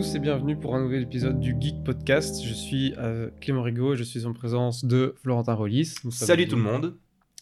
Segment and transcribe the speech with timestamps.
[0.00, 2.40] tous et bienvenue pour un nouvel épisode du Geek Podcast.
[2.44, 5.96] Je suis euh, Clément Rigaud et je suis en présence de Florentin Rollis.
[6.12, 6.96] Salut tout le monde.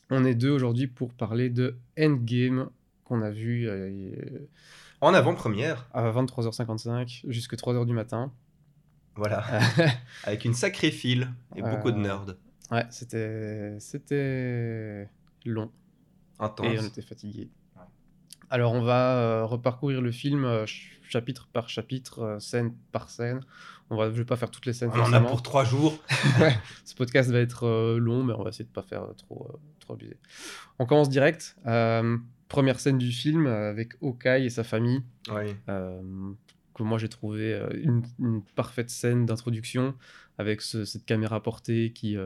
[0.08, 2.70] On est deux aujourd'hui pour parler de Endgame
[3.04, 4.48] qu'on a vu euh,
[5.02, 8.32] En avant-première, à 23h55 jusqu'à 3h du matin.
[9.16, 9.44] voilà,
[10.24, 12.36] avec une sacrée file et beaucoup de Euh, nerds.
[12.70, 15.10] Ouais, c'était c'était
[15.44, 16.86] long et on Intense.
[16.86, 17.50] était fatigué.
[18.48, 20.64] Alors on va euh, reparcourir le film euh,
[21.08, 23.40] chapitre par chapitre, euh, scène par scène.
[23.90, 24.90] On va, je vais pas faire toutes les scènes.
[24.94, 25.98] On en a pour trois jours.
[26.84, 29.48] Ce podcast va être euh, long, mais on va essayer de pas faire euh, trop,
[29.52, 30.16] euh, trop abusé.
[30.78, 31.56] On commence direct.
[32.48, 35.02] Première scène du film avec Hawkeye et sa famille.
[35.32, 35.54] Oui.
[35.66, 39.94] que moi j'ai trouvé une, une parfaite scène d'introduction
[40.38, 42.16] avec ce- cette caméra portée qui,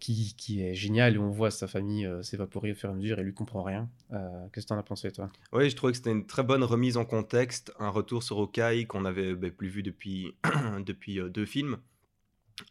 [0.00, 2.96] qui, qui est géniale et on voit sa famille euh, s'évaporer au fur et à
[2.96, 3.88] mesure et lui comprend rien.
[4.12, 5.28] Euh, Qu'est-ce que t'en as pensé toi?
[5.52, 8.86] Oui, je trouvais que c'était une très bonne remise en contexte, un retour sur Hawkeye
[8.86, 10.34] qu'on avait ben, plus vu depuis,
[10.84, 11.78] depuis euh, deux films.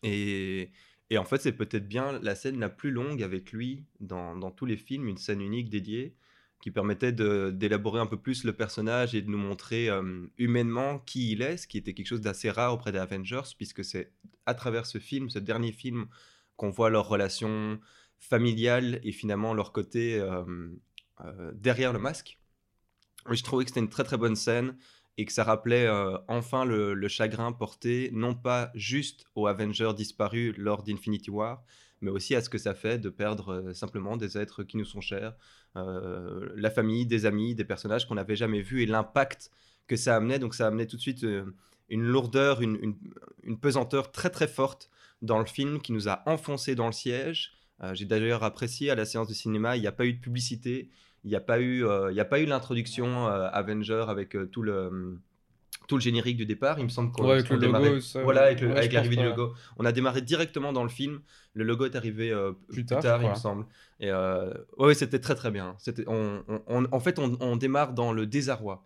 [0.03, 0.71] Et,
[1.09, 4.51] et en fait, c'est peut-être bien la scène la plus longue avec lui dans, dans
[4.51, 6.15] tous les films, une scène unique dédiée
[6.61, 9.87] qui permettait d'élaborer un peu plus le personnage et de nous montrer
[10.37, 13.85] humainement qui il est, ce qui était quelque chose d'assez rare auprès des Avengers, puisque
[13.85, 14.11] c'est
[14.45, 16.07] à travers ce film, ce dernier film,
[16.59, 17.79] qu'on voit leur relation
[18.17, 20.43] familiale et finalement leur côté euh,
[21.21, 22.37] euh, derrière le masque.
[23.31, 24.75] Je trouvais que c'était une très très bonne scène
[25.17, 30.53] et que ça rappelait euh, enfin le, chagrin porté non pas juste aux Avengers disparus
[30.57, 31.63] lors d'Infinity War,
[32.01, 35.01] mais aussi à ce que ça fait de perdre simplement des êtres qui nous sont
[35.01, 35.35] chers,
[35.75, 39.49] la famille, des amis, des personnages qu'on n'avait jamais vus et l'impact
[39.87, 40.39] que ça amenait.
[40.39, 41.25] Donc ça amenait tout de suite
[41.89, 44.89] une lourdeur, une pesanteur très très forte
[45.21, 47.51] dans le film qui nous a enfoncé dans le siège.
[47.83, 50.19] Euh, J'ai d'ailleurs apprécié à la séance de cinéma, il n'y a pas eu de
[50.19, 50.89] publicité,
[51.23, 54.35] il n'y a pas eu, euh, il y a pas eu l'introduction euh, Avenger avec
[54.51, 55.17] tout le
[55.87, 56.77] tout le générique du départ.
[56.77, 59.15] Il me semble qu'on Ouais, avec on le logo, démarrait- ça, voilà, avec, ouais, l'arrivée
[59.15, 59.53] du logo.
[59.77, 61.21] On a démarré directement dans le film.
[61.55, 63.65] Le logo est arrivé euh, plus, tard, il me semble.
[63.99, 65.75] Et euh, ouais, c'était très très bien.
[65.79, 68.85] C'était, on, on- on- en fait, on, on démarre dans le désarroi.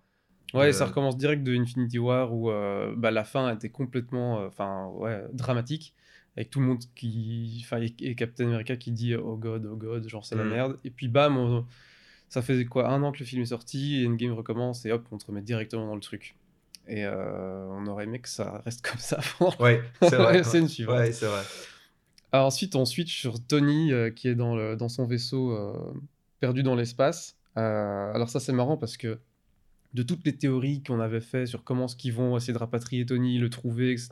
[0.54, 2.50] Ouais, Euh, ça recommence direct de Infinity War où
[2.96, 5.94] bah, la fin était complètement enfin ouais, dramatique.
[6.36, 7.62] Avec tout le monde qui.
[7.64, 10.50] Enfin, et, et Captain America qui dit Oh god, oh god, genre c'est la Mm.
[10.50, 10.78] merde.
[10.84, 11.66] Et puis bam, on-
[12.30, 15.06] ça fait quoi Un an que le film est sorti, et Endgame recommence et hop,
[15.12, 16.36] on te remet directement dans le truc.
[16.88, 19.54] Et euh, on aurait aimé que ça reste comme ça avant.
[19.60, 20.44] Ouais, c'est vrai.
[20.44, 20.98] Scène suivante.
[20.98, 21.44] ouais, c'est vrai.
[22.32, 25.94] Alors ensuite, on switch sur Tony euh, qui est dans, le- dans son vaisseau euh,
[26.40, 27.38] perdu dans l'espace.
[27.56, 29.20] Alors ça, c'est marrant parce que
[29.94, 33.06] de toutes les théories qu'on avait fait sur comment est-ce qu'ils vont essayer de rapatrier
[33.06, 34.10] Tony, le trouver, etc.,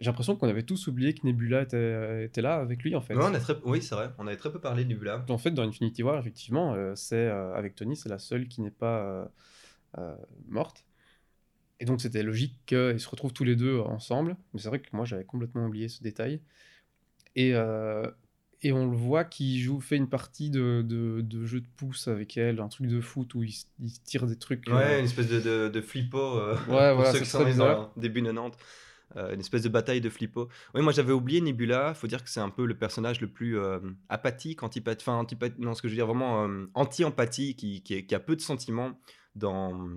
[0.00, 3.14] j'ai l'impression qu'on avait tous oublié que Nebula était, était là avec lui, en fait.
[3.14, 3.56] Ouais, on a très...
[3.64, 4.10] Oui, c'est vrai.
[4.18, 5.24] On avait très peu parlé de Nebula.
[5.28, 8.60] En fait, dans Infinity War, effectivement, euh, c'est euh, avec Tony, c'est la seule qui
[8.60, 9.24] n'est pas euh,
[9.98, 10.16] euh,
[10.48, 10.84] morte.
[11.80, 14.36] Et donc, c'était logique qu'ils se retrouvent tous les deux ensemble.
[14.54, 16.40] Mais c'est vrai que moi, j'avais complètement oublié ce détail.
[17.34, 18.10] Et, euh,
[18.62, 22.08] et on le voit qui joue, fait une partie de, de, de jeu de pouce
[22.08, 24.66] avec elle, un truc de foot où il, il tire des trucs.
[24.68, 26.18] Ouais, euh, une espèce de, de, de flippo.
[26.18, 27.92] euh, Ouais, pour voilà, ceux c'est qui très sont nés bizarre.
[27.96, 28.56] début 90.
[29.16, 30.48] Euh, une espèce de bataille de flippo.
[30.74, 31.94] Oui, moi j'avais oublié Nebula.
[31.94, 33.78] Faut dire que c'est un peu le personnage le plus euh,
[34.08, 35.08] apathique, antipathique.
[35.08, 35.58] Enfin, antipathique.
[35.58, 38.98] Non, ce que je veux dire, vraiment euh, anti-empathie, qui, a peu de sentiments
[39.34, 39.88] dans.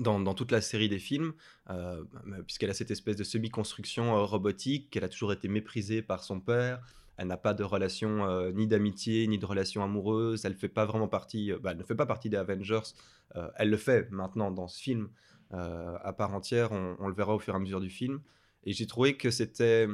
[0.00, 1.34] Dans, toute la série des films,
[1.70, 2.02] euh,
[2.48, 6.84] puisqu'elle a cette espèce de semi-construction robotique, qu'elle a toujours été méprisée par son père,
[7.16, 10.44] elle n'a pas de relation ni d'amitié ni de relation amoureuse.
[10.44, 11.52] Elle fait pas vraiment partie.
[11.62, 12.80] bah, ne fait pas partie des Avengers.
[13.54, 15.10] Elle le fait maintenant dans ce film
[15.52, 16.72] à part entière.
[16.72, 18.20] On le verra au fur et à mesure du film.
[18.64, 19.86] Et j'ai trouvé que c'était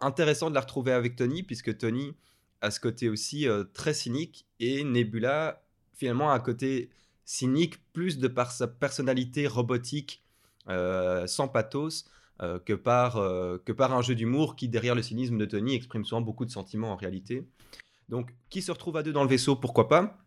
[0.00, 2.14] intéressant de la retrouver avec Tony, puisque Tony
[2.60, 5.62] a ce côté aussi euh, très cynique et Nebula
[5.94, 6.90] finalement a un côté
[7.24, 10.22] cynique plus de par sa personnalité robotique
[10.68, 12.06] euh, sans pathos
[12.42, 15.74] euh, que, par, euh, que par un jeu d'humour qui, derrière le cynisme de Tony,
[15.74, 17.46] exprime souvent beaucoup de sentiments en réalité.
[18.08, 20.23] Donc, qui se retrouve à deux dans le vaisseau, pourquoi pas?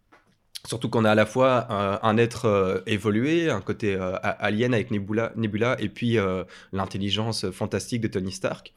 [0.67, 4.73] Surtout qu'on a à la fois un, un être euh, évolué, un côté euh, alien
[4.73, 6.43] avec Nebula, Nebula et puis euh,
[6.73, 8.73] l'intelligence fantastique de Tony Stark.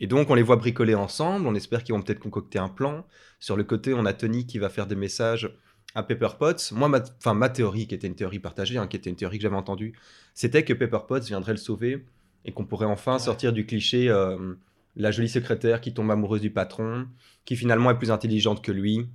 [0.00, 1.46] Et donc, on les voit bricoler ensemble.
[1.46, 3.06] On espère qu'ils vont peut-être concocter un plan.
[3.38, 5.54] Sur le côté, on a Tony qui va faire des messages
[5.94, 6.72] à Pepper Potts.
[6.72, 9.38] Moi, ma, enfin, ma théorie, qui était une théorie partagée, hein, qui était une théorie
[9.38, 9.92] que j'avais entendue,
[10.34, 12.04] c'était que Pepper Potts viendrait le sauver
[12.44, 14.54] et qu'on pourrait enfin sortir du cliché euh,
[14.96, 17.06] la jolie secrétaire qui tombe amoureuse du patron,
[17.44, 19.06] qui finalement est plus intelligente que lui,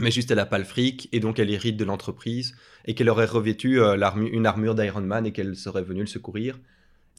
[0.00, 2.54] mais juste elle a pas le fric et donc elle hérite de l'entreprise
[2.84, 3.96] et qu'elle aurait revêtu euh,
[4.32, 6.58] une armure d'Iron Man et qu'elle serait venue le secourir.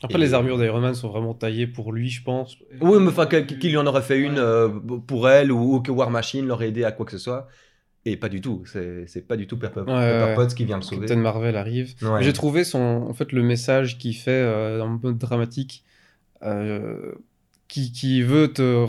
[0.01, 2.57] Après, Et- les armures d'Iron Man sont vraiment taillées pour lui, je pense.
[2.79, 5.91] Oui, mais enfin, qu'il lui en aurait fait une euh, pour elle ou, ou que
[5.91, 7.47] War Machine l'aurait aidé à quoi que ce soit.
[8.05, 10.35] Et pas du tout, c'est pas du tout Pepper, Ouais, Pepper ouais.
[10.35, 11.01] Potts qui vient le sauver.
[11.05, 11.93] Captain Marvel arrive.
[12.21, 15.83] J'ai trouvé son, en fait, le message qu'il fait euh, en mode dramatique,
[16.43, 17.11] euh,
[17.67, 18.83] qui, qui veut te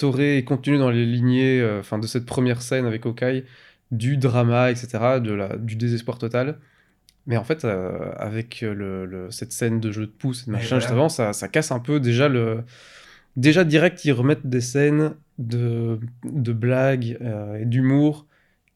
[0.00, 3.44] réinstaurer et continuer dans les lignées euh, enfin, de cette première scène avec Hawkeye,
[3.90, 6.58] du drama, etc., de la, du désespoir total.
[7.26, 10.52] Mais en fait, euh, avec le, le- cette scène de jeu de pouce et de
[10.52, 12.64] Ouais, machin, juste avant, ça, ça casse un peu déjà le.
[13.36, 18.26] Déjà direct, ils remettent des scènes de, de blagues euh, et d'humour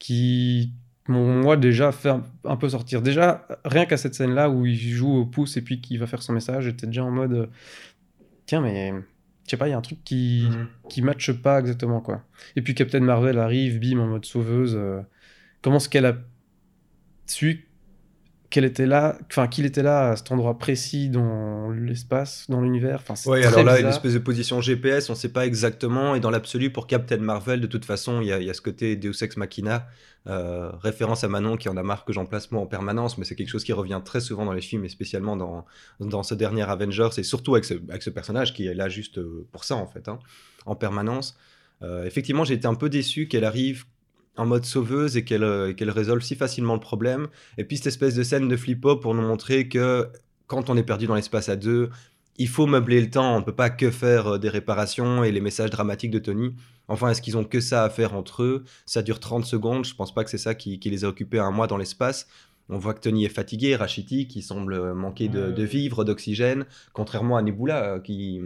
[0.01, 0.73] qui
[1.09, 3.03] m'ont, moi, déjà fait un, un peu sortir.
[3.03, 6.23] Déjà, rien qu'à cette scène-là où il joue au pouce et puis qu'il va faire
[6.23, 7.51] son message, j'étais déjà en mode.
[8.47, 8.93] Tiens, mais.
[9.49, 10.69] Je sais pas, il y a un truc qui, Mhm.
[10.91, 12.23] qui matche pas exactement, quoi.
[12.55, 14.75] Et puis Captain Marvel arrive, bim, en mode sauveuse.
[14.77, 15.01] euh,
[15.63, 16.19] comment est-ce qu'elle a
[17.27, 17.68] su
[18.51, 23.01] qu'elle était là, enfin qu'il était là à cet endroit précis dans l'espace, dans l'univers.
[23.07, 23.91] Enfin, Oui, alors là, une bizarre.
[23.91, 26.15] espèce de position GPS, on ne sait pas exactement.
[26.15, 28.97] Et dans l'absolu, pour Captain Marvel, de toute façon, il y, y a ce côté
[28.97, 29.87] Deus Ex Machina,
[30.27, 33.25] euh, référence à Manon qui en a marre que j'en place moi en permanence, mais
[33.25, 35.67] c'est quelque chose qui revient très souvent dans les films, et spécialement dans,
[36.01, 39.19] dans ce dernier Avengers, et surtout avec ce, avec ce personnage qui est là juste
[39.19, 40.19] euh, pour ça, en fait, hein,
[40.65, 41.37] en permanence.
[41.83, 43.85] Euh, effectivement, j'ai été un peu déçu qu'elle arrive
[44.39, 47.29] en mode sauveuse et qu'elle euh, résolve si facilement le problème.
[47.59, 50.09] Et puis cette espèce de scène de flippo pour nous montrer que
[50.47, 51.91] quand on est perdu dans l'espace à deux,
[52.39, 55.33] il faut meubler le temps, on ne peut pas que faire euh, des réparations et
[55.33, 56.55] les messages dramatiques de Tony.
[56.87, 58.65] Enfin, est-ce qu'ils ont que ça à faire entre eux?
[58.87, 61.39] Ça dure 30 secondes, je pense pas que c'est ça qui, qui les a occupés
[61.39, 62.27] un mois dans l'espace.
[62.71, 67.37] On voit que Tony est fatigué, rachitique, qui semble manquer de, de vivre, d'oxygène, contrairement
[67.37, 68.41] à Nebula, euh, qui...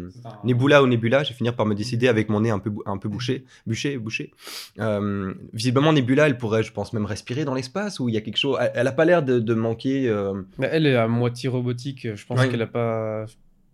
[0.44, 2.98] Nebula ou Nebula, je vais finir par me décider avec mon nez un peu, un
[2.98, 4.32] peu bouché, bouché, bouché.
[4.78, 8.20] Euh, visiblement, Nebula, elle pourrait, je pense, même respirer dans l'espace, où il y a
[8.20, 8.56] quelque chose...
[8.60, 10.08] Elle, elle a pas l'air de, de manquer...
[10.08, 12.06] euh, Mais elle est à moitié robotique.
[12.14, 12.48] Je pense Ouais.
[12.48, 13.26] qu'elle a pas,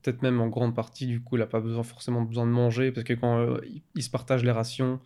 [0.02, 2.90] peut-être même en grande partie, du coup, elle a pas besoin forcément besoin de manger
[2.92, 3.58] parce que quand euh,
[3.94, 4.98] ils se partagent les rations,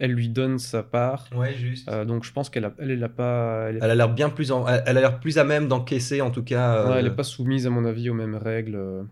[0.00, 1.28] elle lui donne sa part.
[1.34, 1.88] Ouais, juste.
[1.88, 4.52] Euh, donc je pense qu'elle a, elle, elle a pas, elle a l'air bien plus,
[4.52, 6.76] en- elle a l'air plus à même d'encaisser en tout cas.
[6.76, 8.76] euh, ouais, elle est pas soumise à mon avis aux mêmes règles.
[8.76, 9.02] euh.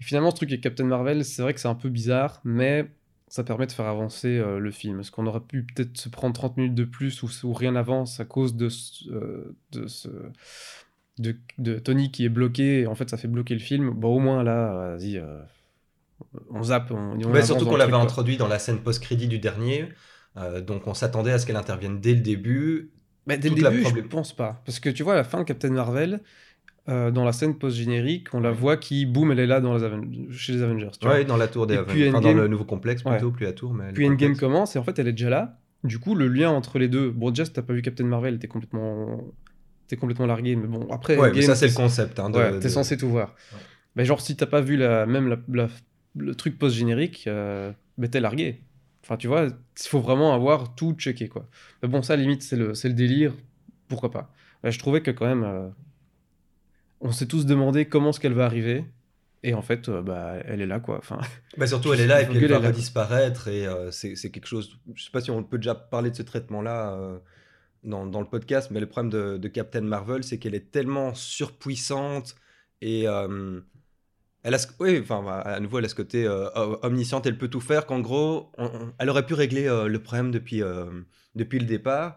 [0.00, 2.90] Et finalement, ce truc avec Captain Marvel, c'est vrai que c'est un peu bizarre, mais
[3.28, 4.96] ça permet de faire avancer euh, le film.
[4.98, 8.20] Parce qu'on aurait pu peut-être se prendre 30 minutes de plus ou, ou rien avance
[8.20, 10.08] à cause de, ce- de ce.
[11.18, 13.90] De, de Tony qui est bloqué, et en fait ça fait bloquer le film?
[13.90, 15.38] Bon, au moins là, vas-y, euh,
[16.50, 16.90] on zappe.
[16.90, 19.88] On, on Ouais, avance surtout qu'on l'avait introduit dans la scène post-crédit du dernier.
[20.36, 22.90] Euh, donc on s'attendait à ce qu'elle intervienne dès le début.
[23.26, 24.62] Mais dès le début, je problém- pense pas.
[24.66, 26.20] Parce que tu vois, à la fin de Captain Marvel,
[26.88, 30.30] euh, dans la scène post-générique, on la voit qui, boum, elle est là dans les
[30.32, 30.90] chez les Avengers.
[31.00, 31.16] tu vois.
[31.16, 32.10] Ouais, dans la tour des Avengers.
[32.10, 33.72] dans le nouveau complexe plutôt, plus la tour.
[33.72, 34.40] Mais Puis Endgame complexe.
[34.40, 35.58] commence et en fait elle est déjà là.
[35.84, 37.10] Du coup, le lien entre les deux.
[37.10, 39.22] Bon, déjà, si t'as pas vu Captain Marvel, t'es complètement,
[39.86, 40.56] t'es complètement largué.
[40.56, 42.18] Mais bon, après, Ouais, mais ça c'est le concept.
[42.18, 43.34] Hein, de- ouais, t'es censé tout voir.
[43.96, 45.68] Mais genre, si t'as pas vu la, même la, la-
[46.16, 48.60] le truc post-générique, euh, ben, t'es largué.
[49.04, 51.46] Enfin, tu vois, il faut vraiment avoir tout checké, quoi.
[51.82, 53.34] Mais bon, ça, limite, c'est le, délire.
[53.86, 54.32] Pourquoi pas?
[54.62, 55.68] Ouais, Je trouvais que quand même, euh,
[57.02, 58.86] on s'est tous demandé comment est-ce qu'elle va arriver.
[59.42, 60.96] Et en fait, euh, bah, elle est là, quoi.
[60.96, 61.18] Enfin,
[61.58, 62.68] Bah, surtout, elle est là et puis elle va là.
[62.68, 63.48] redisparaître.
[63.48, 64.78] Et euh, c'est c'est quelque chose.
[64.94, 67.18] Je sais pas si on peut déjà parler de ce traitement-là euh,
[67.82, 71.14] dans, dans le podcast, mais le problème de, de Captain Marvel, c'est qu'elle est tellement
[71.14, 72.36] surpuissante
[72.80, 73.06] et.
[74.44, 76.48] Elle a ce, oui, enfin, bah, à nouveau, elle a ce côté euh,
[76.82, 80.00] omnisciente, elle peut tout faire, qu'en gros, on- on- elle aurait pu régler euh, le
[80.02, 80.84] problème depuis, euh,
[81.34, 82.16] depuis le départ.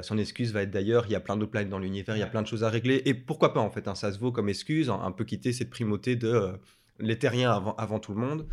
[0.00, 2.22] Son excuse va être d'ailleurs, il y a plein d'autres planètes dans l'univers, il y
[2.22, 3.02] a plein de choses à régler.
[3.04, 5.52] Et pourquoi pas, en fait, hein, ça se vaut comme excuse, un, un peu quitter
[5.52, 6.52] cette primauté de
[7.00, 8.46] les terriens avant, avant tout le monde.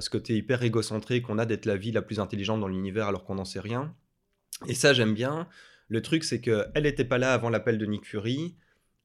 [0.00, 3.24] Ce côté hyper égocentré qu'on a d'être la vie la plus intelligente dans l'univers alors
[3.24, 3.94] qu'on n'en sait rien.
[4.66, 5.48] Et ça, j'aime bien.
[5.88, 8.56] Le truc, c'est qu'elle n'était pas là avant l'appel de Nick Fury.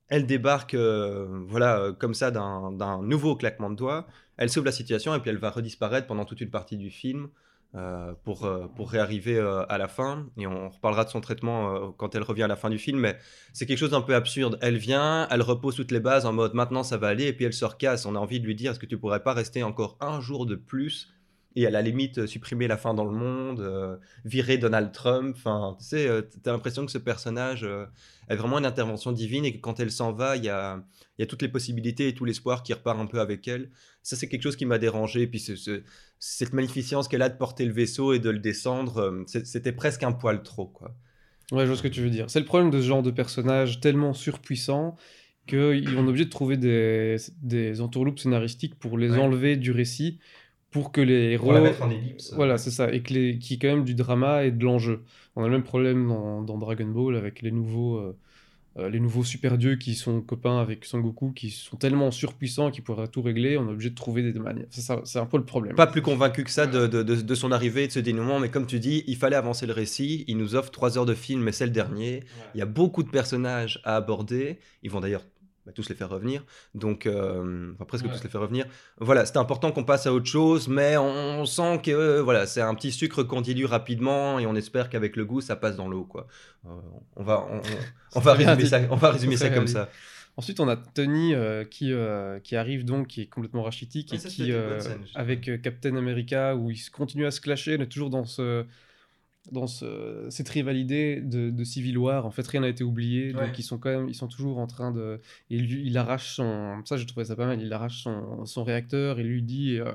[0.10, 4.08] Elle débarque, euh, voilà, euh, comme ça, d'un nouveau claquement de doigts.
[4.38, 7.30] Elle sauve la situation et puis elle va redisparaître pendant toute une partie du film
[7.76, 10.28] euh, pour, pour réarriver à la fin.
[10.38, 13.00] Et on reparlera de son traitement quand elle revient à la fin du film.
[13.00, 13.18] Mais
[13.54, 14.58] c'est quelque chose d'un peu absurde.
[14.62, 17.46] Elle vient, elle repose toutes les bases en mode maintenant ça va aller, et puis
[17.46, 18.06] elle se recasse.
[18.06, 20.46] On a envie de lui dire est-ce que tu pourrais pas rester encore un jour
[20.46, 21.14] de plus
[21.56, 23.96] et à la limite euh, supprimer la fin dans le monde, euh,
[24.26, 25.36] virer Donald Trump.
[25.38, 27.86] Enfin, tu sais, euh, t'as l'impression que ce personnage euh,
[28.30, 30.84] est vraiment une intervention divine et que quand elle s'en va, il y a,
[31.20, 33.70] y a toutes les possibilités et tout l'espoir qui repart un peu avec elle.
[34.02, 35.22] Ça, c'est quelque chose qui m'a dérangé.
[35.22, 35.84] Et puis ce- ce-
[36.20, 40.12] cette magnificence qu'elle a de porter le vaisseau et de le descendre, c'était presque un
[40.14, 40.96] poil trop, quoi.
[41.52, 42.30] Ouais, je vois ce que tu veux dire.
[42.30, 44.96] C'est le problème de ce genre de personnage tellement surpuissant
[45.48, 49.18] qu'on est obligé de trouver des, des entourloupes scénaristiques pour les Ouais.
[49.20, 50.20] enlever du récit,
[50.74, 51.52] pour que les héros...
[51.82, 52.34] en ellipse.
[52.34, 52.92] Voilà, c'est ça.
[52.92, 53.40] Et que les...
[53.40, 55.04] qu'il y ait quand même du drama et de l'enjeu.
[55.38, 58.18] On a le même problème dans, dans Dragon Ball avec les nouveaux, euh,
[58.80, 62.72] euh, les nouveaux super dieux qui sont copains avec Son Goku, qui sont tellement surpuissants
[62.72, 64.66] qu'ils pourraient tout régler, on est obligé de trouver des manières.
[64.72, 65.76] C'est ça- c'est un peu le problème.
[65.76, 68.40] Pas plus convaincu que ça de, de- de- de son arrivée et de ce dénouement,
[68.40, 70.26] mais comme tu dis, il fallait avancer le récit.
[70.28, 72.24] Il nous offre trois heures de film, mais c'est le dernier.
[72.56, 74.58] Il y a beaucoup de personnages à aborder.
[74.82, 75.24] Ils vont d'ailleurs
[75.66, 76.44] bah, tous les faire revenir.
[76.76, 78.12] Donc, euh, enfin, presque Ouais.
[78.12, 78.66] tous les faire revenir.
[79.00, 81.06] Voilà, c'était important qu'on passe à autre chose, mais on,
[81.42, 84.90] on sent que euh, voilà, c'est un petit sucre qu'on dilue rapidement et on espère
[84.90, 86.04] qu'avec le goût, ça passe dans l'eau.
[86.04, 86.28] quoi.
[86.66, 86.70] Euh,
[87.16, 87.48] on va,
[88.16, 89.90] on, va résumer ça, on va résumer ça comme ça.
[90.36, 91.94] Ensuite, on a Tony euh, qui,
[92.44, 94.52] qui arrive donc, qui est complètement rachitique et qui,
[95.16, 98.66] avec Captain America, où ils se continuent à se clasher, on est toujours dans, ce,
[99.52, 102.26] dans ce, cette rivalité de, de Civil War.
[102.26, 103.46] En fait, rien n'a été oublié, Ouais.
[103.48, 105.20] donc ils sont quand même, ils sont toujours en train de.
[105.50, 106.82] Et lui, il arrache son.
[106.86, 107.62] Ça, j'ai trouvé ça pas mal.
[107.62, 109.78] Il arrache son, son réacteur et lui dit.
[109.80, 109.92] euh,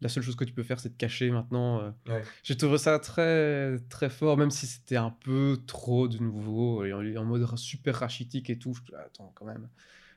[0.00, 1.80] la seule chose que tu peux faire, c'est te cacher maintenant.
[1.80, 1.90] euh.
[2.08, 2.22] Ouais.
[2.42, 6.92] J'ai trouvé ça très, très fort, même si c'était un peu trop de nouveau, et
[6.92, 8.74] en, en mode super rachitique et tout.
[8.74, 9.68] Je- Attends, quand même.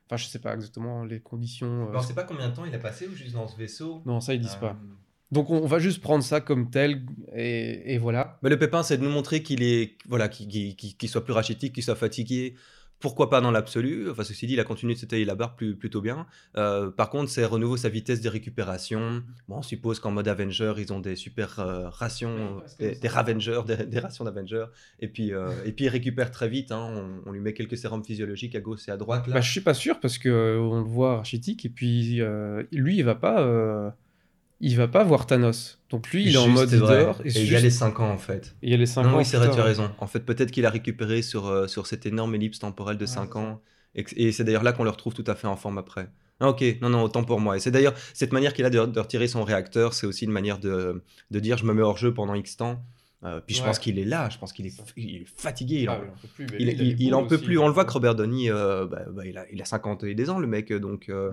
[0.08, 1.90] Enfin, je sais pas exactement les conditions.
[1.90, 4.02] euh, on sait pas combien de temps il a passé ou juste dans ce vaisseau?
[4.08, 4.80] Non, ça, ils disent Euh, pas.
[5.32, 7.04] Donc, on, va juste prendre ça comme tel,
[7.36, 8.38] et, et voilà.
[8.44, 11.84] Mais le pépin, c'est de nous montrer qu'il est, voilà, qu'il soit plus rachitique, qu'il
[11.84, 12.56] soit fatigué.
[13.00, 14.10] Pourquoi pas dans l'absolu?
[14.10, 16.26] Enfin, ceci dit, il a continué de se tailler la barre plus, plutôt bien.
[16.56, 19.22] Euh, par contre, c'est renouveau sa vitesse de récupération.
[19.50, 23.08] Bon, on suppose qu'en mode Avenger, ils ont des super euh, rations, Ouais, des, des
[23.10, 24.68] Ravengers, des, des rations d'Avenger.
[25.02, 26.72] Et puis, euh, et puis, il récupère très vite.
[26.72, 27.20] hein.
[27.26, 29.28] On, on lui met quelques sérums physiologiques à gauche et à droite.
[29.28, 29.34] Là.
[29.36, 32.64] Bah, je suis pas sûr parce que euh, on le voit rachitique, et puis euh,
[32.72, 33.94] lui, il va pas.
[34.68, 35.80] Il va pas voir Thanos.
[35.90, 37.22] Donc lui, il est en mode leader.
[37.26, 38.56] Et, il y a les 5 ans, en fait.
[38.62, 39.18] il y a les 5 Non, ans.
[39.20, 39.92] oui, c'est vrai, tu as raison.
[40.00, 43.08] En fait, peut-être qu'il a récupéré sur, euh, sur cette énorme ellipse temporelle de Ouais,
[43.08, 43.62] 5 c'est ans.
[44.18, 46.10] Et, c'est d'ailleurs là qu'on le retrouve tout à fait en forme après.
[46.42, 47.56] Ah, ok, non, non, autant pour moi.
[47.56, 50.32] Et c'est d'ailleurs cette manière qu'il a de, de retirer son réacteur, c'est aussi une
[50.32, 52.84] manière de, de dire je me mets hors jeu pendant X temps.
[53.24, 53.68] Euh, puis je Ouais.
[53.68, 55.76] pense qu'il est là, je pense qu'il est, il est fatigué.
[55.84, 56.48] Il, Ah, en, il en peut plus.
[56.60, 57.58] il, il- en peut aussi.
[57.58, 60.14] On le voit que Robert Downey, euh, bah, bah, il, a, il a 50 et
[60.14, 60.74] des ans, le mec.
[60.74, 61.32] Donc, Mm.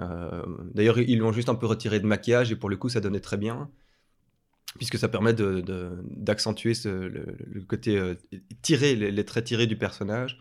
[0.00, 0.42] Euh,
[0.74, 3.20] d'ailleurs, ils l'ont juste un peu retiré de maquillage et pour le coup, ça donnait
[3.20, 3.70] très bien.
[4.78, 8.14] Puisque ça permet de- de- d'accentuer ce- le, le côté euh,
[8.62, 10.38] tiré, les, les traits tirés du personnage.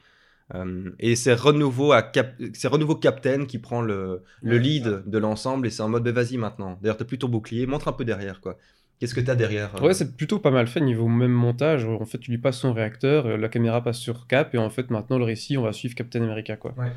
[0.55, 5.03] Euh, et c'est renouveau, à Cap- c'est renouveau Captain qui prend le, le Ouais, lead
[5.07, 6.77] de l'ensemble et c'est en mode bah, vas-y maintenant.
[6.81, 8.57] D'ailleurs, t'as plus ton bouclier, montre un peu derrière quoi.
[8.99, 11.85] Qu'est-ce que t'as derrière euh Ouais, c'est plutôt pas mal fait niveau même montage.
[11.85, 14.89] En fait, tu lui passes son réacteur, la caméra passe sur Cap, et en fait,
[14.91, 16.75] maintenant, le récit, on va suivre Captain America, quoi.
[16.75, 16.93] Ouais.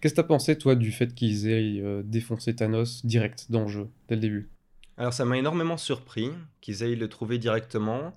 [0.00, 3.68] Qu'est-ce que t'as pensé, toi, du fait qu'ils aient euh, défoncé Thanos direct dans le
[3.68, 4.50] jeu, dès le début?
[4.96, 8.16] Alors ça m'a énormément surpris qu'ils aillent le trouver directement.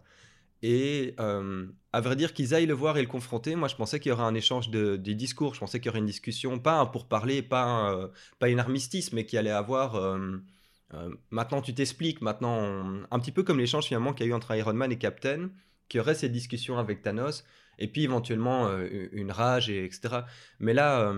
[0.63, 3.99] Et euh, à vrai dire qu'ils aillent le voir et le confronter, moi je pensais
[3.99, 6.79] qu'il y aurait un échange de, discours, je pensais qu'il y aurait une discussion, pas
[6.79, 8.07] un pourparler, pas, un, euh,
[8.39, 9.95] pas une armistice, mais qu'il allait avoir...
[9.95, 10.37] euh,
[11.31, 14.55] maintenant tu t'expliques, maintenant un petit peu comme l'échange finalement qu'il y a eu entre
[14.55, 15.49] Iron Man et Captain,
[15.89, 17.43] qu'il y aurait cette discussion avec Thanos,
[17.77, 18.69] et puis éventuellement
[19.11, 20.21] une rage, et etc.
[20.59, 21.13] Mais là,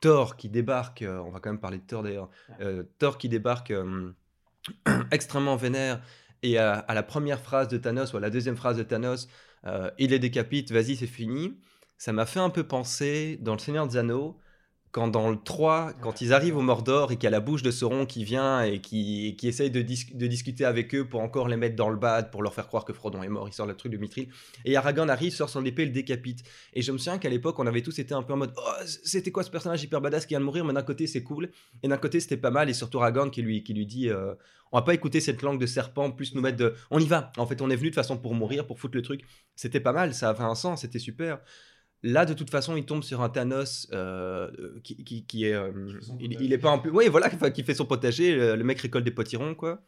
[0.00, 2.30] Thor qui débarque, euh, on va quand même parler de Thor d'ailleurs,
[2.60, 3.72] euh, Thor qui débarque...
[5.10, 6.00] extrêmement vénère.
[6.42, 9.28] Et à, à la première phrase de Thanos, ou à la deuxième phrase de Thanos,
[9.66, 11.58] euh, il les décapite, vas-y, c'est fini.
[11.98, 14.38] Ça m'a fait un peu penser dans Le Seigneur des Anneaux,
[14.96, 17.60] quand dans le 3, quand ils arrivent au Mordor et qu'il y a la bouche
[17.60, 21.58] de Sauron qui vient et qui, qui essaye de discuter avec eux pour encore les
[21.58, 23.74] mettre dans le bad, pour leur faire croire que Frodon est mort, il sort le
[23.74, 24.28] truc de Mithril.
[24.64, 26.44] Et Aragorn arrive, sort son épée, le décapite.
[26.72, 28.70] Et je me souviens qu'à l'époque, on avait tous été un peu en mode Oh,
[28.86, 31.50] c'était quoi ce personnage hyper badass qui vient de mourir Mais d'un côté, c'est cool.
[31.82, 32.70] Et d'un côté, c'était pas mal.
[32.70, 34.32] Et surtout Aragorn qui lui, qui lui dit euh,
[34.72, 36.72] On va pas écouter cette langue de serpent, plus nous mettre de.
[36.90, 37.32] On y va.
[37.36, 39.26] En fait, on est venu de façon pour mourir, pour foutre le truc.
[39.56, 41.40] C'était pas mal, ça avait un sens, c'était super.
[42.02, 44.50] Là, de toute façon, il tombe sur un Thanos euh,
[44.84, 45.54] qui, qui, qui est.
[45.54, 45.72] euh,
[46.20, 46.90] il, est pas en plus.
[46.90, 48.34] Oui, voilà, qui fait son potager.
[48.36, 49.82] Le, le mec récolte des potirons, quoi.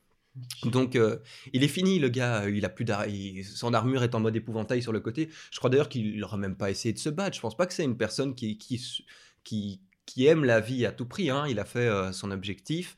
[0.64, 1.18] Donc, euh,
[1.52, 2.42] il est fini, le gars.
[2.44, 5.28] euh, Il a plus d'ar- il- Son armure est en mode épouvantail sur le côté.
[5.50, 7.36] Je crois d'ailleurs qu'il n'aurait même pas essayé de se battre.
[7.36, 8.80] Je pense pas que c'est une personne qui, qui,
[9.44, 11.30] qui, qui aime la vie à tout prix.
[11.30, 11.46] hein.
[11.48, 12.96] Il a fait euh, son objectif.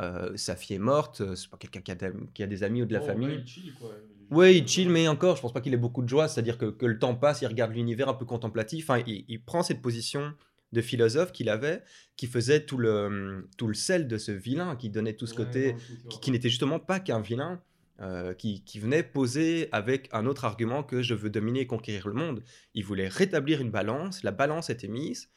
[0.00, 1.20] Euh, sa fille est morte.
[1.20, 3.06] euh, C'est pas quelqu'un qui a, des- qui a des amis ou de la Oh,
[3.06, 3.28] famille.
[3.36, 3.90] ouais, chill, quoi.
[4.32, 6.26] Oui, il chill, mais encore, je pense pas qu'il ait beaucoup de joie.
[6.26, 8.88] C'est-à-dire que, que le temps passe, il regarde l'univers un peu contemplatif.
[8.88, 10.32] Enfin, il, il prend cette position
[10.72, 11.82] de philosophe qu'il avait,
[12.16, 15.76] qui faisait tout le, tout le sel de ce vilain, qui donnait tout ce côté,
[16.08, 17.60] qui, qui n'était justement pas qu'un vilain,
[18.00, 22.08] euh, qui, qui venait poser avec un autre argument que je veux dominer et conquérir
[22.08, 22.42] le monde.
[22.72, 25.28] Il voulait rétablir une balance, la balance était mise,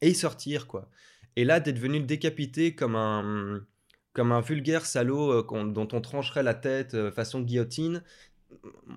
[0.00, 0.88] et sortir, quoi.
[1.36, 3.60] Et là, d'être venu le décapiter comme un,
[4.14, 8.02] comme un vulgaire salaud euh, dont on trancherait la tête euh, façon guillotine,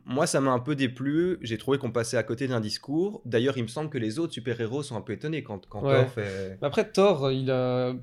[0.06, 1.38] moi, ça m'a un peu déplu.
[1.42, 3.22] J'ai trouvé qu'on passait à côté d'un discours.
[3.26, 6.02] D'ailleurs, il me semble que les autres super-héros sont un peu étonnés quand, quand Ouais.
[6.02, 6.58] Thor fait...
[6.62, 7.94] Mais Après, Thor, il a.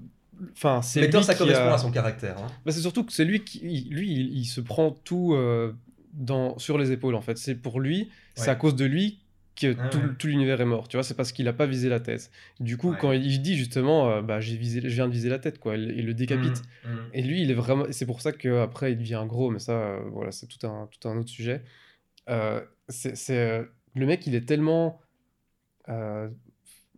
[0.53, 2.37] Enfin, c'est Mais Thor, ça correspond a- à son caractère.
[2.39, 2.47] hein.
[2.65, 5.73] Bah, c'est surtout que c'est lui qui, lui, il, il se prend tout euh,
[6.13, 7.37] dans, sur les épaules en fait.
[7.39, 9.19] C'est pour lui, c'est à cause de lui
[9.61, 10.05] que Ah tout, ouais.
[10.19, 12.31] tout l'univers est mort, tu vois, c'est parce qu'il a pas visé la tête.
[12.61, 12.97] Du coup, Ouais.
[13.01, 15.77] quand il dit justement, euh, bah, j'ai visé, je viens de viser la tête, quoi,
[15.77, 16.63] il, il le décapite.
[16.85, 16.99] Mm, mm.
[17.15, 17.85] Et lui, il est vraiment.
[17.91, 21.09] C'est pour ça qu'après, il devient gros, mais ça, euh, voilà, c'est tout un, tout
[21.09, 21.63] un autre sujet.
[22.31, 25.01] Euh, c'est, le mec, il est tellement.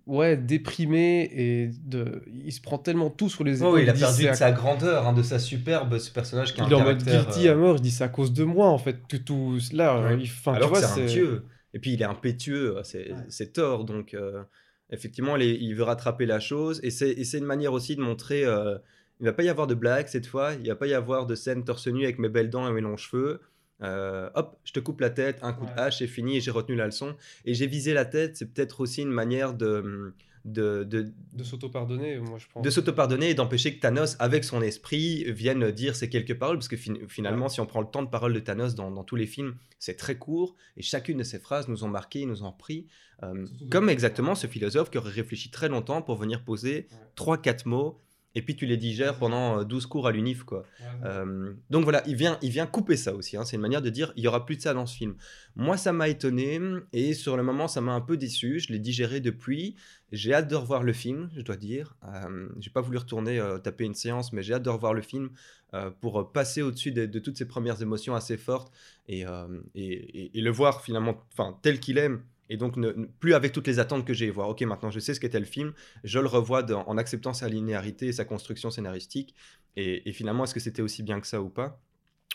[0.06, 3.82] ouais, déprimé et de, il se prend tellement tout sur les Ouais, épaules.
[3.82, 6.66] il a perdu de sa grandeur, hein, de sa superbe, ce personnage qui a un
[6.66, 8.78] Il est en mode guilty à mort, il dit c'est à cause de moi en
[8.78, 9.58] fait que tout.
[9.72, 10.18] Là, Ouais.
[10.20, 11.44] il, Alors tu vois, c'est un dieu.
[11.74, 13.18] Et puis il est impétueux, c'est Ouais.
[13.28, 14.42] c'est Thor, donc euh,
[14.90, 16.80] effectivement il, veut rattraper la chose.
[16.82, 18.76] Et c'est une manière aussi de montrer, euh,
[19.20, 21.34] il va pas y avoir de blague cette fois, il va pas y avoir de
[21.34, 23.40] scène torse nu avec mes belles dents et mes longs cheveux.
[23.82, 26.76] Euh, hop, je te coupe la tête, un coup de hache, c'est fini j'ai retenu
[26.76, 27.16] la leçon.
[27.44, 30.12] Et j'ai visé la tête, c'est peut-être aussi une manière de,
[30.44, 32.62] de, de, De s'auto-pardonner, moi je pense.
[32.64, 36.56] de s'auto-pardonner et d'empêcher que Thanos, avec son esprit, vienne dire ces quelques paroles.
[36.56, 39.04] Parce que fin- finalement, si on prend le temps de parole de Thanos dans, dans
[39.04, 40.54] tous les films, c'est très court.
[40.76, 42.86] Et chacune de ces phrases nous ont marqué, nous ont pris.
[43.22, 46.96] euh, comme exactement ce philosophe qui aurait réfléchi très longtemps pour venir poser Ouais.
[47.16, 48.00] 3-4 mots.
[48.36, 50.44] Et puis tu les digères pendant euh, 12 cours à l'UNIF.
[50.44, 50.60] quoi.
[50.80, 53.36] Ouais, Euh, donc voilà, il vient, il vient couper ça aussi.
[53.36, 53.44] hein.
[53.44, 55.16] C'est une manière de dire il y aura plus de ça dans ce film.
[55.56, 56.60] Moi, ça m'a étonné
[56.92, 58.60] et sur le moment, ça m'a un peu déçu.
[58.60, 59.74] Je l'ai digéré depuis.
[60.12, 61.96] J'ai hâte de revoir le film, je dois dire.
[62.04, 65.02] Euh, j'ai pas voulu retourner euh, taper une séance, mais j'ai hâte de revoir le
[65.02, 65.30] film
[65.74, 68.72] euh, pour euh, passer au-dessus de, de toutes ces premières émotions assez fortes
[69.08, 71.16] et, euh, et, et- et le voir finalement,
[71.62, 72.10] tel qu'il est.
[72.50, 72.76] Et donc,
[73.20, 75.46] plus avec toutes les attentes que j'ai, voir, ok, maintenant je sais ce qu'était le
[75.46, 79.36] film, je le revois en acceptant sa linéarité et sa construction scénaristique.
[79.76, 81.80] Et, finalement, est-ce que c'était aussi bien que ça ou pas?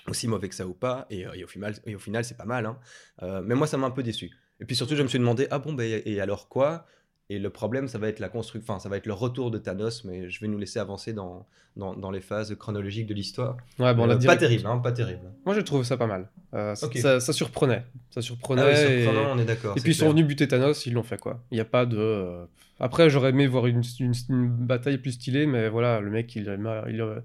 [0.08, 1.06] Aussi mauvais que ça ou pas?
[1.10, 2.66] Et, euh, au final, final c'est pas mal.
[2.66, 2.80] hein.
[3.24, 4.32] Euh, mais moi, ça m'a un peu déçu.
[4.62, 6.86] Et puis surtout, je me suis demandé, ah bon, ben, et alors quoi?
[7.32, 9.58] Et le problème, ça va être la construction, enfin, ça va être le retour de
[9.58, 13.58] Thanos, mais je vais nous laisser avancer dans, dans, dans les phases chronologiques de l'histoire.
[13.80, 15.32] Ouais, bon, on Euh, pas terrible, hein, pas terrible.
[15.44, 16.30] Moi j'ai trouvé ça pas mal.
[16.54, 16.98] Euh, ça, Ok.
[16.98, 17.84] ça, ça surprenait.
[18.12, 18.62] Ça surprenait.
[18.62, 19.76] Ah oui, et- on est d'accord.
[19.76, 21.42] Et puis ils sont venus buter Thanos, ils l'ont fait quoi.
[21.50, 21.98] Il n'y a pas de.
[21.98, 22.46] euh,
[22.80, 26.44] Après, j'aurais aimé voir une, une- une bataille plus stylée, mais voilà, le mec, il,
[26.90, 27.22] il,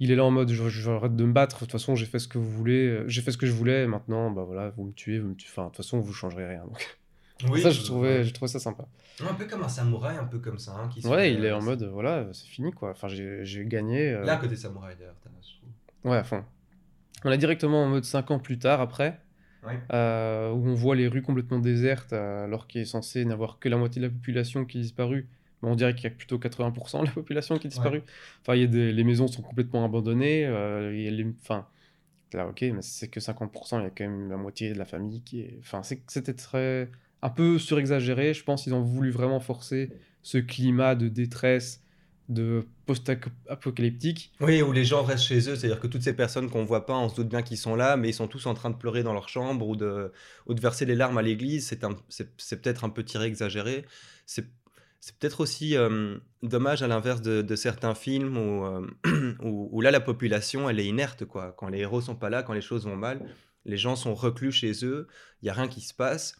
[0.00, 2.18] il est là en mode je- j'arrête de me battre, de toute façon, j'ai fait
[2.18, 4.92] ce que vous voulez, j'ai fait ce que je voulais, maintenant, bah voilà, vous me
[4.92, 5.48] tuez, vous me tuez.
[5.50, 6.62] Enfin, de toute façon, vous changerez rien.
[6.64, 6.98] Donc,
[7.50, 8.86] Oui, ça, je trouvais, j'ai trouvé ça sympa.
[9.20, 10.72] Un peu comme un samouraï, un peu comme ça.
[10.72, 12.90] hein, qui Ouais, il est euh, en mode voilà, c'est fini quoi.
[12.90, 14.10] Enfin, j'ai j'ai gagné.
[14.10, 15.38] euh, Là, côté samouraï d'ailleurs, Thanos.
[15.48, 16.10] je trouve.
[16.12, 16.44] Ouais, à fond.
[17.24, 19.20] On est directement en mode 5 ans plus tard, après,
[19.64, 19.78] Ouais.
[19.92, 23.76] euh, où on voit les rues complètement désertes, alors qu'il est censé n'avoir que la
[23.76, 25.28] moitié de la population qui est disparue.
[25.62, 28.02] Mais on dirait qu'il y a plutôt 80% de la population qui est disparue.
[28.40, 30.44] Enfin, il y a des- les maisons sont complètement abandonnées.
[30.46, 31.68] euh, il y a les- Enfin,
[32.32, 34.84] là, ok, mais c'est que 50%, il y a quand même la moitié de la
[34.84, 35.56] famille qui est...
[35.60, 36.90] Enfin, c'était très...
[37.22, 38.34] un peu surexagéré.
[38.34, 39.90] Je pense qu'ils ont voulu vraiment forcer
[40.22, 41.82] ce climat de détresse,
[42.28, 44.32] de post-apocalyptique.
[44.40, 46.94] Oui, où les gens restent chez eux, c'est-à-dire que toutes ces personnes qu'on voit pas,
[46.94, 49.02] on se doute bien qu'ils sont là, mais ils sont tous en train de pleurer
[49.02, 50.12] dans leur chambre ou de,
[50.48, 51.66] verser les larmes à l'église.
[51.66, 53.84] C'est peut-être un peu tiré, exagéré.
[54.26, 54.46] C'est
[55.04, 59.98] c'est peut-être aussi euh, dommage à l'inverse de, certains films où, euh, où là la
[59.98, 61.52] population elle est inerte quoi.
[61.58, 63.20] Quand les héros sont pas là, quand les choses vont mal,
[63.64, 65.08] les gens sont reclus chez eux,
[65.42, 66.36] il y a rien qui se passe.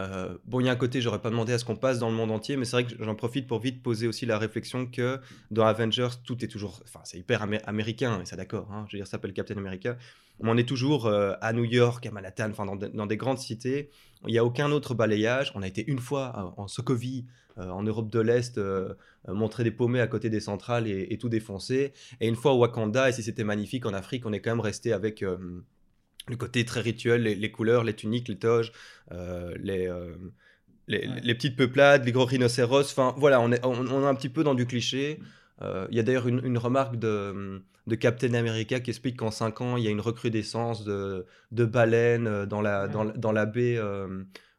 [0.00, 2.10] Euh, bon, il y a un côté, j'aurais pas demandé à ce qu'on passe dans
[2.10, 4.86] le monde entier, mais c'est vrai que j'en profite pour vite poser aussi la réflexion
[4.86, 5.20] que
[5.52, 6.80] dans Avengers, tout est toujours.
[6.84, 9.56] Enfin, c'est hyper amé- américain, et ça d'accord, hein, je veux dire, ça s'appelle Captain
[9.56, 9.96] America.
[10.40, 13.16] Mais on est toujours euh, à New York, à Manhattan, enfin, dans, de- dans des
[13.16, 13.90] grandes cités.
[14.26, 15.52] Il n'y a aucun autre balayage.
[15.54, 17.26] On a été une fois euh, en Sokovie,
[17.56, 18.60] en Europe de l'Est,
[19.28, 21.92] montrer des paumés à côté des centrales et, et tout défoncer.
[22.20, 24.58] Et une fois au Wakanda, et si c'était magnifique en Afrique, on est quand même
[24.58, 25.24] resté avec.
[26.28, 28.72] Le côté très rituel, les, les couleurs, les tuniques, les toges,
[29.12, 30.14] euh, les, euh,
[30.88, 31.20] les, Ouais.
[31.22, 32.90] les petites peuplades, les gros rhinocéros.
[32.92, 35.20] Enfin, voilà, on est, on, on est un petit peu dans du cliché.
[35.62, 39.30] Euh, Il y a d'ailleurs une, une remarque de, de Captain America qui explique qu'en
[39.30, 42.88] 5 ans, il y a une recrudescence de, de baleines dans la, Ouais.
[42.88, 43.78] dans, dans la baie.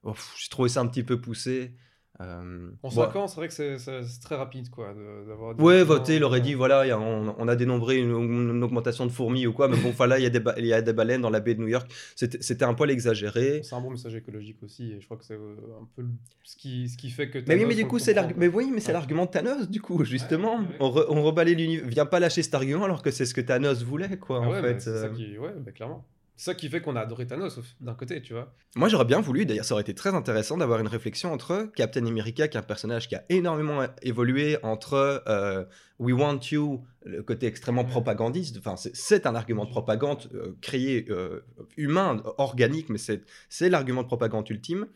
[0.03, 1.73] oh, J'ai trouvé ça un petit peu poussé.
[2.21, 2.95] Euh, En bon.
[2.95, 5.59] 5 ans, c'est vrai que c'est- très rapide, quoi, de- d'avoir...
[5.59, 9.11] Ouais, voter, il aurait dit voilà, a- on, on a dénombré une, une augmentation de
[9.11, 10.81] fourmis ou quoi, mais bon, enfin là, il y, a des ba- il y a
[10.81, 11.91] des baleines dans la baie de New York.
[12.15, 13.61] C'était un poil exagéré.
[13.63, 16.05] C'est un bon message écologique aussi, et je crois que c'est euh, un peu
[16.43, 17.39] ce qui, ce qui fait que...
[17.47, 18.15] Mais oui, mais du coup, c'est.
[18.37, 18.93] Mais oui, mais c'est Ouais.
[18.93, 20.59] l'argument de Thanos, du coup, justement.
[20.59, 20.65] ouais.
[20.79, 21.85] On, re- on rebalaye l'univers.
[21.89, 24.51] Viens pas lâcher cet argument alors que c'est ce que Thanos voulait, quoi, Ah en
[24.51, 24.79] bah, fait.
[24.79, 25.09] ça euh.
[25.09, 25.37] qui...
[25.37, 26.05] Ouais, bah, clairement.
[26.37, 28.53] C'est ça qui fait qu'on a adoré Thanos, d'un côté, tu vois.
[28.75, 32.05] Moi, j'aurais bien voulu, d'ailleurs, ça aurait été très intéressant d'avoir une réflexion entre Captain
[32.05, 35.63] America, qui est un personnage qui a énormément évolué, entre euh,
[35.99, 41.05] We Want You, le côté extrêmement propagandiste, enfin, c'est- un argument de propagande euh, créé,
[41.09, 41.45] euh,
[41.77, 44.87] humain, organique, mais c'est c'est l'argument de propagande ultime,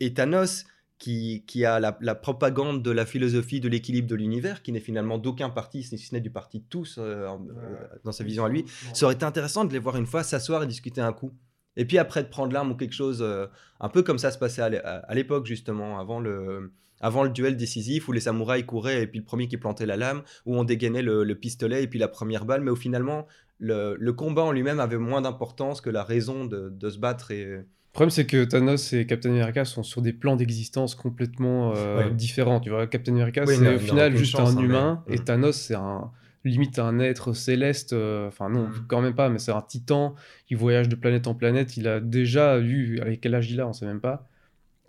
[0.00, 0.66] et Thanos,
[0.98, 4.80] qui, qui a la, la propagande de la philosophie de l'équilibre de l'univers, qui n'est
[4.80, 8.24] finalement d'aucun parti, si ce n'est du parti de tous, euh, en- euh, dans sa
[8.24, 11.00] vision à lui, ça aurait été intéressant de les voir une fois s'asseoir et discuter
[11.00, 11.32] un coup.
[11.76, 13.46] Et puis après de prendre l'arme ou quelque chose, euh,
[13.80, 18.08] un peu comme ça se passait à l'époque justement, avant le, avant le duel décisif
[18.08, 21.02] où les samouraïs couraient et puis le premier qui plantait la lame, où on dégainait
[21.02, 23.26] le, pistolet et puis la première balle, mais au finalement,
[23.58, 27.32] le, le combat en lui-même avait moins d'importance que la raison de, de se battre
[27.32, 31.74] et le problème, c'est que Thanos et Captain America sont sur des plans d'existence complètement
[31.76, 32.58] euh, différents.
[32.58, 35.20] Tu vois, Captain America, c'est au final juste un hein, humain, et.
[35.20, 36.10] Thanos, c'est un
[36.44, 37.92] limite un être céleste.
[37.92, 38.86] Euh, enfin, non, mm.
[38.88, 40.16] quand même pas, mais c'est un titan.
[40.50, 41.76] Il voyage de planète en planète.
[41.76, 44.26] Il a déjà vu, avec quel âge il a, on sait même pas.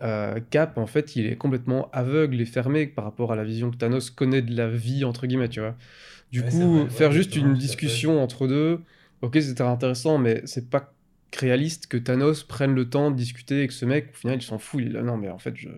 [0.02, 3.70] Euh, Cap, en fait, il est complètement aveugle et fermé par rapport à la vision
[3.70, 5.76] que Thanos connaît de la vie, entre guillemets, tu vois.
[6.32, 8.82] Du coup, faire juste une discussion entre deux,
[9.22, 10.95] ok, c'était intéressant, mais c'est pas
[11.34, 14.10] réaliste que Thanos prenne le temps de discuter avec ce mec.
[14.14, 14.82] Au final, il s'en fout.
[14.84, 15.70] Il non, mais en fait, je.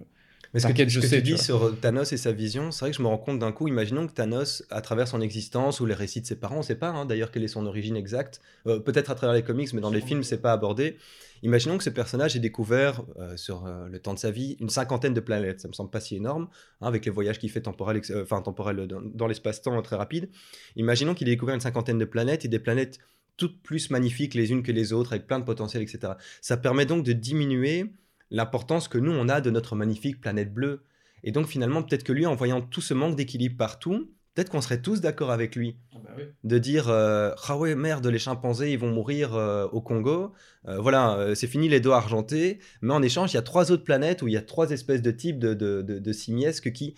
[0.53, 2.97] Mais ce que, je sais, tu dis sur Thanos et sa vision, c'est vrai que
[2.97, 5.93] je me rends compte d'un coup, imaginons que Thanos, à travers son existence ou les
[5.93, 8.41] récits de ses parents, on ne sait pas hein, d'ailleurs quelle est son origine exacte,
[8.65, 10.97] euh, peut-être à travers les comics, mais dans les films, c'est pas abordé.
[11.43, 14.69] Imaginons que ce personnage ait découvert euh, sur euh, le temps de sa vie une
[14.69, 15.61] cinquantaine de planètes.
[15.61, 16.47] Ça me semble pas si énorme,
[16.81, 20.29] hein, avec les voyages qu'il fait temporels, enfin temporel dans, dans l'espace-temps très rapide.
[20.75, 22.99] Imaginons qu'il ait découvert une cinquantaine de planètes et des planètes
[23.37, 26.13] toutes plus magnifiques les unes que les autres, avec plein de potentiel, etc.
[26.41, 27.85] Ça permet donc de diminuer
[28.31, 30.83] l'importance que nous, on a de notre magnifique planète bleue.
[31.23, 34.61] Et donc finalement, peut-être que lui, en voyant tout ce manque d'équilibre partout, peut-être qu'on
[34.61, 35.77] serait tous d'accord avec lui.
[35.93, 39.81] Ah bah de dire, euh, ah ouais, merde, les chimpanzés, ils vont mourir euh, au
[39.81, 40.33] Congo.
[40.67, 42.59] Euh, voilà, c'est fini les dos argentés.
[42.81, 45.01] Mais en échange, il y a trois autres planètes où il y a trois espèces
[45.01, 46.95] de types de, de, de simiesques qui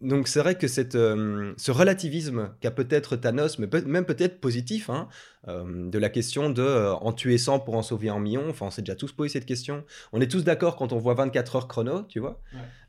[0.00, 5.08] donc c'est vrai que euh, ce relativisme qu'a peut-être Thanos, mais même peut-être positif, hein,
[5.46, 8.48] de la question de euh, en tuer 100 pour en sauver un million.
[8.50, 9.84] Enfin, on s'est déjà tous posé cette question.
[10.12, 12.42] On est tous d'accord quand on voit 24 heures chrono, tu vois.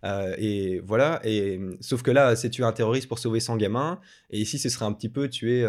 [0.03, 1.21] Euh, et voilà.
[1.23, 3.99] Et sauf que là, c'est tuer un terroriste pour sauver 100 gamins.
[4.31, 5.65] Et ici, ce serait un petit peu tuer,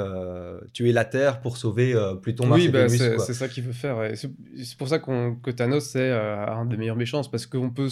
[0.72, 4.16] tuer la Terre pour sauver Pluton, Mars oui, bah, c'est ça qu'il veut faire.
[4.16, 7.88] C'est pour ça que Thanos c'est un des meilleurs méchants, parce qu'on peut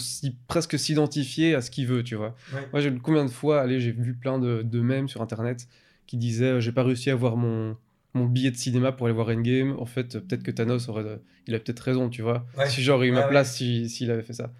[0.47, 2.35] presque s'identifier à ce qu'il veut, tu vois.
[2.73, 5.67] Moi, j'ai combien de fois, allez, j'ai vu plein de, de mèmes sur Internet
[6.07, 7.77] qui disaient j'ai pas réussi à voir mon
[8.13, 11.55] mon billet de cinéma pour aller voir Endgame, en fait, peut-être que Thanos aurait, il
[11.55, 12.45] a peut-être raison, tu vois.
[12.67, 14.51] Si j'aurais eu ma place s'il avait fait ça.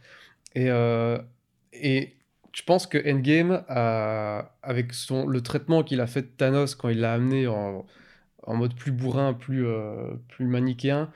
[0.56, 1.18] Et, euh,
[1.74, 2.16] et
[2.54, 7.00] je pense que Endgame, avec son, le traitement qu'il a fait de Thanos quand il
[7.00, 7.86] l'a amené en,
[8.44, 11.10] en, mode plus bourrin, plus, euh, plus manichéen,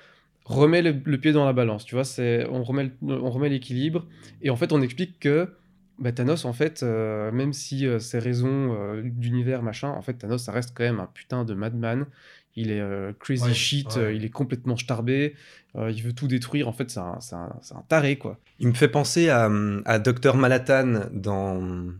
[0.45, 2.05] remet le, pied dans la balance, tu vois.
[2.49, 4.05] On remet, on remet l'équilibre.
[4.41, 5.49] Et en fait, on explique que
[5.97, 10.13] bah, Thanos, en fait, euh, même si euh, ses raisons euh, d'univers, machin, en fait,
[10.13, 12.05] Thanos, ça reste quand même un putain de madman.
[12.57, 12.81] Il est
[13.19, 15.35] crazy shit, il est complètement starbé,
[15.77, 16.69] il veut tout détruire.
[16.69, 18.39] En fait, c'est un, un, taré, quoi.
[18.59, 19.51] Il me fait penser à,
[19.83, 20.37] à Dr.
[20.37, 21.91] Manhattan dans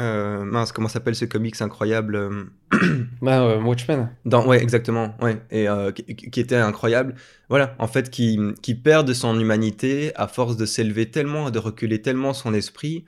[0.00, 2.44] euh, mince, comment s'appelle ce comics incroyable euh,
[3.22, 4.10] bah, euh, Watchmen.
[4.24, 5.14] Dans, ouais, exactement.
[5.22, 7.14] Ouais, et qui, était incroyable.
[7.48, 11.52] Voilà, en fait, qui, qui perd de son humanité à force de s'élever tellement et
[11.52, 13.04] de reculer tellement son esprit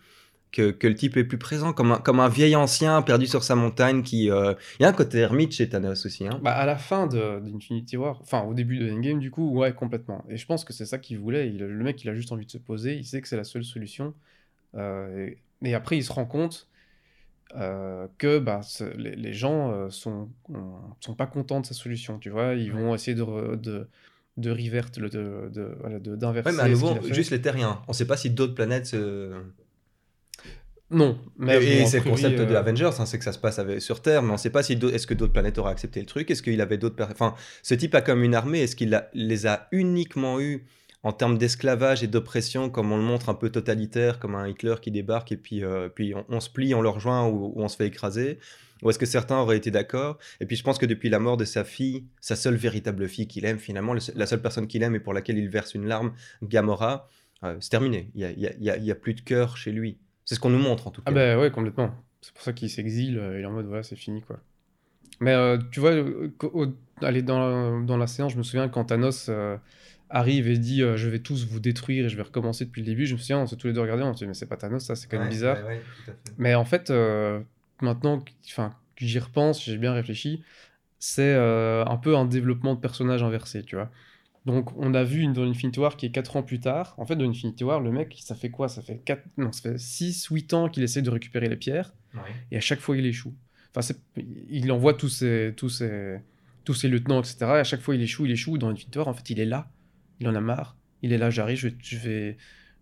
[0.53, 3.43] que, que, le type est plus présent, comme un, comme un vieil ancien perdu sur
[3.43, 4.05] sa montagne.
[4.05, 6.29] Qui, il y a un côté ermite chez Thanos aussi.
[6.29, 6.39] Hein.
[6.41, 10.25] Bah, à la fin d'Infinity War, enfin au début de Endgame, du coup, ouais, complètement.
[10.29, 11.49] Et je pense que c'est ça qu'il voulait.
[11.49, 12.95] Il, le mec, il a juste envie de se poser.
[12.95, 14.15] Il sait que c'est la seule solution.
[14.77, 16.69] et, et après, il se rend compte
[17.57, 18.61] euh, que bah,
[18.97, 20.29] les, les, gens euh, sont,
[21.01, 22.55] sont pas contents de sa solution, tu vois.
[22.55, 23.89] Ils vont essayer de, de,
[24.37, 26.51] de revert, de, de, d'inverser.
[26.51, 27.83] Ouais, mais à nouveau, juste les terriens.
[27.89, 28.95] On sait pas si d'autres planètes.
[30.91, 33.61] Non, mais et, c'est le concept de euh, Avengers, hein, c'est que ça se passe
[33.81, 36.07] sur Terre, mais on ne sait pas si est-ce que d'autres planètes auraient accepté le
[36.07, 39.47] truc, est-ce qu'il avait d'autres, enfin, ce type a comme une armée, est-ce qu'il les
[39.49, 40.65] a uniquement eu
[41.07, 44.75] en termes d'esclavage et d'oppression, comme on le montre un peu totalitaire, comme un Hitler
[44.83, 47.77] qui débarque et puis, euh, puis on, se plie, on le rejoint ou, on se
[47.77, 48.41] fait écraser
[48.83, 50.19] Ou est-ce que certains auraient été d'accord?
[50.41, 53.29] Et puis je pense que depuis la mort de sa fille, sa seule véritable fille
[53.29, 56.13] qu'il aime finalement, la seule personne qu'il aime et pour laquelle il verse une larme,
[56.43, 57.09] Gamora,
[57.45, 58.11] euh, c'est terminé.
[58.17, 59.99] Il n'y a, y a, y a, plus de cœur chez lui.
[60.25, 61.17] C'est ce qu'on nous montre en tout ah cas.
[61.17, 61.95] Ah ben ouais, complètement.
[62.21, 64.41] C'est pour ça qu'il s'exile, euh, il est en mode voilà, c'est fini quoi.
[65.21, 65.37] Mais
[65.71, 65.93] tu vois,
[67.01, 69.31] aller dans, dans, la séance, je me souviens quand Thanos
[70.11, 72.87] arrive et dit euh, je vais tous vous détruire et je vais recommencer depuis le
[72.87, 73.07] début.
[73.07, 74.57] Je me souviens, on s'est tous les deux regardés, on s'est dit mais c'est pas
[74.57, 75.59] Thanos, ça c'est quand même bizarre.
[76.39, 77.41] mais en fait, euh,
[77.81, 78.31] maintenant que
[78.99, 80.43] j'y repense, j'ai bien réfléchi,
[80.99, 83.91] c'est euh, un peu un développement de personnage inversé, tu vois.
[84.45, 86.95] Donc on a vu dans Infinity War qui est 4 ans plus tard.
[86.99, 88.69] En fait, dans Infinity War, le mec, ça fait quoi?
[88.69, 91.93] Ça fait 4 non, ça fait 6 8 ans qu'il essaie de récupérer les pierres
[92.51, 93.35] et à chaque fois il échoue.
[93.75, 93.95] Enfin,
[94.49, 96.21] il envoie tous ses tous ses
[96.65, 97.37] tous ses lieutenants etc.
[97.41, 99.45] Et à chaque fois il échoue, il échoue dans Infinity War en fait, il est
[99.45, 99.69] là
[100.21, 100.77] il en a marre.
[101.03, 102.37] Il est là, j'arrive, je, vais.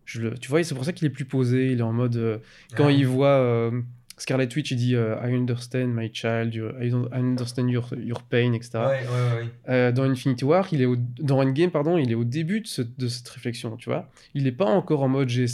[0.05, 0.39] Je le...
[0.39, 1.73] Tu vois, c'est pour ça qu'il est plus posé.
[1.73, 2.17] Il est en mode.
[2.17, 2.39] Euh,
[2.77, 3.81] quand il voit euh,
[4.17, 7.93] Scarlet Witch, il dit euh, I understand my child, you- I don't- I understand your,
[7.99, 8.71] your pain, etc.
[8.75, 9.93] Ouais, ouais, ouais.
[9.93, 12.83] Dans Infinity War, il est au, dans Endgame, pardon, il est au début de, ce-
[12.83, 14.09] de cette réflexion, tu vois.
[14.35, 15.45] Il n'est pas encore en mode j'ai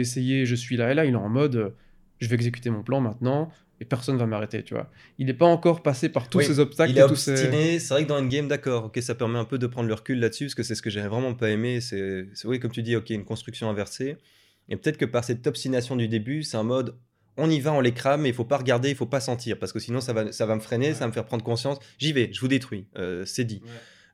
[0.00, 1.04] essayé, je suis là et là.
[1.04, 1.74] Il est en mode
[2.24, 4.88] je vais exécuter mon plan maintenant et personne va m'arrêter, tu vois.
[5.18, 7.30] Il n'est pas encore passé par tous Oui, ces obstacles Il est et ces...
[7.32, 9.94] obstiné, c'est vrai que dans Endgame, d'accord, ok, ça permet un peu de prendre le
[9.94, 12.82] recul là-dessus, parce que c'est ce que j'ai vraiment pas aimé, c'est, oui, comme tu
[12.82, 14.16] dis, ok, une construction inversée,
[14.68, 16.94] et peut-être que par cette obstination du début, c'est un mode,
[17.36, 19.58] on y va, on les crame, mais il faut pas regarder, il faut pas sentir,
[19.58, 20.94] parce que sinon ça va, ça va me freiner, Ouais.
[20.94, 23.60] ça va me faire prendre conscience, j'y vais, je vous détruis, euh, c'est dit.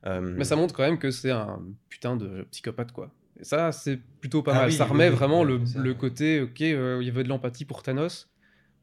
[0.07, 3.11] Euh, Mais ça montre quand même que c'est un putain de psychopathe, quoi.
[3.41, 4.69] Et ça, c'est plutôt pas Ah mal.
[4.69, 7.23] oui, ça remet oui, vraiment oui, le, ça- le côté, ok, euh, il y avait
[7.23, 8.29] de l'empathie pour Thanos.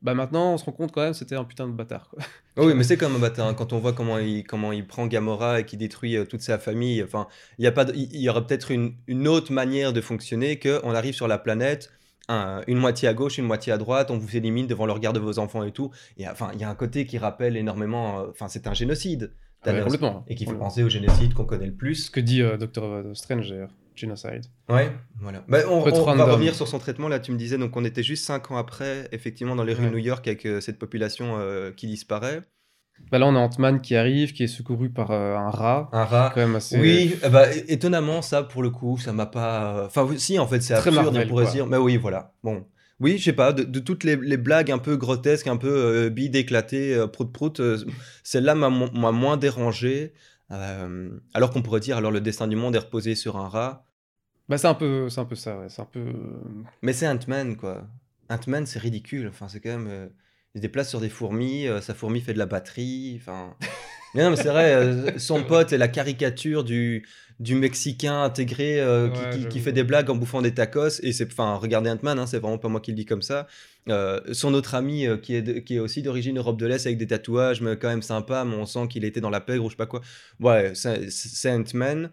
[0.03, 2.21] Bah maintenant, on se rend compte quand même, c'était un putain de bâtard, quoi.
[2.57, 3.49] Oh oui, mais c'est comme un bâtard.
[3.49, 6.41] hein, Quand on voit comment il, comment il prend Gamora et qu'il détruit euh, toute
[6.41, 7.27] sa famille, enfin,
[7.59, 10.01] il y a pas, de- il il y aurait peut-être une, une autre manière de
[10.01, 11.91] fonctionner que on arrive sur la planète,
[12.29, 15.13] un- une moitié à gauche, une moitié à droite, on vous élimine devant le regard
[15.13, 15.91] de vos enfants et tout.
[16.17, 18.21] Et enfin, il y a un côté qui rappelle énormément.
[18.21, 19.33] euh, Enfin, c'est un génocide.
[19.67, 20.25] Ouais, complètement.
[20.29, 20.65] et faut Complètement.
[20.67, 22.07] penser au génocide qu'on connaît le plus.
[22.07, 23.73] Ce que dit euh, Doctor Strange, d'ailleurs?
[23.99, 24.45] Genocide.
[24.69, 25.45] Ouais, voilà.
[25.49, 27.09] Bah, on, va revenir sur son traitement.
[27.09, 29.85] Là, tu me disais, donc on était juste 5 ans après, effectivement, dans les rues
[29.85, 29.91] Ouais.
[29.91, 32.43] de New York avec euh, cette population euh, qui disparaît.
[33.13, 35.89] Bah là, on a Ant-Man qui arrive, qui est secouru par euh, un rat.
[35.93, 36.33] Un rat.
[36.35, 36.79] Quand même assez...
[36.81, 39.85] Oui, eh é- étonnamment, ça, pour le coup, ça m'a pas.
[39.87, 41.67] Enfin, si, en fait, c'est Très absurde, Marvel, on pourrait se dire.
[41.67, 42.33] Mais oui, voilà.
[42.43, 42.67] Bon.
[43.01, 45.71] Oui, je sais pas, de, de toutes les, les blagues un peu grotesques, un peu
[45.71, 47.79] euh, bide éclatées, euh, prout-prout, euh,
[48.25, 50.13] celle-là m'a mo- m'a moins dérangé.
[50.51, 53.85] euh, alors qu'on pourrait dire, alors le destin du monde est reposé sur un rat.
[54.49, 55.67] Bah c'est un peu, c'est un peu ça, ouais.
[55.69, 56.05] C'est un peu...
[56.83, 57.87] Mais c'est Ant-Man, quoi.
[58.31, 59.29] Ant-Man, c'est ridicule.
[59.29, 59.89] Enfin, c'est quand même.
[59.89, 60.09] euh,
[60.55, 63.19] il se déplace sur des fourmis, euh, sa fourmi fait de la batterie.
[63.21, 63.55] Enfin.
[64.15, 67.07] Mais non, mais c'est vrai, euh, son pote est la caricature du,
[67.41, 71.01] du Mexicain intégré euh, qui, Ouais, qui- fait des blagues en bouffant des tacos.
[71.03, 71.31] Et c'est.
[71.31, 73.47] Enfin, regardez Ant-Man, hein, c'est vraiment pas moi qui le dis comme ça.
[73.91, 76.87] Euh, son autre ami euh, qui, est de- qui est aussi d'origine Europe de l'Est
[76.87, 79.67] avec des tatouages, mais quand même sympa, mais on sent qu'il était dans la pègre
[79.67, 80.01] ou je sais pas quoi.
[80.41, 82.11] Ouais, c'est c'est Ant-Man.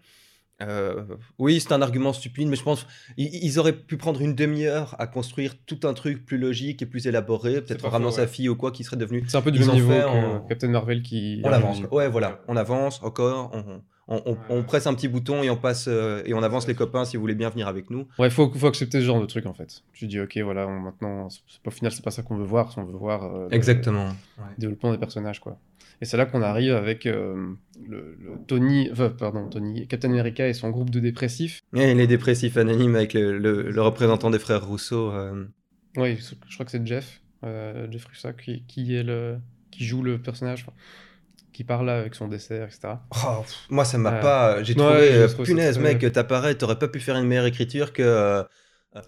[0.62, 1.04] Euh,
[1.38, 2.86] oui, c'est un argument stupide, mais je pense
[3.18, 7.06] ils, auraient pu prendre une demi-heure à construire tout un truc plus logique et plus
[7.06, 9.22] élaboré, peut-être en ramenant sa fille ou quoi qui serait devenu.
[9.28, 11.42] C'est un peu du même niveau que en- Captain Marvel qui...
[11.44, 11.80] On avance.
[11.90, 15.56] Ouais, voilà, on avance encore, on, on- on- on presse un petit bouton et on
[15.56, 18.06] passe euh, et on avance les copains si vous voulez bien venir avec nous.
[18.18, 19.82] Ouais, faut, faut accepter ce genre de truc, en fait.
[19.92, 22.72] Tu dis, ok, voilà, on- maintenant, c'est- au final, c'est pas ça qu'on veut voir,
[22.78, 23.24] on veut voir...
[23.24, 24.08] euh, Exactement.
[24.38, 25.58] le développement des personnages, quoi.
[26.00, 27.54] Et c'est là qu'on arrive avec euh,
[27.86, 28.88] le, le Tony...
[28.92, 29.86] Enfin, pardon, Tony...
[29.88, 31.60] Captain America et son groupe de dépressifs.
[31.74, 35.10] Et les dépressifs anonymes avec le, le- le représentant des frères Rousseau.
[35.12, 35.46] euh,
[35.96, 39.38] Oui, je crois que c'est Jeff, euh, Jeff Russo qui, qui, est le,
[39.70, 40.66] qui joue le personnage,
[41.52, 43.06] qui parle avec son dessert, etc.
[43.12, 44.20] Oh, pff, moi, ça m'a Ouais.
[44.20, 44.62] pas.
[44.62, 45.12] J'ai Ouais, trouvé.
[45.12, 48.44] euh, trouvé punaise, mec, t'apparais, t'aurais pas pu faire une meilleure écriture que.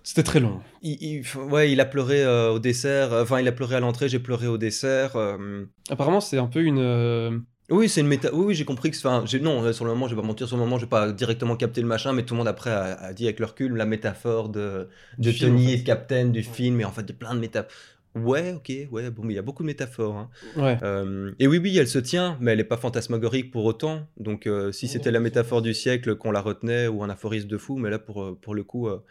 [0.03, 0.61] C'était très long.
[0.83, 3.12] il, il- ouais, il a pleuré euh, au dessert.
[3.12, 5.16] euh, Enfin, il a pleuré à l'entrée, j'ai pleuré au dessert.
[5.16, 6.79] euh, Apparemment, c'est un peu une...
[6.79, 7.38] euh,
[7.70, 8.33] Oui, c'est une méta.
[8.35, 8.96] Oui, oui, j'ai compris que.
[8.98, 11.57] Enfin, non, sur le moment, je vais pas mentir, sur le moment, j'ai pas directement
[11.57, 13.87] capté le machin, mais tout le monde après a, a dit avec le recul la
[13.87, 15.74] métaphore de, de Du film, Tony en fait.
[15.74, 17.70] et de Captain, du film, et en fait, il y a plein de métaphores.
[18.14, 20.16] Ouais, ok, ouais, bon, mais il y a beaucoup de métaphores.
[20.16, 20.29] hein.
[20.57, 20.79] Ouais.
[20.83, 24.09] Euh, et oui, oui, elle se tient, mais elle n'est pas fantasmagorique pour autant.
[24.18, 27.59] Donc, euh, si c'était la métaphore du siècle qu'on la retenait ou un aphorisme de
[27.59, 29.05] fou, mais là, pour, pour le coup, euh,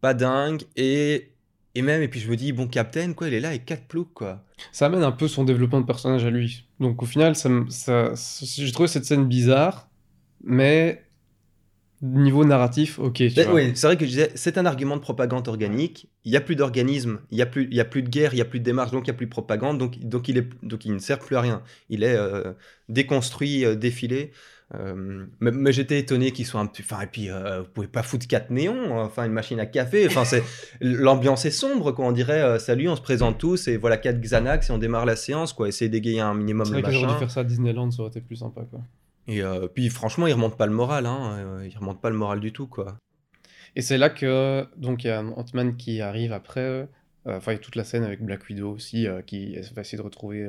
[0.00, 0.62] pas dingue.
[0.76, 1.32] Et,
[1.74, 3.86] et même, et puis je me dis, bon, Captain, quoi, il est là avec quatre
[3.86, 4.44] ploucs, quoi.
[4.72, 6.66] Ça amène un peu son développement de personnage à lui.
[6.80, 7.48] Donc au final, ça,
[8.42, 9.88] j'ai trouvé cette scène bizarre,
[10.42, 11.04] mais
[12.02, 13.22] niveau narratif, ok.
[13.36, 13.54] Vois.
[13.54, 16.08] oui, c'est vrai que je disais, c'est un argument de propagande organique.
[16.24, 18.32] Il n'y a plus d'organisme, il n'y a, plus- il y a plus de guerre,
[18.32, 20.28] il n'y a plus de démarche, donc il n'y a plus de propagande, donc, donc,
[20.28, 21.62] il est, donc il ne sert plus à rien.
[21.90, 22.52] Il est euh,
[22.88, 24.32] déconstruit, euh, défilé.
[24.76, 26.82] Euh, mais mais j'étais étonné qu'il soit un petit.
[26.82, 29.66] Enfin, et puis, euh, vous pouvez pas foutre quatre néons, hein, enfin, une machine à
[29.66, 30.06] café.
[30.06, 30.44] Enfin, c'est
[30.80, 32.04] l'ambiance est sombre, quoi.
[32.06, 35.06] On dirait, euh, salut, on se présente tous et voilà quatre Xanax et on démarre
[35.06, 35.66] la séance, quoi.
[35.66, 38.10] Essayer d'égayer un minimum C'est vrai qu'ils auraient dû faire ça à Disneyland, ça aurait
[38.10, 38.80] été plus sympa, quoi.
[39.26, 41.36] Et euh, puis, franchement, il remonte pas le moral, hein.
[41.38, 42.96] euh, il remonte pas le moral du tout, quoi.
[43.74, 46.60] Et c'est là que donc il y a Ant-Man qui arrive après.
[46.60, 46.86] euh,
[47.26, 50.02] Enfin, il y a toute la scène avec Black Widow aussi, qui va essayer de
[50.02, 50.48] retrouver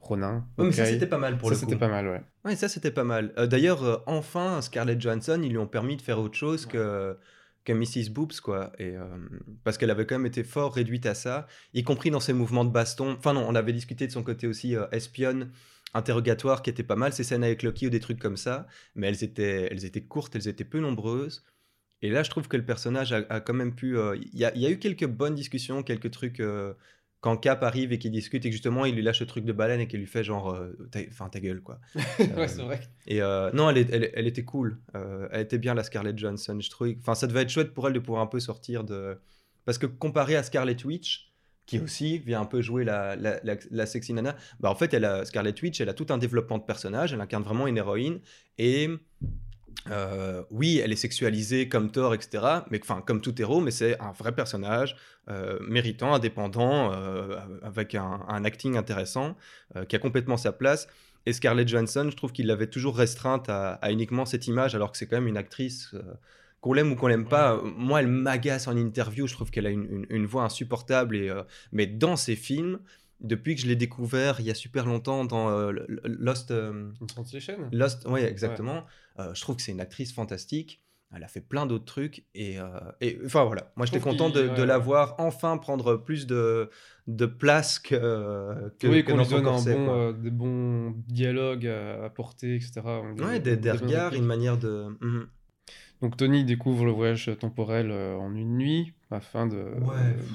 [0.00, 0.46] Ronin.
[0.58, 1.66] Ouais, mais ça, c'était pas mal pour Ça, le coup.
[1.66, 2.22] c'était pas mal, ouais.
[2.44, 3.32] Ouais, ça c'était pas mal.
[3.38, 7.16] Euh, D'ailleurs, euh, enfin, Scarlett Johansson, ils lui ont permis de faire autre chose que,
[7.64, 8.10] que Mrs.
[8.10, 8.72] Boobs, quoi.
[8.78, 9.04] Et, euh,
[9.62, 12.64] parce qu'elle avait quand même été fort réduite à ça, y compris dans ses mouvements
[12.64, 13.14] de baston.
[13.18, 15.52] Enfin, non, on avait discuté de son côté aussi espionne,
[15.92, 18.66] interrogatoire, qui était pas mal, ces scènes avec Loki ou des trucs comme ça.
[18.94, 21.44] Mais elles étaient, elles étaient courtes, elles étaient peu nombreuses.
[22.02, 23.98] Et là, je trouve que le personnage a, a quand même pu.
[24.32, 26.40] Il y, a, il y a eu quelques bonnes discussions, quelques trucs.
[27.20, 29.44] Euh, quand Cap arrive et qu'il discute et que justement il lui lâche le truc
[29.44, 30.52] de baleine et qu'il lui fait genre.
[30.54, 31.78] euh, ta- Enfin, ta gueule, quoi.
[32.18, 32.80] ouais, c'est vrai.
[33.06, 34.78] Et euh, non, elle, est- elle, elle était cool.
[34.94, 36.58] Euh, elle était bien, la Scarlett Johansson.
[36.60, 39.18] Je trouvais, enfin, ça devait être chouette pour elle de pouvoir un peu sortir de.
[39.66, 41.30] Parce que comparé à Scarlet Witch,
[41.66, 43.38] qui aussi vient un peu jouer la, la,
[43.70, 44.34] la, sexy nana.
[44.58, 47.20] Bah, en fait, elle a, Scarlet Witch, elle a tout un développement de personnage, elle
[47.20, 48.20] incarne vraiment une héroïne,
[48.58, 48.88] et
[49.90, 52.44] euh, oui, elle est sexualisée comme Thor, etc.
[52.70, 54.96] Mais enfin, comme tout héros, mais c'est un vrai personnage
[55.28, 59.36] euh, méritant, indépendant, euh, avec un, acting intéressant,
[59.88, 60.88] qui a complètement sa place.
[61.26, 64.98] Et Scarlett Johansson, je trouve qu'il l'avait toujours restreinte à, uniquement cette image, alors que
[64.98, 65.94] c'est quand même une actrice
[66.60, 67.60] qu'on l'aime ou qu'on l'aime pas.
[67.62, 69.26] Moi, elle m'agace en interview.
[69.26, 71.16] Je trouve qu'elle a une, voix insupportable.
[71.16, 71.32] Et,
[71.72, 72.78] mais dans ses films,
[73.20, 75.70] depuis que je l'ai découvert il y a super longtemps dans
[76.04, 76.52] Lost.
[77.72, 78.84] Lost, oui, exactement.
[79.20, 80.82] Euh, je trouve que c'est une actrice fantastique.
[81.12, 82.24] Elle a fait plein d'autres trucs.
[82.34, 82.68] Et, euh,
[83.26, 86.70] enfin voilà, moi j'étais content de, de, la voir enfin prendre plus de,
[87.08, 92.04] de place que, que, oui, qu'on lui donne un bon, euh, des bons dialogues à,
[92.04, 92.80] apporter, etc.
[93.18, 94.96] Ouais, des, des, regards, une manière de.
[95.00, 95.28] Mhm.
[96.02, 99.64] Donc Tony découvre le voyage temporel en une nuit afin de,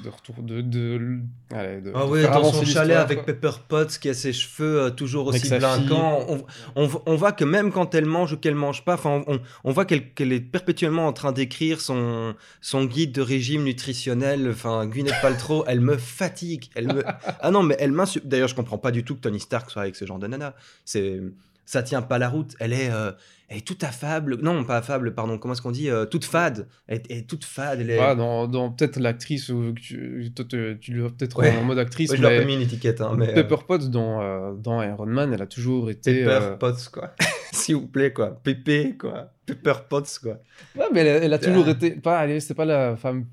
[0.04, 4.10] de retour de, de, allez, de ah ouais, dans son chalet avec Pepper Potts qui
[4.10, 6.44] a ses cheveux euh, toujours aussi blanquants on,
[6.76, 9.72] on, on, voit que même quand elle mange ou qu'elle mange pas enfin on, on,
[9.72, 14.50] voit qu'elle est perpétuellement en train d'écrire son son guide de régime nutritionnel.
[14.50, 16.68] Enfin Gwyneth Paltrow elle me fatigue.
[16.74, 17.02] Elle me
[17.40, 19.82] ah non mais elle m'insulte d'ailleurs je comprends pas du tout que Tony Stark soit
[19.82, 20.54] avec ce genre de nana.
[20.84, 21.22] C'est
[21.66, 22.54] ça tient pas la route.
[22.60, 23.10] Elle est, euh,
[23.48, 24.38] est toute affable.
[24.42, 25.38] Non, pas affable, pardon.
[25.38, 26.68] Comment est-ce qu'on dit euh, Toute fade.
[26.86, 27.80] Elle est, toute fade.
[27.80, 27.98] Elle est...
[27.98, 30.32] Ah, dans, dans peut-être l'actrice, tu,
[30.80, 32.10] tu, lui as peut-être en mode actrice.
[32.10, 33.00] Ouais, je lui ai mis une étiquette.
[33.00, 36.24] Hein, mais, Pepper Potts dans, euh, dans Iron Man, elle a toujours été.
[36.24, 37.14] Pepper Potts, quoi.
[37.52, 38.40] S'il vous plaît, quoi.
[38.42, 39.32] Pépé, quoi.
[39.46, 40.38] Pepper Potts, quoi.
[40.76, 41.92] Ouais, mais elle, elle a toujours été.
[41.92, 43.26] Pas, c'est pas la femme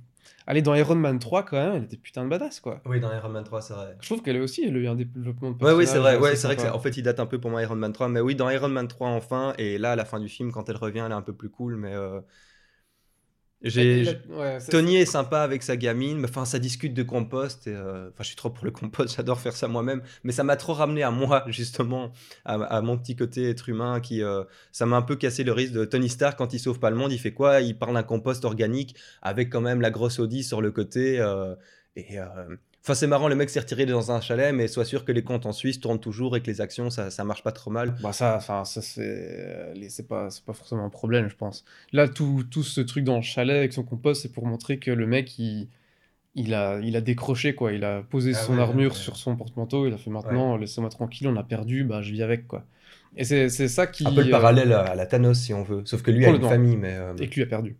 [0.45, 2.81] Allez, dans Iron Man 3, quand même, elle était putain de badass, quoi.
[2.85, 3.95] Oui, dans Iron Man 3, c'est vrai.
[3.99, 5.77] Je trouve qu'elle est aussi, elle a eu un développement de personnage.
[5.77, 6.17] Ouais, oui, c'est vrai.
[6.17, 8.09] Ouais, c'est vrai que en fait, il date un peu pour moi Iron Man 3.
[8.09, 9.53] Mais oui, dans Iron Man 3, enfin.
[9.57, 11.49] Et là, à la fin du film, quand elle revient, elle est un peu plus
[11.49, 11.77] cool.
[11.77, 12.19] Mais euh,
[14.69, 17.67] Tony est sympa avec sa gamine, mais enfin ça discute de compost.
[17.67, 20.01] Et, euh, Enfin, je suis trop pour le compost, j'adore faire ça moi-même.
[20.23, 22.11] Mais ça m'a trop ramené à moi justement,
[22.45, 25.73] à, mon petit côté être humain qui, euh, ça m'a un peu cassé le risque
[25.73, 27.61] de Tony Stark quand il sauve pas le monde, il fait quoi?
[27.61, 31.19] Il parle d'un compost organique avec quand même la grosse Audi sur le côté.
[31.19, 31.55] Euh,
[31.95, 32.17] et
[32.83, 35.23] Enfin, c'est marrant, le mec s'est retiré dans un chalet, mais sois sûr que les
[35.23, 37.95] comptes en Suisse tournent toujours et que les actions, ça, ça marche pas trop mal.
[38.03, 41.63] Bah, ça, enfin, ça, c'est, euh, c'est pas, c'est pas forcément un problème, je pense.
[41.93, 44.91] Là, tout, tout ce truc dans le chalet avec son compost, c'est pour montrer que
[44.91, 45.69] le mec, il,
[46.35, 47.71] il a, il a décroché, quoi.
[47.71, 51.29] Il a posé ah son armure sur son porte-manteau, il a fait maintenant, laissez-moi tranquille,
[51.29, 52.65] on a perdu, bah, je vis avec, quoi.
[53.15, 54.05] Et c'est, c'est ça qui.
[54.05, 55.83] Un peu le parallèle à la Thanos, si on veut.
[55.85, 56.95] Sauf que lui a une famille, mais.
[56.95, 57.77] Euh, et que lui a perdu.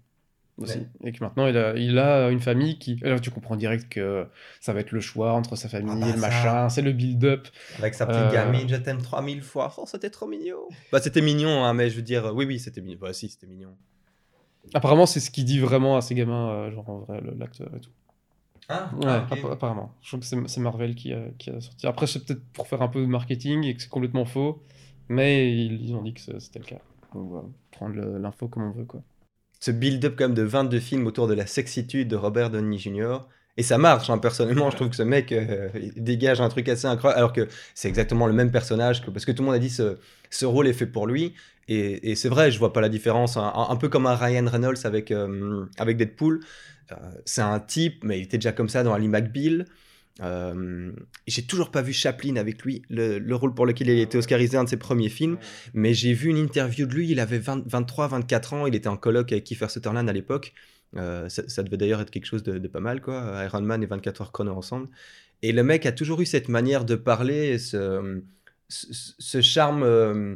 [1.04, 3.00] Et que maintenant, il a, il a une famille qui.
[3.04, 4.28] Alors, tu comprends direct que
[4.62, 6.70] ça va être le choix entre sa famille ah et le bah machin.
[6.70, 7.48] C'est le build-up.
[7.80, 9.74] Avec sa petite euh, gamine, je t'aime 3000 fois.
[9.78, 10.60] Oh, c'était trop mignon.
[10.92, 13.00] Bah, c'était mignon, hein, mais je veux dire, oui, oui, c'était mignon.
[13.02, 13.76] Bah, si, c'était mignon.
[14.76, 17.80] Apparemment, c'est ce qu'il dit vraiment à ses gamins, euh, genre en vrai, l'acteur et
[17.80, 17.92] tout.
[18.70, 19.92] Ah, ouais, apparemment.
[20.02, 21.88] Je trouve que c'est Marvel qui a, qui a, sorti.
[21.88, 24.62] Après, c'est peut-être pour faire un peu de marketing et que c'est complètement faux,
[25.10, 26.80] mais ils, ont dit que c'était le cas.
[27.14, 29.02] Donc voilà, prendre l'info comme on veut, quoi
[29.64, 33.20] ce build-up quand de 22 films autour de la sexitude de Robert Downey Jr.
[33.56, 36.86] Et ça marche, hein, personnellement, je trouve que ce mec euh, dégage un truc assez
[36.86, 39.70] incroyable, alors que c'est exactement le même personnage, parce que tout le monde a dit
[39.70, 40.00] ce,
[40.30, 41.34] ce rôle est fait pour lui.
[41.70, 43.38] Et, c'est vrai, je vois pas la différence.
[43.38, 43.54] Hein.
[43.56, 46.42] Un, peu comme un Ryan Reynolds avec, euh, avec Deadpool.
[46.92, 49.66] Euh, c'est un type, mais il était déjà comme ça dans Ali McBeal.
[50.22, 50.92] Euh,
[51.26, 54.64] j'ai toujours pas vu Chaplin avec lui, le, rôle pour lequel il était Oscarisé, un
[54.64, 55.38] de ses premiers films.
[55.74, 58.98] Mais j'ai vu une interview de lui, il avait 23, 24 ans, il était en
[58.98, 60.54] colloque avec Kiefer Sutherland à l'époque.
[60.96, 63.44] Euh, ça, devait d'ailleurs être quelque chose de, pas mal, quoi.
[63.44, 64.88] Iron Man et 24 heures chrono ensemble.
[65.42, 68.22] Et le mec a toujours eu cette manière de parler, ce,
[68.70, 69.84] ce, charme.
[69.84, 70.36] Euh,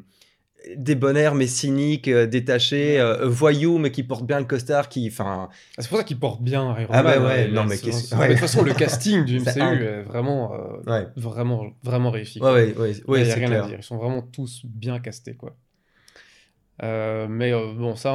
[0.76, 5.50] débonnaire mais cynique, euh, détaché, euh, voyou mais qui porte bien le costard, qui, enfin.
[5.78, 8.40] Ah, c'est pour ça qu'il porte bien Iron ah bah ouais, non mais, de toute
[8.40, 12.40] façon le casting du MCU est vraiment, euh, vraiment, vraiment réussi.
[12.42, 13.78] Ouais, ouais, ouais, Il y a rien à dire.
[13.80, 15.56] Ils sont vraiment tous bien castés quoi.
[16.82, 18.14] mais bon, ça,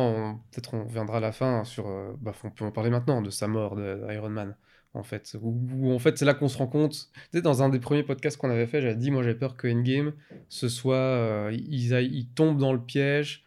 [0.50, 1.84] peut-être on reviendra à la fin sur.
[2.20, 4.54] bah, on peut en parler maintenant de sa mort de, Iron Man
[4.94, 5.36] en fait.
[5.40, 6.92] Où, en fait, c'est là qu'on se rend compte.
[6.92, 9.56] Tu sais, dans un des premiers podcasts qu'on avait fait, j'avais dit, moi, j'ai peur
[9.56, 10.12] que Endgame,
[10.48, 10.96] ce soit.
[10.96, 13.44] Euh, ils, ils, tombent dans le piège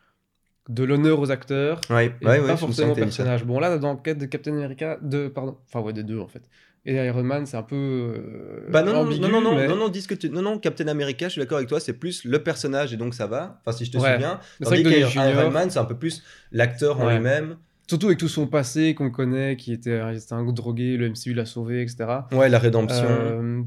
[0.69, 1.81] de l'honneur aux acteurs.
[1.91, 3.45] et pas forcément au personnage.
[3.45, 6.27] Bon, là, dans le cas de Captain America, de, pardon, enfin, ouais, des deux, en
[6.27, 6.43] fait.
[6.87, 7.75] Et Iron Man, c'est un peu.
[7.75, 10.29] Euh, bah non, non, non, non, non, non, non, dis que tu...
[10.29, 13.15] non, non, Captain America, je suis d'accord avec toi, c'est plus le personnage et donc
[13.15, 13.59] ça va.
[13.65, 14.39] Enfin, si je te souviens.
[14.63, 17.57] Tandis qu'Iron Man, c'est un peu plus l'acteur en lui-même.
[17.87, 21.81] Surtout avec tout son passé qu'on connaît, qui était, un drogué, le MCU l'a sauvé,
[21.81, 22.05] etc.
[22.31, 23.05] Ouais, la rédemption.
[23.07, 23.61] Euh,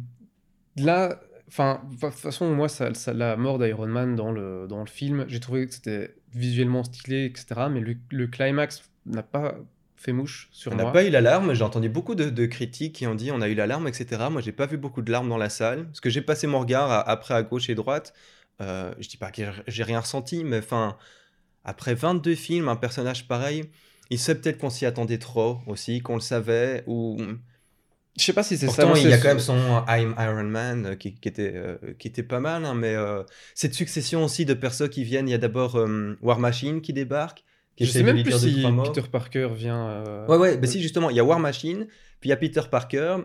[0.76, 4.86] là, enfin, de toute façon, moi, ça, la mort d'Iron Man dans le, dans le
[4.86, 7.68] film, j'ai trouvé que c'était visuellement stylé, etc.
[7.70, 9.54] Mais le, climax n'a pas
[9.96, 10.84] fait mouche sur On moi.
[10.86, 13.48] n'a pas eu l'alarme, j'ai entendu beaucoup de, de critiques qui ont dit on a
[13.48, 14.24] eu l'alarme, etc.
[14.30, 15.86] Moi, j'ai pas vu beaucoup de larmes dans la salle.
[15.86, 18.14] Parce que j'ai passé mon regard à- après à gauche et droite.
[18.60, 20.96] Euh, je dis pas que j'ai- j'ai rien ressenti, mais enfin,
[21.64, 23.70] après 22 films, un personnage pareil,
[24.10, 26.84] il sait peut-être qu'on s'y attendait trop aussi, qu'on le savait.
[26.86, 27.18] Ou...
[28.18, 28.82] Je sais pas si c'est ça.
[28.84, 29.56] Pourtant, il y a quand même son
[29.86, 33.22] I'm Iron Man euh, qui, qui était, euh, qui était pas mal, hein, mais euh,
[33.54, 36.92] cette succession aussi de persos qui viennent, il y a d'abord euh, War Machine qui
[36.92, 37.44] débarque.
[37.76, 38.64] Qui Je sais même plus si.
[38.92, 39.88] Peter Parker vient.
[39.88, 41.86] euh, Ouais, ouais, bah si, justement, il y a War Machine,
[42.20, 43.18] puis il y a Peter Parker,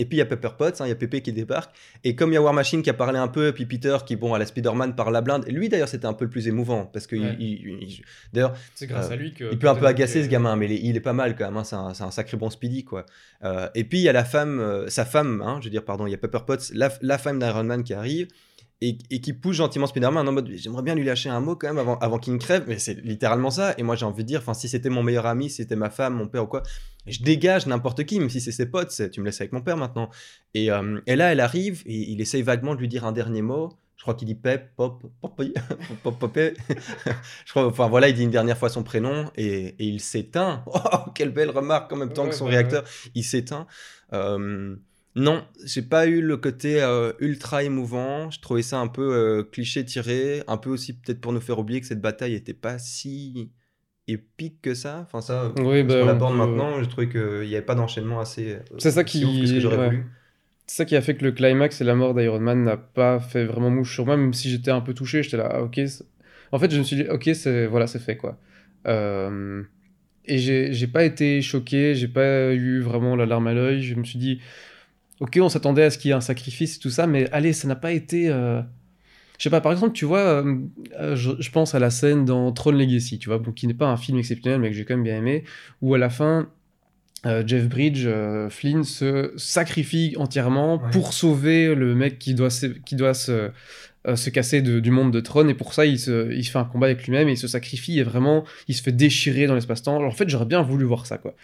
[0.00, 1.74] et puis il y a Pepper Potts, hein, il y a Pépé qui débarque.
[2.04, 3.96] Et comme il y a War Machine qui a parlé un peu, et puis Peter
[4.06, 6.30] qui, bon, à la Spider-Man par la blinde, et lui d'ailleurs, c'était un peu le
[6.30, 7.36] plus émouvant, parce que, il- Ouais.
[7.38, 9.44] il- il- d'ailleurs, C'est grâce Euh, à lui que.
[9.52, 11.64] il peut un peu agacer ce gamin, mais il est, pas mal quand même, hein,
[11.64, 13.06] c'est un, sacré bon Speedy, quoi.
[13.44, 15.84] Euh, et puis il y a la femme, euh, sa femme, hein, je veux dire,
[15.84, 18.28] pardon, il y a Pepper Potts, la, la femme d'Iron Man qui arrive.
[18.82, 21.66] Et, et qui pousse gentiment Spider-Man en mode j'aimerais bien lui lâcher un mot quand
[21.68, 23.74] même avant, avant qu'il ne crève, mais c'est littéralement ça.
[23.76, 25.90] Et moi j'ai envie de dire, enfin si c'était mon meilleur ami, si c'était ma
[25.90, 26.62] femme, mon père ou quoi,
[27.06, 29.62] je dégage n'importe qui, même si c'est ses potes, c'est, tu me laisses avec mon
[29.62, 30.10] père maintenant.
[30.54, 33.42] Et, euh, et là elle arrive et il essaye vaguement de lui dire un dernier
[33.42, 33.70] mot.
[33.96, 35.42] Je crois qu'il dit pep, pop, pop,
[36.02, 36.32] pop, pop,
[37.44, 40.64] Je crois, enfin voilà, il dit une dernière fois son prénom et, et il s'éteint.
[40.72, 42.84] Oh, quelle belle remarque en même temps Ouais, que son bah réacteur,
[43.14, 43.66] il s'éteint.
[44.14, 44.74] Euh,
[45.16, 48.30] non, j'ai pas eu le côté euh, ultra émouvant.
[48.30, 51.58] Je trouvais ça un peu euh, cliché tiré, un peu aussi peut-être pour nous faire
[51.58, 53.50] oublier que cette bataille était pas si
[54.08, 55.00] épique que ça.
[55.02, 56.82] Enfin ça, Oui, bah, on on l'aborde peut- maintenant.
[56.82, 58.54] Je trouvais qu'il n'y avait pas d'enchaînement assez.
[58.54, 59.86] euh, C'est ça qui- ouf que ce que j'aurais ouais.
[59.88, 60.04] voulu.
[60.66, 63.18] C'est ça qui a fait que le climax et la mort d'Iron Man n'a pas
[63.20, 65.80] fait vraiment mouche sur moi, même si j'étais un peu touché, j'étais là, ah, ok.
[66.52, 68.38] En fait, je me suis dit, ok, c'est voilà, c'est fait quoi.
[68.86, 69.62] Euh,
[70.26, 73.82] Et j'ai j'ai pas été choqué, j'ai pas eu vraiment la larme à l'œil.
[73.82, 74.40] Je me suis dit,
[75.20, 77.52] ok, on s'attendait à ce qu'il y ait un sacrifice et tout ça, mais allez,
[77.52, 78.30] ça n'a pas été.
[78.30, 78.62] euh,
[79.40, 80.54] Je sais pas, par exemple, tu vois, euh,
[81.00, 83.72] euh, je, je pense à la scène dans Throne Legacy, tu vois, bon, qui n'est
[83.72, 85.44] pas un film exceptionnel, mais que j'ai quand même bien aimé,
[85.80, 86.50] où à la fin,
[87.24, 90.90] euh, Jeff Bridge, euh, Flynn, se sacrifie entièrement Ouais.
[90.92, 93.50] pour sauver le mec qui doit se, qui doit se,
[94.06, 96.50] euh, se casser de- du monde de Tron, et pour ça, il se, il se
[96.50, 99.46] fait un combat avec lui-même, et il se sacrifie, et vraiment, il se fait déchirer
[99.46, 100.04] dans l'espace-temps.
[100.04, 101.34] En fait, j'aurais bien voulu voir ça, quoi.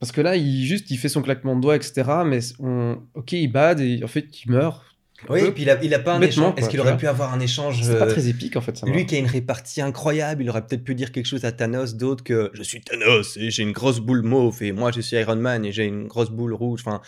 [0.00, 2.22] Parce que là, il juste, il fait son claquement de doigts, etc.
[2.24, 2.98] Mais on...
[3.12, 4.82] ok, il bad et en fait, il meurt.
[5.28, 6.54] Oui, et puis il a, il a pas un échange.
[6.56, 8.86] Est-ce qu'il aurait pu avoir un échange C'est pas euh, très épique, en fait, ça.
[8.86, 11.96] Lui qui a une répartie incroyable, il aurait peut-être pu dire quelque chose à Thanos
[11.96, 15.16] d'autre que je suis Thanos et j'ai une grosse boule mauve et moi je suis
[15.16, 16.82] Iron Man et j'ai une grosse boule rouge.
[16.86, 17.00] Enfin,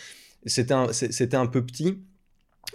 [0.45, 1.99] c'était un, c'était un peu petit.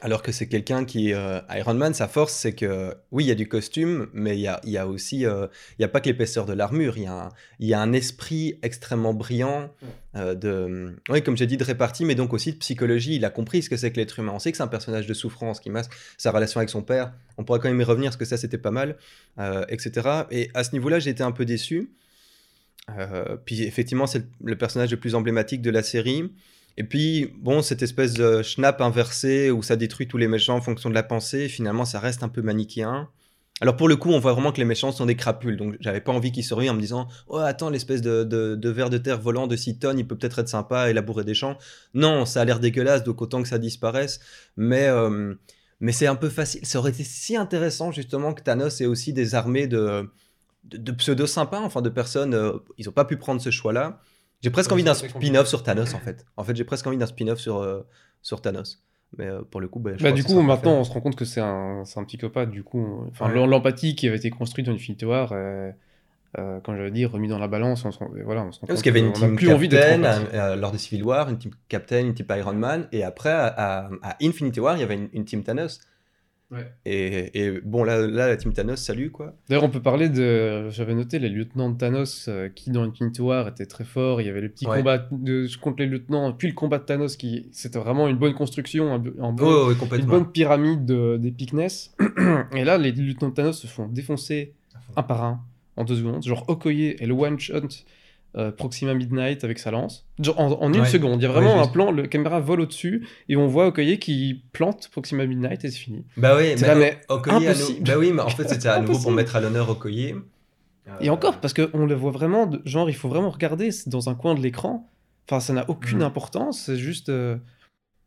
[0.03, 1.15] Alors que c'est quelqu'un qui.
[1.15, 2.95] euh, Iron Man, sa force, c'est que.
[3.13, 5.25] Oui, il y a du costume, mais il y a, il y a aussi.
[5.25, 6.99] euh, il n'y a pas que l'épaisseur de l'armure.
[6.99, 7.29] Il y, a un-
[7.61, 9.71] il y a un esprit extrêmement brillant.
[10.15, 13.17] euh, de, oui, comme j'ai dit, de répartie, mais donc aussi de psychologie.
[13.17, 14.33] Il a compris ce que c'est que l'être humain.
[14.35, 17.13] On sait que c'est un personnage de souffrance qui masque sa relation avec son père.
[17.39, 18.97] On pourra quand même y revenir, parce que ça, c'était pas mal,
[19.39, 20.25] euh, etc.
[20.31, 21.91] Et à ce niveau-là, j'ai été un peu déçu.
[22.99, 26.31] Euh, puis effectivement, c'est le personnage le plus emblématique de la série.
[26.77, 30.61] Et puis, bon, cette espèce de schnapp inversé où ça détruit tous les méchants en
[30.61, 33.09] fonction de la pensée, finalement, ça reste un peu manichéen.
[33.63, 36.03] Alors pour le coup, on voit vraiment que les méchants sont des crapules, donc j'avais
[36.03, 38.99] pas envie qu'ils survivent en me disant «Oh, attends, l'espèce de, de, de ver de
[38.99, 41.57] terre volant de 6 tonnes, il peut peut-être être sympa et labourer des champs.»
[41.95, 44.21] Non, ça a l'air dégueulasse, donc autant que ça disparaisse.
[44.59, 45.35] Mais, euh,
[45.81, 46.67] mais c'est un peu facile.
[46.67, 50.07] Ça aurait été si intéressant, justement, que Thanos ait aussi des armées de,
[50.65, 52.35] de, pseudo-sympas, enfin de personnes...
[52.35, 54.03] euh, ils ont pas pu prendre ce choix-là.
[54.47, 56.25] J'ai presque Ouais, envie d'un spin-off sur Thanos, en fait.
[56.37, 57.83] En fait, j'ai presque envie d'un spin-off sur, euh,
[58.23, 58.81] sur Thanos.
[59.19, 61.01] Mais euh, pour le coup, bah, je Bah, crois du coup, maintenant, on se rend
[61.01, 62.51] compte que c'est un, c'est un psychopathe.
[62.51, 63.35] Du coup, enfin, Ouais.
[63.35, 65.73] l'em- l'empathie qui avait été construite dans Infinity War, euh,
[66.39, 68.67] euh, quand j'avais dit remis dans la balance, on se rend, voilà, on se rend
[68.69, 71.29] Parce compte qu'il y avait une team plus Captain à- à- lors de Civil War,
[71.31, 74.81] une team Captain, une team Iron Man, et après à, à- à Infinity War, il
[74.81, 75.81] y avait une, une team Thanos.
[76.53, 76.73] Ouais.
[76.85, 79.35] Et, et bon, là, là, la team Thanos, salut quoi.
[79.49, 80.69] D'ailleurs, on peut parler de.
[80.71, 84.21] J'avais noté les lieutenants de Thanos euh, qui, dans Infinity War, étaient très forts.
[84.21, 84.79] Il y avait les petits Ouais.
[84.79, 87.49] combats de, contre les lieutenants, puis le combat de Thanos qui.
[87.51, 91.95] C'était vraiment une bonne construction, un, un bon, Oh, oui, une bonne pyramide de- d'épicness.
[92.55, 94.53] Et là, les lieutenants de Thanos se font défoncer
[94.95, 95.41] un par un
[95.75, 96.23] en deux secondes.
[96.25, 97.69] Genre Okoye et le one shot
[98.37, 100.07] euh, Proxima Midnight avec sa lance.
[100.19, 100.87] Genre en, en une Ouais.
[100.87, 101.21] seconde.
[101.21, 103.99] Il y a Ouais, vraiment un plan, le caméra vole au-dessus et on voit Okoye
[103.99, 106.05] qui plante Proxima Midnight et c'est fini.
[106.17, 107.87] Bah oui, mais, là, mais Okoye à nous- impossible.
[107.87, 110.15] Bah oui, mais en fait, c'était à nouveau pour mettre à l'honneur Okoye.
[111.01, 114.09] Et Euh, encore, parce qu'on le voit vraiment, de- genre il faut vraiment regarder dans
[114.09, 114.89] un coin de l'écran.
[115.29, 116.05] Enfin, ça n'a aucune Mhm.
[116.05, 117.09] importance, c'est juste.
[117.09, 117.37] euh,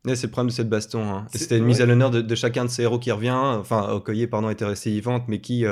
[0.05, 1.03] c'est le problème de cette baston.
[1.03, 1.25] hein.
[1.33, 3.31] C'était une mise à l'honneur de, de chacun de ces héros qui revient.
[3.35, 5.65] Enfin, Okoye, pardon, était restée vivante, mais qui,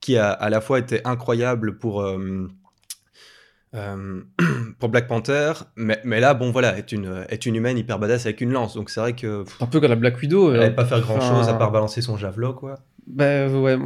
[0.00, 2.04] qui a à la fois été incroyable pour,
[3.74, 4.44] euh, euh,
[4.78, 8.26] pour Black Panther, mais, mais là, bon, voilà, est une, est une humaine hyper badass
[8.26, 8.74] avec une lance.
[8.74, 10.50] Donc c'est vrai que pff, un peu comme la Black Widow.
[10.50, 12.76] elle euh, n'allait pas faire grand chose à part balancer son javelot, quoi.
[13.06, 13.76] Bah ouais,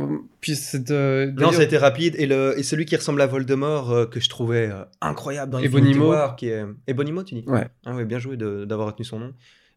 [0.40, 0.92] puis c'est.
[0.92, 2.14] euh, Non, ça a été rapide.
[2.18, 5.58] Et, le, et celui qui ressemble à Voldemort, euh, que je trouvais euh, incroyable dans
[5.58, 6.10] Ebonimo.
[6.10, 6.64] War, qui est...
[6.86, 7.44] Ebonimo, tu dis?
[7.48, 7.66] Ouais.
[7.84, 9.32] Ah ouais, bien joué d'avoir retenu son nom.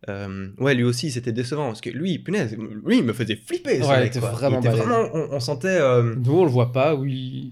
[0.09, 1.67] Euh, ouais, lui aussi, c'était décevant.
[1.67, 2.55] Parce que lui, punaise,
[2.85, 3.81] lui, il me faisait flipper.
[3.81, 4.29] Ouais, il mec, était quoi.
[4.29, 4.83] vraiment était balèze.
[4.85, 5.69] vraiment on, on sentait...
[5.79, 7.51] euh, Nous, on le voit pas, où il.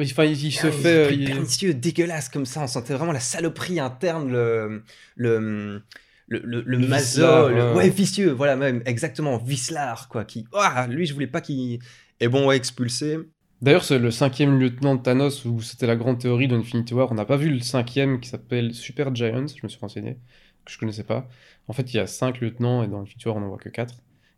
[0.00, 1.14] Enfin, il, il se Ah, fait.
[1.14, 2.62] il- il- pernicieux, dégueulasse comme ça.
[2.62, 4.82] On sentait vraiment la saloperie interne, le.
[5.16, 5.82] le
[6.30, 7.88] le, le, le Le maso, vicelard, le- ouais.
[7.88, 11.78] vicieux, voilà, même, exactement, Vislar, quoi, qui, ah, lui, je voulais pas qu'il,
[12.20, 13.16] et bon, ouais, expulsé,
[13.60, 17.10] D'ailleurs, c'est le cinquième lieutenant de Thanos, où c'était la grande théorie d'Infinity War.
[17.10, 20.18] On n'a pas vu le cinquième qui s'appelle Super Giants, je me suis renseigné,
[20.64, 21.28] que je connaissais pas.
[21.66, 23.68] En fait, il y a cinq lieutenants et dans Infinity War, on n'en voit que
[23.68, 23.94] quatre.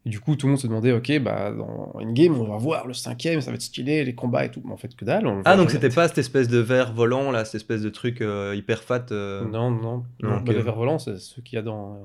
[0.07, 2.87] Et du coup, tout le monde se demandait, ok, bah dans Endgame, on va voir
[2.87, 4.63] le cinquième, ça va être stylé, les combats et tout.
[4.65, 5.27] Mais en fait, que dalle.
[5.27, 7.91] on le Ah, donc c'était pas cette espèce de verre volant, là, cette espèce de
[7.91, 10.05] truc euh, hyper fat euh, Non, non.
[10.23, 10.49] Non, Bah, ok.
[10.49, 11.95] Les vers volants, c'est ceux qu'il y a dans.
[11.95, 11.99] euh,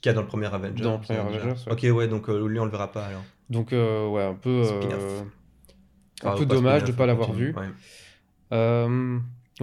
[0.00, 0.82] qu'il y a dans le premier Avenger.
[0.82, 1.42] Dans le premier déjà.
[1.42, 1.72] Avengers, ouais.
[1.90, 3.22] Ok, ouais, donc euh, lui, on le verra pas, alors.
[3.50, 4.62] Donc, euh, ouais, un peu.
[6.24, 7.54] Un peu dommage de pas on l'avoir vu.
[7.54, 7.66] Ouais,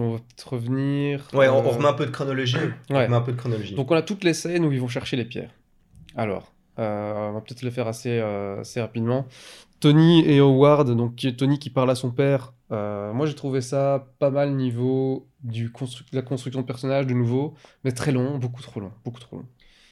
[0.00, 1.26] on va peut-être revenir.
[1.34, 2.56] Ouais, on, on remet un peu de chronologie.
[2.90, 3.06] On Ouais.
[3.06, 3.74] remet un peu de chronologie.
[3.74, 5.50] Donc on a toutes les scènes où ils vont chercher les pierres.
[6.16, 9.26] Alors, on va peut-être le faire assez, euh, assez rapidement.
[9.80, 12.54] Tony et Howard, donc Tony qui parle à son père.
[12.72, 15.72] euh, moi j'ai trouvé ça pas mal niveau du
[16.12, 17.54] la construction de personnage de nouveau,
[17.84, 19.46] mais très long, beaucoup trop long, beaucoup trop long.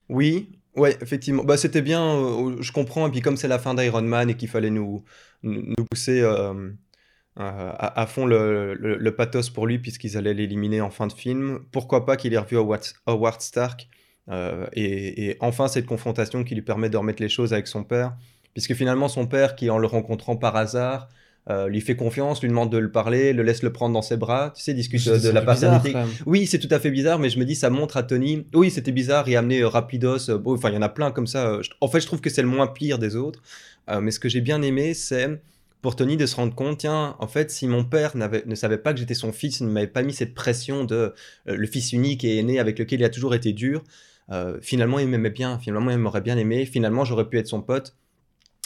[0.09, 1.45] Oui, ouais, effectivement.
[1.45, 3.07] Bah, c'était bien, euh, je comprends.
[3.09, 5.05] Et puis, comme c'est la fin d'Iron Man et qu'il fallait nous,
[5.43, 6.55] nous pousser euh,
[7.39, 11.61] euh, à, fond le, le- pathos pour lui, puisqu'ils allaient l'éliminer en fin de film,
[11.73, 12.57] pourquoi pas qu'il ait revu
[13.07, 13.89] Howard Stark?
[14.31, 17.85] Euh, et, et enfin cette confrontation qui lui permet de remettre les choses avec son
[17.85, 18.15] père,
[18.55, 21.09] puisque finalement, son père, qui en le rencontrant par hasard,
[21.49, 24.17] euh, lui fait confiance, lui demande de le parler, le laisse le prendre dans ses
[24.17, 25.93] bras, tu sais, discute de la bizarre, paternité.
[25.95, 26.09] même.
[26.27, 28.47] Oui, c'est tout à fait bizarre, mais je me dis, ça montre à Tony.
[28.53, 30.37] Oui, c'était bizarre, il a amené euh, Rapidos.
[30.39, 31.63] bon, Enfin, il y en a plein comme ça.
[31.63, 33.43] je- En fait, je trouve que c'est le moins pire des autres.
[34.03, 35.41] Mais ce que j'ai bien aimé, c'est
[35.81, 38.93] pour Tony de se rendre compte, tiens, en fait, si mon père ne savait pas
[38.93, 41.93] que j'étais son fils, il ne m'avait pas mis cette pression de euh, le fils
[41.93, 43.85] unique et aîné avec lequel il a toujours été dur,
[44.31, 47.63] euh, finalement, il m'aimait bien, finalement, il m'aurait bien aimé, finalement, j'aurais pu être son
[47.63, 47.97] pote.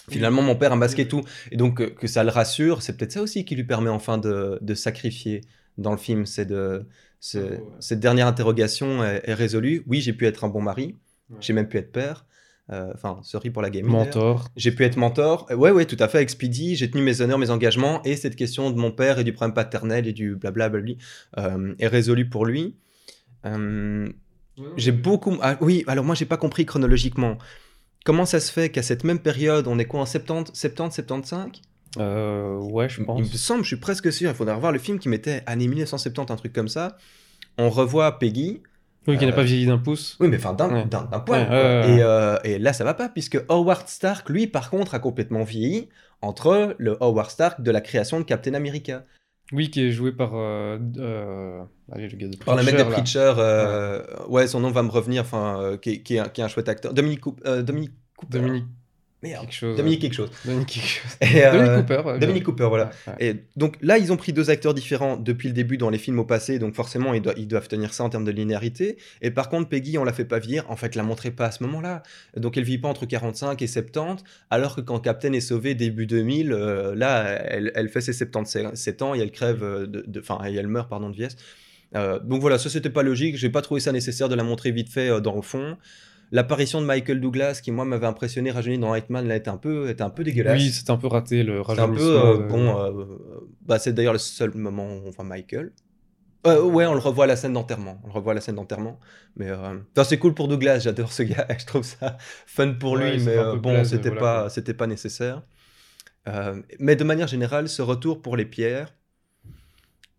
[0.08, 1.22] Finalement, mon père a masqué tout.
[1.52, 4.18] Et donc, euh, que ça le rassure, c'est peut-être ça aussi qui lui permet enfin
[4.18, 5.42] de, de sacrifier
[5.78, 6.26] dans le film.
[6.26, 6.86] C'est de.
[7.34, 7.62] Ah, ouais.
[7.80, 9.84] Cette dernière interrogation est, est résolue.
[9.86, 10.96] Oui, j'ai pu être un bon mari.
[11.28, 11.36] Ouais.
[11.40, 12.26] J'ai même pu être père.
[12.72, 13.88] Euh, Enfin, sorry pour la d'ailleurs.
[13.88, 14.48] Mentor.
[14.56, 15.46] J'ai pu être mentor.
[15.50, 16.76] Euh, Ouais, ouais, tout à fait, avec Speedy.
[16.76, 18.02] J'ai tenu mes honneurs, mes engagements.
[18.04, 20.94] Et cette question de mon père et du problème paternel et du blablabla
[21.38, 22.76] euh, est résolue pour lui.
[23.44, 24.08] Euh,
[24.76, 25.36] j'ai beaucoup.
[25.42, 27.38] Ah, oui, alors moi, j'ai pas compris chronologiquement.
[28.04, 31.50] Comment ça se fait qu'à cette même période, on est quoi en 70, 70 75
[31.98, 33.20] Euh, ouais, je Il pense.
[33.20, 36.32] me semble, je suis presque sûr, il faudrait revoir le film qui mettait année 1970,
[36.32, 36.96] un truc comme ça.
[37.58, 38.62] On revoit Peggy.
[39.06, 40.16] Oui, qui n'a Euh, pas vieilli d'un pouce.
[40.20, 40.84] Oui, mais enfin, d'un Ouais.
[41.26, 41.40] poil.
[41.40, 41.56] Ouais, quoi.
[41.56, 44.94] ouais, ouais, Et, euh, et là, ça va pas, puisque Howard Stark, lui, par contre,
[44.94, 45.88] a complètement vieilli
[46.22, 49.04] entre le Howard Stark de la création de Captain America.
[49.52, 50.30] Oui, qui est joué par.
[50.34, 52.92] euh, euh, allez, le gars de Par le mec de Preacher.
[52.92, 54.46] Preacher, euh, ouais.
[54.46, 56.94] son nom va me revenir, enfin, euh, qui, est- qui qui est un chouette acteur.
[56.94, 58.38] Dominique, Coup- euh, Dominique Cooper.
[58.38, 58.64] Dominique
[59.22, 59.42] Merde.
[59.42, 59.76] quelque chose.
[59.76, 60.30] Dominique quelque chose.
[60.44, 61.10] Dominique quelque chose.
[61.20, 62.18] Et, euh, Dominique Cooper.
[62.18, 62.84] Dominique voilà.
[63.06, 63.14] Ouais, ouais.
[63.20, 66.18] Et donc là, ils ont pris deux acteurs différents depuis le début dans les films
[66.18, 68.96] au passé, donc forcément, ils, doivent- ils doivent tenir ça en termes de linéarité.
[69.22, 70.64] Et par contre, Peggy, on la fait pas vieillir.
[70.70, 72.02] En fait, la montrait pas à ce moment-là.
[72.36, 76.06] Donc, elle vit pas entre 45 et 70, alors que quand Captain est sauvé début
[76.06, 80.20] 2000, euh, là, elle, elle fait ses 77 ans et elle crève, euh, de, de-
[80.20, 81.36] enfin, et elle meurt, pardon, de vieillesse.
[81.96, 83.36] Euh, donc voilà, ça c'était pas logique.
[83.36, 85.76] J'ai pas trouvé ça nécessaire de la montrer vite fait dans le fond.
[86.32, 89.88] L'apparition de Michael Douglas, qui moi m'avait impressionné, rajeuni dans Hitman, là, était un peu,
[89.90, 90.60] était un peu dégueulasse.
[90.60, 92.78] Oui, c'était un peu raté le C'est un peu rajeunissement euh, de- bon.
[92.78, 93.04] euh,
[93.62, 95.72] bah, c'est d'ailleurs le seul moment où on voit Michael.
[96.46, 98.00] Euh, ouais, on le revoit à la scène d'enterrement.
[98.04, 98.98] On le revoit à la scène d'enterrement.
[99.36, 100.78] Mais enfin, c'est cool pour Douglas.
[100.80, 101.46] J'adore ce gars.
[101.58, 102.16] Je trouve ça
[102.46, 105.42] fun pour Ouais, lui, mais bon, c'était voilà, pas, c'était pas nécessaire.
[106.78, 108.94] Mais de manière générale, ce retour pour les pierres,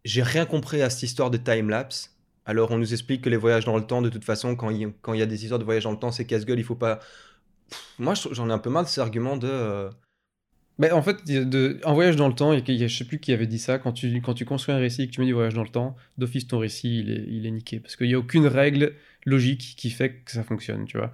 [0.05, 2.15] j'ai rien compris à cette histoire de time lapse.
[2.45, 4.91] Alors, on nous explique que les voyages dans le temps, de toute façon, quand il,
[5.13, 6.59] y a des histoires de voyage dans le temps, c'est casse-gueule.
[6.59, 6.99] Il faut pas.
[7.99, 9.47] Moi, j'en ai un peu marre de cet argument de.
[9.47, 9.89] euh,
[10.79, 11.79] Mais en fait, de...
[11.85, 14.21] un voyage dans le temps, et je sais plus qui avait dit ça, quand tu,
[14.21, 16.47] quand tu construis un récit et que tu mets du voyage dans le temps, d'office
[16.47, 17.79] ton récit, il est, il est niqué.
[17.79, 21.13] Parce qu'il n'y a aucune règle logique qui fait que ça fonctionne, tu vois.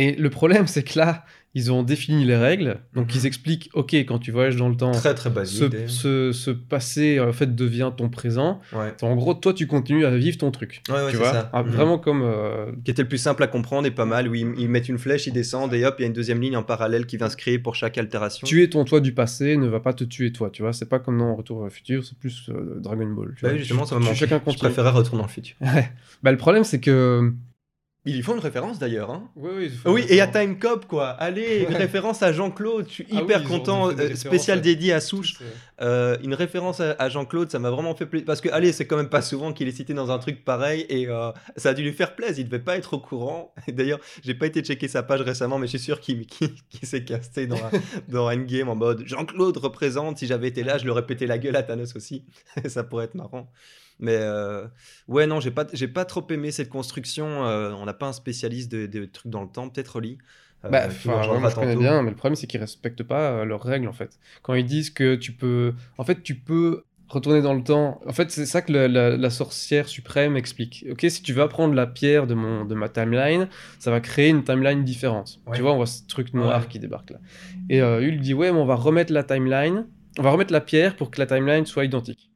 [0.00, 1.24] Et le problème, c'est que là,
[1.54, 3.12] ils ont défini les règles, donc Mhm.
[3.16, 5.58] ils expliquent, ok, quand tu voyages dans le temps, Très très basique.
[5.58, 5.90] ce, d'ailleurs.
[5.90, 8.60] ce, ce passé, en fait, devient ton présent.
[8.74, 8.92] Ouais.
[9.02, 10.82] En gros, toi, tu continues à vivre ton truc.
[10.88, 11.50] Ouais, ouais, tu vois ça.
[11.52, 11.70] Ah, Mhm.
[11.70, 12.22] Vraiment comme...
[12.22, 14.88] euh, Qui était le plus simple à comprendre et pas mal, où ils, ils mettent
[14.88, 17.16] une flèche, ils descendent et hop, il y a une deuxième ligne en parallèle qui
[17.16, 18.46] vient se créer pour chaque altération.
[18.46, 20.72] tuer ton toi du passé ne va pas te tuer toi, tu vois.
[20.72, 23.34] C'est pas comme dans Retour vers le futur, c'est plus euh, Dragon Ball.
[23.36, 23.52] tu Bah vois.
[23.54, 23.96] oui, justement, ça.
[24.14, 25.56] Chacun Je préférais Retour dans le futur.
[25.62, 25.90] Ouais.
[26.22, 27.32] Bah, le problème, c'est que
[28.08, 29.10] Ils y font une référence d'ailleurs.
[29.10, 29.28] Hein.
[29.36, 31.08] Oui, oui, Oui, et à Time Cop, quoi.
[31.10, 32.86] Allez, une référence à Jean-Claude.
[32.88, 33.90] Je suis Ah hyper content.
[33.90, 35.36] euh, spécial dédié à Souche.
[35.82, 38.24] Euh, une référence à, à Jean-Claude, ça m'a vraiment fait plaisir.
[38.24, 40.86] Parce que, allez, c'est quand même pas souvent qu'il est cité dans un truc pareil.
[40.88, 42.38] Et euh, ça a dû lui faire plaisir.
[42.38, 43.52] Il devait pas être au courant.
[43.68, 46.24] D'ailleurs, j'ai pas été checker sa page récemment, mais je suis sûr qu'il
[46.82, 50.16] s'est casté dans Endgame en mode Jean-Claude représente.
[50.16, 52.24] Si j'avais été là, je l'aurais pété la gueule à Thanos aussi.
[52.66, 53.50] ça pourrait être marrant.
[54.00, 54.66] Mais euh,
[55.08, 57.46] ouais, non, j'ai pas, j'ai pas trop aimé cette construction.
[57.46, 60.18] euh, on n'a pas un spécialiste de, de trucs dans le temps, peut-être Oli.
[60.64, 63.88] euh, Bah, moi, je connais bien, mais le problème c'est qu'ils respectent pas leurs règles
[63.88, 64.18] en fait.
[64.42, 68.00] Quand ils disent que tu peux, en fait, tu peux retourner dans le temps.
[68.06, 70.84] En fait, c'est ça que la, la- la sorcière suprême explique.
[70.90, 74.28] Ok, si tu vas prendre la pierre de mon de ma timeline, ça va créer
[74.28, 75.40] une timeline différente.
[75.46, 75.56] Ouais.
[75.56, 76.66] Tu vois, on voit ce truc noir Ouais.
[76.68, 77.18] qui débarque là.
[77.70, 79.86] Et Hulk dit ouais, mais on va remettre la timeline,
[80.18, 82.30] on va remettre la pierre pour que la timeline soit identique.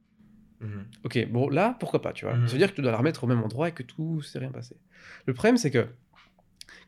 [0.62, 0.86] Mhm.
[1.04, 2.34] Ok, bon là, pourquoi pas, tu vois.
[2.34, 2.46] Mhm.
[2.46, 4.38] Ça veut dire que tu dois la remettre au même endroit et que tout s'est
[4.38, 4.76] rien passé.
[5.26, 5.86] Le problème, c'est que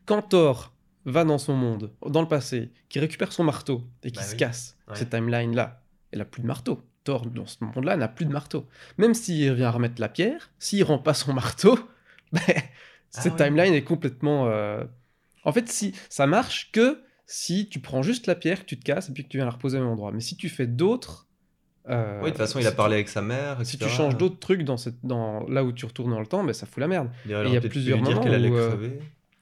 [0.06, 0.72] quand Thor
[1.04, 4.32] va dans son monde, dans le passé, qui récupère son marteau et qui Bah se
[4.32, 4.38] oui.
[4.38, 4.94] casse, Ouais.
[4.96, 6.82] cette timeline-là, elle a plus de marteau.
[7.04, 8.66] Thor, dans ce monde-là, n'a plus de marteau.
[8.96, 11.78] Même s'il revient à remettre la pierre, s'il rend pas son marteau,
[12.32, 12.40] ben,
[13.10, 13.44] cette Ah ouais.
[13.48, 14.46] timeline est complètement...
[14.48, 14.84] euh,
[15.44, 18.84] En fait, si ça marche que si tu prends juste la pierre, que tu te
[18.84, 20.12] casses et puis que tu viens la reposer au même endroit.
[20.12, 21.26] Mais si tu fais d'autres...
[21.88, 23.58] euh, Oui, de toute façon, il a parlé avec sa mère.
[23.64, 23.96] si tu etc.
[23.96, 26.66] changes d'autres trucs dans, cette, dans là où tu retournes dans le temps, ben ça
[26.66, 27.08] fout la merde.
[27.26, 28.90] Il y a plusieurs moments où, euh,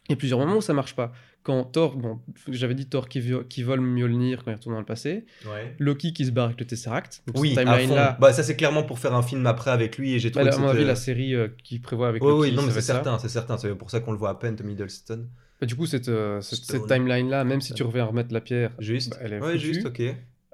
[0.09, 1.12] y a plusieurs moments où ça marche pas.
[1.45, 4.86] Quand Thor, bon, j'avais dit Thor qui, qui vole Mjolnir quand il retourne dans le
[4.86, 5.74] passé, Ouais.
[5.80, 7.24] Loki qui se barre avec le Tesseract.
[7.26, 8.16] Donc Oui, à fond.
[8.20, 10.14] Bah, ça, c'est clairement pour faire un film après avec lui.
[10.14, 12.51] Et j'ai bah, trouvé à que mon avis, la série euh, qui prévoit avec Loki,
[12.51, 13.59] oui, non, mais c'est certain, c'est certain.
[13.59, 15.26] C'est pour ça qu'on le voit à peine, Tommy Hiddleston.
[15.61, 16.86] Bah, du coup, cette, euh, cette, cette Stone.
[16.88, 19.11] timeline-là, même si tu reviens à remettre la pierre, Juste.
[19.11, 20.01] bah, elle est ouais, juste, ok.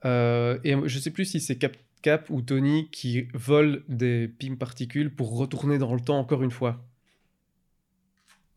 [0.05, 4.55] Euh, et je sais plus si c'est Cap, Cap ou Tony qui volent des pim
[4.57, 6.85] particules pour retourner dans le temps encore une fois.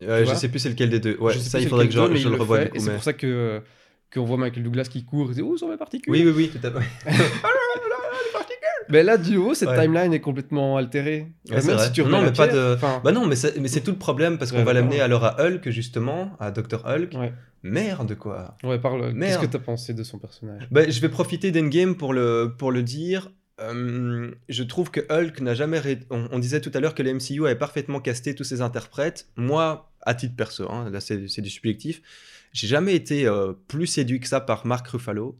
[0.02, 1.16] Euh, je sais plus c'est lequel des deux.
[1.18, 2.94] Ouais, Je sais ça, il faudrait que je, mais je il le revoie c'est mais-
[2.94, 3.62] pour ça que
[4.12, 6.50] qu'on voit Michael Douglas qui court et dit Oh, sur mes particules Oui, oui, oui,
[6.50, 6.86] tout à fait.
[8.88, 9.80] Mais là, du haut, cette Ouais.
[9.82, 11.26] timeline est complètement altérée.
[11.50, 13.80] Ouais, Euh, même si tu Non, mais pas pierre, de- enfin, Bah non, mais c'est
[13.82, 16.84] tout le problème parce qu'on Ouais, va l'amener alors à Hulk, justement, à Dr.
[16.86, 17.14] Hulk.
[17.62, 18.56] Merde, quoi.
[18.64, 19.14] Ouais, parle.
[19.18, 20.66] Qu'est-ce que t'as pensé de son personnage?
[20.70, 23.30] Bah, je vais profiter d'Endgame pour le, pour le dire.
[23.60, 25.78] Euh, je trouve que Hulk n'a jamais.
[25.78, 28.60] ré- On, on disait tout à l'heure que le MCU avait parfaitement casté tous ses
[28.62, 29.26] interprètes.
[29.36, 32.02] Moi, à titre perso, hein, là c'est c'est du subjectif,
[32.52, 35.38] j'ai jamais été euh, plus séduit que ça par Mark Ruffalo.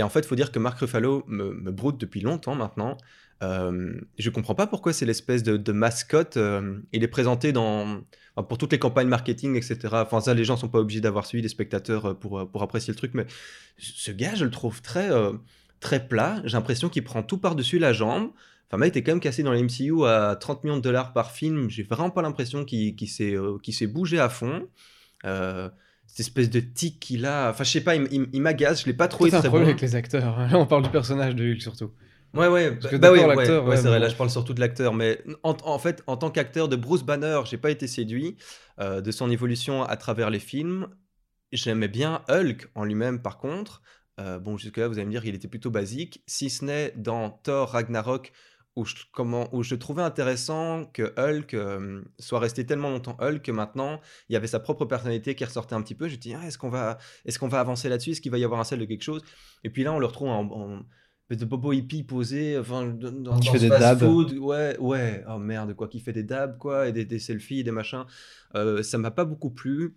[0.00, 2.96] Et en fait, il faut dire que Mark Ruffalo me, broute depuis longtemps maintenant.
[3.42, 6.38] Euh, je comprends pas pourquoi c'est l'espèce de, mascotte.
[6.38, 8.00] euh, il est présenté dans,
[8.48, 9.78] pour toutes les campagnes marketing, etc.
[9.92, 12.62] Enfin, ça, les gens sont pas obligés d'avoir suivi, les spectateurs, euh, pour, euh, pour
[12.62, 13.12] apprécier le truc.
[13.12, 13.26] Mais
[13.76, 15.10] ce gars, je le trouve très,
[15.80, 16.40] très plat.
[16.44, 18.30] J'ai l'impression qu'il prend tout par-dessus la jambe.
[18.68, 21.30] Enfin, mec était quand même cassé dans les MCU à 30 millions de dollars par
[21.30, 21.68] film.
[21.68, 24.66] J'ai vraiment pas l'impression qu'il qu'il s'est bougé à fond.
[26.10, 27.50] Cette espèce de tic qu'il a.
[27.50, 28.82] Enfin, je sais pas, il, il il m'agace.
[28.82, 29.70] Je l'ai pas trouvé C'est un très problème bon.
[29.70, 30.38] avec les acteurs.
[30.38, 30.48] hein.
[30.50, 31.90] Là, on parle du personnage de Hulk surtout.
[32.34, 34.02] Ouais, ouais, Parce que bah oui, ouais, l'acteur, ouais, ouais, c'est vrai, bon.
[34.04, 37.02] là je parle surtout de l'acteur, mais en, en fait, en tant qu'acteur de Bruce
[37.02, 38.36] Banner, j'ai pas été séduit
[38.78, 40.86] euh, de son évolution à travers les films.
[41.50, 43.82] J'aimais bien Hulk en lui-même, par contre.
[44.20, 47.30] Euh, bon, jusque-là, vous allez me dire qu'il était plutôt basique, si ce n'est dans
[47.30, 48.32] Thor Ragnarok,
[48.76, 53.42] où je, comment, où je trouvais intéressant que Hulk euh, soit resté tellement longtemps Hulk
[53.42, 56.08] que maintenant, il y avait sa propre personnalité qui ressortait un petit peu.
[56.08, 58.10] Je me dis, ah, est-ce qu'on va, est qu'on va avancer là-dessus?
[58.10, 59.22] Est-ce qu'il va y avoir un sel de quelque chose?
[59.64, 60.82] Et puis là, on le retrouve en,
[61.30, 64.02] de bobo hippie posé, enfin, dans, dans Qui dans fait des dabs.
[64.02, 67.70] Ouais, ouais, oh merde, quoi, qui fait des dabs, quoi, et des, des selfies, des
[67.70, 68.04] machins.
[68.54, 69.96] Euh, ça m'a pas beaucoup plu.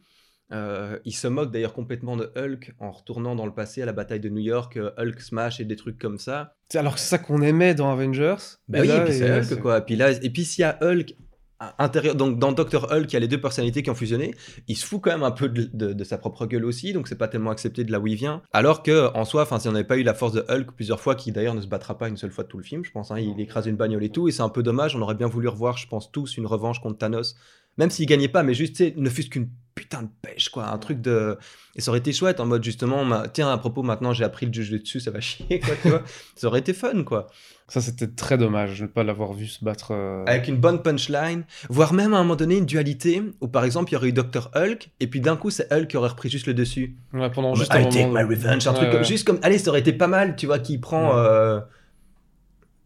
[0.52, 3.94] Euh, il se moque d'ailleurs complètement de Hulk en retournant dans le passé à la
[3.94, 6.56] bataille de New York, euh, Hulk smash et des trucs comme ça.
[6.70, 8.36] C'est- Alors que c'est ça qu'on aimait dans Avengers.
[8.68, 9.82] Bah Et oui, là, et puis c'est et- Hulk, quoi.
[9.82, 11.16] Puis là, et puis s'il y a Hulk
[11.80, 14.36] intérieur, donc dans Doctor Hulk, il y a les deux personnalités qui ont fusionné.
[14.68, 17.08] Il se fout quand même un peu de, de- de sa propre gueule aussi, donc
[17.08, 18.42] c'est pas tellement accepté de là où il vient.
[18.52, 21.00] Alors que en soi, enfin, si on n'avait pas eu la force de Hulk plusieurs
[21.00, 22.92] fois, qui d'ailleurs ne se battra pas une seule fois de tout le film, je
[22.92, 24.96] pense, hein, il écrase une bagnole et tout, et c'est un peu dommage.
[24.98, 27.36] On aurait bien voulu revoir, je pense tous, une revanche contre Thanos.
[27.78, 30.68] Même s'il gagnait pas, mais juste, ne fût-ce qu'une putain de pêche, quoi.
[30.70, 31.38] Un truc de.
[31.76, 34.46] Et ça aurait été chouette en mode justement, ma- tiens, à propos, maintenant j'ai appris
[34.46, 36.04] le jeu dessus, ça va chier, quoi, tu vois.
[36.36, 37.28] Ça aurait été fun, quoi.
[37.68, 39.92] Ça, c'était très dommage de ne pas l'avoir vu se battre.
[39.92, 43.64] euh, Avec une bonne punchline, voire même à un moment donné une dualité où par
[43.66, 44.52] exemple il y aurait eu Dr.
[44.54, 46.96] Hulk et puis d'un coup c'est Hulk qui aurait repris juste le dessus.
[47.14, 48.20] ouais, pendant Juste un I take moment.
[48.20, 50.46] my revenge, un Ouais, truc comme, juste comme, allez, ça aurait été pas mal, tu
[50.46, 51.26] vois, qui prend Ouais.
[51.26, 51.60] euh,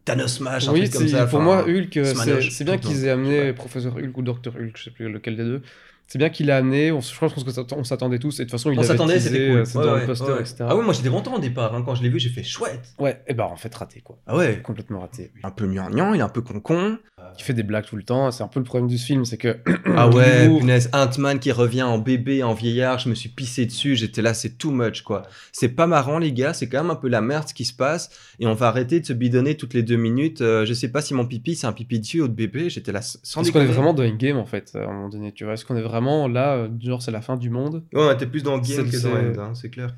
[0.06, 1.26] Thanos Smash, un Oui, truc comme ça.
[1.26, 2.14] pour enfin, moi, Hulk, euh,
[2.50, 3.52] c'est bien qu'ils aient amené.
[3.54, 5.62] Professeur Hulk ou Docteur Hulk, je sais plus lequel des deux.
[6.08, 6.92] C'est bien qu'il l'ait amené.
[6.92, 8.36] On, je pense qu'on s'attend- on s'attendait tous.
[8.40, 9.66] Et de toute façon, il On s'attendait, c'était euh, cool.
[9.66, 10.40] C'est Ouais, dans ouais, le poster, ouais.
[10.40, 10.56] etc.
[10.62, 12.94] Ah oui, moi j'étais content au départ, hein, quand je l'ai vu, j'ai fait chouette.
[12.98, 14.18] Ouais, et bah en fait, raté quoi.
[14.26, 15.32] Ah ouais, Complètement raté.
[15.44, 16.98] un peu gnangnan, il est un peu concon.
[17.20, 18.30] Euh, qui fait des blagues tout le temps.
[18.32, 19.58] C'est un peu le problème du film, c'est que.
[20.00, 23.96] Ah ouais, punaise, Ant-Man qui revient en bébé, en vieillard, je me suis pissé dessus,
[23.96, 25.24] j'étais là, c'est too much quoi.
[25.52, 27.74] C'est pas marrant les gars, c'est quand même un peu la merde ce qui se
[27.74, 30.42] passe, et on va arrêter de se bidonner toutes les deux minutes.
[30.42, 32.70] Euh, je sais pas si mon pipi c'est un pipi de fille ou de bébé,
[32.70, 35.10] j'étais là sans Est-ce qu'on est vraiment dans une game en fait, à un moment
[35.10, 35.54] donné, tu vois?
[35.54, 38.28] Est-ce qu'on est vraiment là, euh, genre c'est la fin du monde Ouais, on était
[38.28, 39.96] plus dans le game que dans End, hein, c'est clair.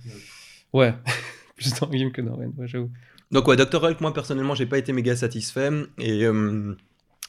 [0.73, 0.93] Ouais,
[1.55, 2.89] plus dans le game que dans Ren, ouais, j'avoue.
[3.31, 3.83] Donc ouais, Dr.
[3.83, 5.69] Hulk, moi personnellement, j'ai pas été méga satisfait.
[5.99, 6.75] Et, euh,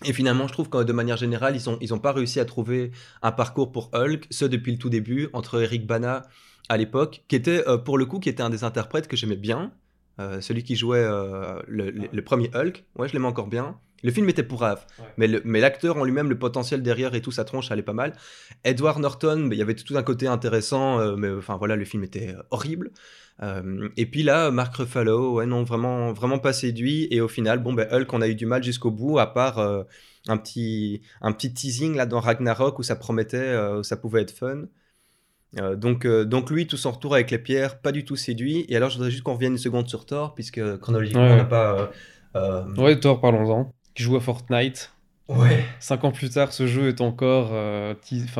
[0.04, 2.44] et finalement, je trouve que de manière générale, ils ont, ils ont pas réussi à
[2.44, 2.90] trouver
[3.22, 6.22] un parcours pour Hulk, ce depuis le tout début, entre Eric Bana
[6.68, 9.36] à l'époque, qui était euh, pour le coup, qui était un des interprètes que j'aimais
[9.36, 9.72] bien.
[10.20, 13.78] Euh, celui qui jouait euh, le, le- le premier Hulk, ouais, je l'aimais encore bien.
[14.02, 15.04] Le film était pourrave, Ouais.
[15.18, 17.92] mais le- mais l'acteur en lui-même, le potentiel derrière et tout, sa tronche, allait pas
[17.92, 18.14] mal.
[18.64, 21.84] Edward Norton, mais il y avait tout un côté intéressant, euh, mais enfin voilà, le
[21.84, 22.90] film était euh, horrible.
[23.42, 27.08] Euh, et puis là, Mark Ruffalo, ouais, non, vraiment, vraiment pas séduit.
[27.10, 29.58] Et au final, bon, ben, Hulk, on a eu du mal jusqu'au bout, à part
[29.58, 29.82] euh,
[30.28, 34.22] un, petit, un petit teasing là dans Ragnarok où ça promettait, euh, où ça pouvait
[34.22, 34.64] être fun.
[35.58, 38.66] Euh, donc, euh, donc lui, tout son retour avec les pierres, pas du tout séduit.
[38.68, 41.32] Et alors, je voudrais juste qu'on revienne une seconde sur Thor, puisque chronologiquement, Ouais.
[41.32, 41.76] on n'a pas.
[41.80, 41.86] euh,
[42.36, 43.74] euh, Ouais, Thor, parlons-en.
[44.00, 44.90] Qui joue à Fortnite.
[45.28, 45.62] ouais.
[45.78, 47.94] Cinq ans plus tard, ce jeu est encore euh,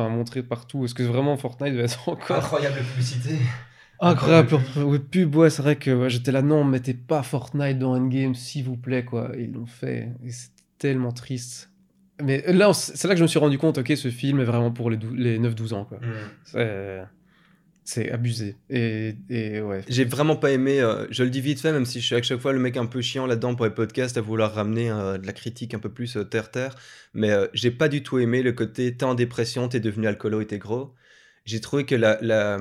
[0.09, 0.85] montré partout.
[0.85, 3.35] Est-ce que vraiment Fortnite va être encore Incroyable publicité.
[3.99, 7.95] incroyable Ouais, pub, ouais, c'est vrai que ouais, j'étais là, non, mettez pas Fortnite dans
[7.95, 9.29] Endgame, s'il vous plaît, quoi.
[9.37, 10.09] Et ils l'ont fait.
[10.25, 10.49] Et c'est
[10.79, 11.69] tellement triste.
[12.23, 14.71] Mais là, c'est là que je me suis rendu compte, ok, ce film est vraiment
[14.71, 15.99] pour les, les 9-12 ans, quoi.
[16.43, 17.03] C'est-
[17.83, 18.55] C'est abusé.
[18.69, 19.81] Et, et ouais.
[19.87, 22.21] J'ai vraiment pas aimé, euh, je le dis vite fait, même si je suis à
[22.21, 25.17] chaque fois le mec un peu chiant là-dedans pour les podcasts, à vouloir ramener euh,
[25.17, 26.75] de la critique un peu plus euh, terre-terre,
[27.13, 30.41] mais euh, j'ai pas du tout aimé le côté t'es en dépression, t'es devenu alcoolo
[30.41, 30.93] et t'es gros.
[31.43, 32.59] J'ai trouvé que la, la-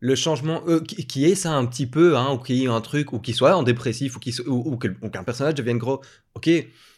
[0.00, 2.68] le changement, euh, qui, qui est ça un petit peu, hein, ou qu'il y ait
[2.68, 6.00] un truc, ou qu'il soit en dépressif, ou so- ou, ou qu'un personnage devienne gros,
[6.34, 6.48] ok,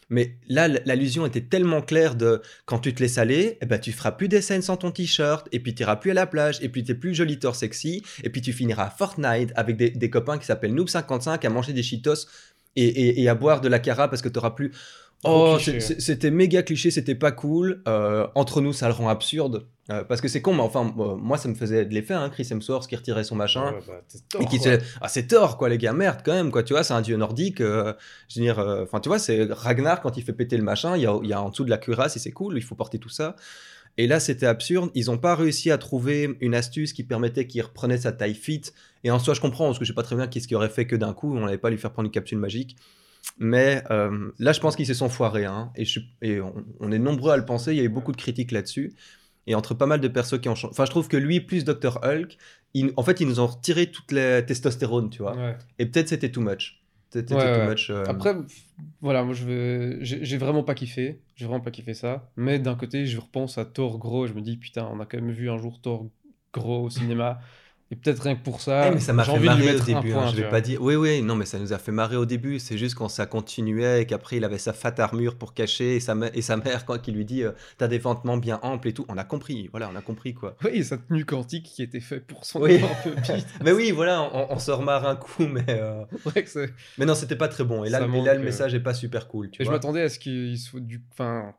[0.09, 3.91] mais là, l'allusion était tellement claire de quand tu te laisses aller, eh ben, tu
[3.91, 6.59] feras plus des scènes sans ton t-shirt, et puis tu iras plus à la plage,
[6.61, 10.09] et puis t'es plus joli tort sexy, et puis tu finiras à Fortnite avec des,
[10.09, 12.27] copains qui s'appellent Noob55 à manger des Cheetos
[12.75, 14.71] et, et- et à boire de la cara parce que t'auras plus.
[15.23, 17.81] Oh, c'est- c'était méga cliché, c'était pas cool.
[17.87, 19.65] Euh, entre nous, ça le rend absurde.
[19.91, 22.29] Euh, parce que c'est con, mais enfin, euh, moi, ça me faisait de l'effet, hein,
[22.29, 23.71] Chris Hemsworth qui retirait son machin.
[23.71, 24.79] Ouais, bah, Et qui se...
[25.01, 27.17] Ah, c'est tort, quoi, les gars, merde, quand même, quoi, tu vois, c'est un dieu
[27.17, 27.59] nordique.
[27.59, 27.93] je
[28.35, 31.07] veux dire, enfin, tu vois, c'est Ragnar, quand il fait péter le machin, il y
[31.07, 33.09] a, y a en dessous de la cuirasse et c'est cool, il faut porter tout
[33.09, 33.35] ça.
[33.97, 34.89] Et là, c'était absurde.
[34.95, 38.61] Ils n'ont pas réussi à trouver une astuce qui permettait qu'il reprenait sa taille fit.
[39.05, 40.67] Et en soi, je comprends, parce que je sais pas très bien qu'est-ce qu'il aurait
[40.69, 42.75] fait que d'un coup, on n'allait pas lui faire prendre une capsule magique.
[43.37, 45.45] Mais euh, là, je pense qu'ils se sont foirés.
[45.45, 45.71] hein.
[45.75, 47.71] et je- et on, on est nombreux à le penser.
[47.73, 48.93] Il y a eu beaucoup de critiques là-dessus.
[49.47, 50.71] Et entre pas mal de persos qui ont changé.
[50.71, 51.99] Enfin, je trouve que lui, plus Dr.
[52.03, 52.37] Hulk,
[52.73, 55.35] il- en fait, ils nous ont retiré toute la testostérone, tu vois.
[55.35, 55.57] Ouais.
[55.79, 56.81] Et peut-être c'était too much.
[57.15, 58.35] Ouais, too euh, Après,
[59.01, 59.97] voilà, moi je veux.
[60.01, 61.21] J'ai vraiment pas kiffé.
[61.35, 62.29] J'ai vraiment pas kiffé ça.
[62.35, 64.27] Mais d'un côté, je repense à Thor gros.
[64.27, 66.07] Je me dis, putain, on a quand même vu un jour Thor
[66.53, 67.39] gros au cinéma.
[67.91, 70.11] Et peut-être rien que pour ça, Eh, mais ça m'a fait marrer au début.
[70.11, 70.23] point.
[70.23, 70.49] hein, je tu vais vois.
[70.51, 70.81] pas dire.
[70.81, 72.57] Oui, oui, non, mais ça nous a fait marrer au début.
[72.57, 75.99] C'est juste quand ça continuait et qu'après il avait sa fat armure pour cacher et
[75.99, 78.93] sa, et sa mère quand qui lui dit euh, T'as des vêtements bien amples et
[78.93, 79.05] tout.
[79.07, 79.67] On a compris.
[79.69, 80.55] Voilà, on a compris quoi.
[80.63, 82.81] Oui, sa tenue quantique qui était faite pour son Oui.
[82.83, 83.47] un peu piste.
[83.63, 86.43] Mais oui, voilà, on, on se remarre un coup, mais, euh, Ouais,
[86.97, 87.83] mais non, c'était pas très bon.
[87.83, 89.51] Et là, et le euh, message est pas super cool.
[89.51, 91.03] Tu Et je m'attendais à ce qu'il soit du.
[91.11, 91.53] Enfin.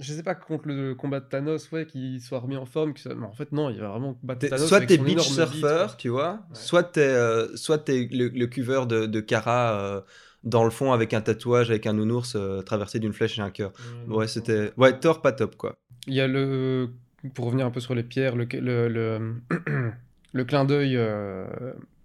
[0.00, 2.94] Je sais pas, contre le combat de Thanos, ouais, qu'il soit remis en forme.
[2.94, 4.66] que ça- en fait, non, il va vraiment combattre Thanos.
[4.66, 6.38] soit t'es beach surfer, tu vois, Ouais.
[6.54, 10.00] soit t'es euh, le, le cuveur de, de Kara euh,
[10.42, 13.50] dans le fond avec un tatouage, avec un nounours euh, traversé d'une flèche et un
[13.50, 13.72] cœur.
[14.08, 14.72] Ouais, c'était.
[14.76, 15.76] Ouais, Thor, pas top, quoi.
[16.06, 16.88] Il y a le.
[17.34, 19.34] Pour revenir un peu sur les pierres, le, le, le,
[20.32, 21.44] le clin d'œil euh,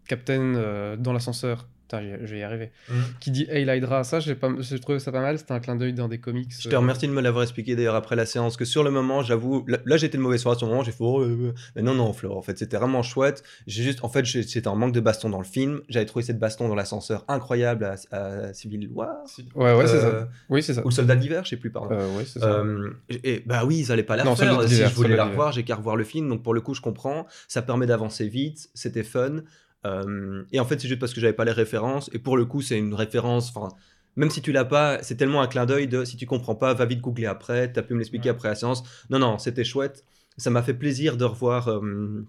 [0.08, 1.68] Captain dans l'ascenseur.
[1.88, 2.72] Putain, je vais y arriver.
[3.20, 4.50] Qui dit Hail Hydra, ça, j'ai pas-
[4.82, 5.38] trouvé ça pas mal.
[5.38, 6.52] C'était un clin d'œil dans des comics.
[6.60, 8.90] Je te euh, remercie de me l'avoir expliqué d'ailleurs après la séance, que sur le
[8.90, 11.50] moment, j'avoue, là, là, j'étais de mauvaise foi à ce moment, j'ai fait, oh, euh,
[11.50, 11.54] euh.
[11.76, 13.44] mais non, non, Flo, en fait, c'était vraiment chouette.
[13.68, 15.82] J'ai juste, en fait, c'était un manque de baston dans le film.
[15.90, 19.18] J'avais trouvé cette baston dans l'ascenseur incroyable à, à Civil War.
[19.54, 20.28] Ouais, ouais, c'est ça.
[20.50, 20.82] Oui, c'est ça.
[20.82, 21.90] Ou le soldat d'hiver, je sais plus, pardon.
[21.92, 22.48] Euh, ouais, c'est ça.
[22.48, 24.36] Euh, et bah oui, ils allaient pas la Non.
[24.36, 26.30] Soldat Si je voulais la revoir, j'ai qu'à revoir le film.
[26.30, 27.28] Donc pour le coup, je comprends.
[27.48, 28.70] Ça permet d'avancer vite.
[28.74, 29.42] C'était fun.
[29.86, 32.10] Euh, et en fait, c'est juste parce que j'avais pas les références.
[32.14, 33.52] Et pour le coup, c'est une référence.
[33.56, 33.70] Enfin,
[34.16, 36.74] même si tu l'as pas, c'est tellement un clin d'œil de si tu comprends pas,
[36.74, 37.72] va vite googler après.
[37.72, 38.36] T'as pu me l'expliquer Ouais.
[38.36, 38.84] après la séance.
[39.10, 40.04] Non, non, c'était chouette.
[40.38, 41.70] Ça m'a fait plaisir de revoir.
[41.70, 42.26] euh,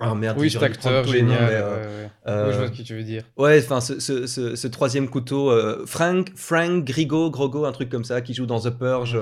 [0.00, 1.38] Oh merde, oui, cet acteur noms, génial.
[1.44, 2.52] mais, euh, ouais.
[2.52, 3.22] je vois ce que tu veux dire.
[3.36, 7.90] Ouais, enfin, ce, ce- ce- ce troisième couteau, euh, Frank, Frank Grigo, Grogo, un truc
[7.90, 9.16] comme ça, qui joue dans The Purge,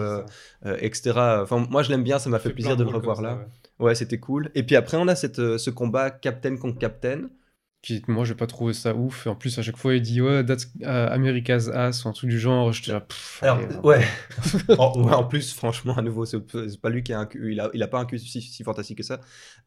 [0.78, 1.12] etc.
[1.42, 3.44] Enfin, moi, je l'aime bien, ça m'a fait plaisir de le revoir là.
[3.78, 4.50] Ouais, c'était cool.
[4.54, 7.28] Et puis après, on a cette, ce combat Captain contre Captain.
[7.82, 9.26] Puis moi, j'ai pas trouvé ça ouf.
[9.26, 12.12] Et en plus, à chaque fois, il dit ouais, that's uh, America's ass ou un
[12.12, 12.72] truc du genre.
[12.72, 13.04] J'étais là,
[13.40, 13.80] Alors, allez, hein.
[13.82, 14.04] ouais.
[14.78, 16.38] en, ouais, en plus, franchement, à nouveau, c'est
[16.80, 17.52] pas lui qui a un cul.
[17.52, 19.20] Il a, il a pas un cul si, si fantastique que ça.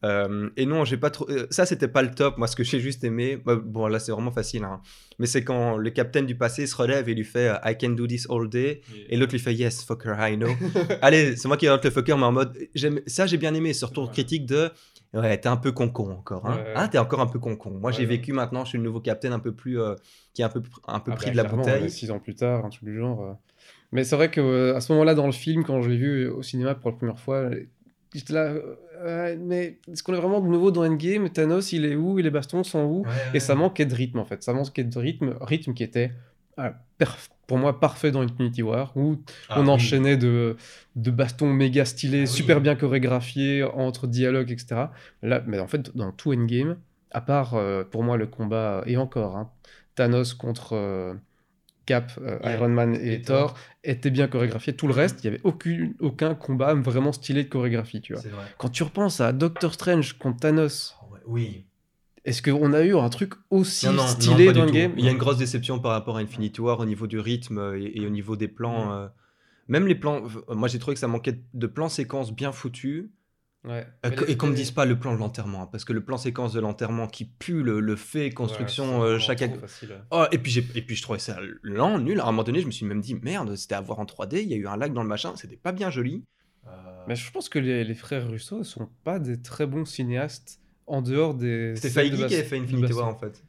[0.05, 1.29] Euh, et non, j'ai pas trop.
[1.29, 2.37] euh, Ça, c'était pas le top.
[2.37, 3.35] Moi, ce que j'ai juste aimé.
[3.35, 4.63] bah, bon, là, c'est vraiment facile.
[4.63, 4.79] hein.
[5.19, 7.89] Mais c'est quand le capitaine du passé se relève et lui fait euh, I can
[7.89, 8.79] do this all day.
[9.09, 10.55] Et l'autre lui fait Yes, fucker, I know.
[11.01, 12.57] Allez, c'est moi qui invente le fucker, mais en mode.
[12.75, 13.73] j'aime- Ça, j'ai bien aimé.
[13.73, 14.13] Ce retour Ouais.
[14.13, 14.71] critique de.
[15.15, 16.45] Ouais, t'es un peu con-con encore.
[16.45, 16.73] Hein, Ouais.
[16.75, 17.71] Hein, t'es encore un peu con-con.
[17.71, 18.05] Moi, j'ai Ouais.
[18.05, 18.63] vécu maintenant.
[18.65, 19.79] Je suis le nouveau capitaine un peu plus.
[19.79, 19.95] euh,
[20.33, 21.89] qui est un peu, un peu Ah pris bah, de la bouteille.
[21.89, 23.23] Six ans plus tard, un truc du genre.
[23.23, 23.33] euh.
[23.93, 26.41] Mais c'est vrai que euh, ce moment-là, dans le film, quand je l'ai vu au
[26.43, 27.49] cinéma pour la première fois,
[28.13, 28.53] j'étais là.
[29.05, 31.29] euh, mais est-ce qu'on est vraiment de nouveau dans Endgame?
[31.29, 32.17] Thanos, il est où?
[32.17, 33.05] Les bastons sont où?
[33.33, 34.43] Et ça manquait de rythme en fait.
[34.43, 36.11] Ça manquait de rythme, rythme qui était
[36.57, 39.17] ah, perf- pour moi parfait dans Infinity War, où
[39.49, 39.69] Ah, on oui.
[39.69, 40.55] enchaînait de,
[40.95, 42.35] de bastons méga stylés, Ah oui.
[42.37, 44.91] super bien chorégraphiés, entre dialogues, etc.
[45.21, 46.77] Là, mais en fait, dans tout Endgame,
[47.11, 49.51] à part euh, pour moi le combat, et encore, hein,
[49.95, 51.13] Thanos contre euh,
[51.85, 52.39] Cap, euh.
[52.45, 53.57] Iron Man et, Et Thor, Thor.
[53.83, 54.73] était bien chorégraphié.
[54.73, 58.23] Tout le reste, il n'y avait aucun, aucun combat vraiment stylé de chorégraphie, tu vois.
[58.57, 61.65] Quand tu repenses à Doctor Strange contre Thanos, Ah ouais, oui.
[62.25, 64.69] Est-ce qu'on a eu un truc aussi Non, non, non, stylé dans tout.
[64.69, 67.19] Endgame Il y a une grosse déception par rapport à Infinity War au niveau du
[67.19, 68.91] rythme euh, et, et au niveau des plans.
[68.93, 69.07] Euh,
[69.67, 73.05] même les plans, moi j'ai trouvé que ça manquait de plans séquences bien foutus.
[73.63, 73.87] Ouais.
[74.05, 76.05] Euh, les- et qu'on me dise pas le plan de l'enterrement, hein, parce que le
[76.05, 79.43] plan séquence de l'enterrement qui pue le, le fait construction, Ouais, euh, vraiment chaque.
[80.11, 82.19] Oh, et puis et puis je trouvais ça lent, nul.
[82.19, 84.43] À un moment donné, je me suis même dit merde, c'était à voir en 3D,
[84.43, 86.23] il y a eu un lag dans le machin, c'était pas bien joli.
[86.67, 86.69] Euh,
[87.07, 90.59] Mais je pense que les, les frères Russo ne sont pas des très bons cinéastes
[90.87, 91.73] en dehors des.
[91.75, 92.93] C'était de Feige bas- qui avait fait de Infinity.
[92.93, 93.43] War en fait.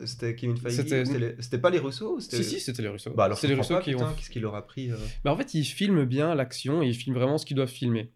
[0.00, 0.72] Euh, C'était Kevin Feige.
[0.72, 3.10] C'était- les- pas les Russo Si, si, c'était les Russo.
[3.14, 4.14] Bah alors c'est les Russo pas, qui putain, ont.
[4.14, 7.16] Qu'est-ce qu'il aura pris euh Mais en fait, ils filment bien l'action et ils filment
[7.16, 8.10] vraiment ce qu'ils doivent filmer.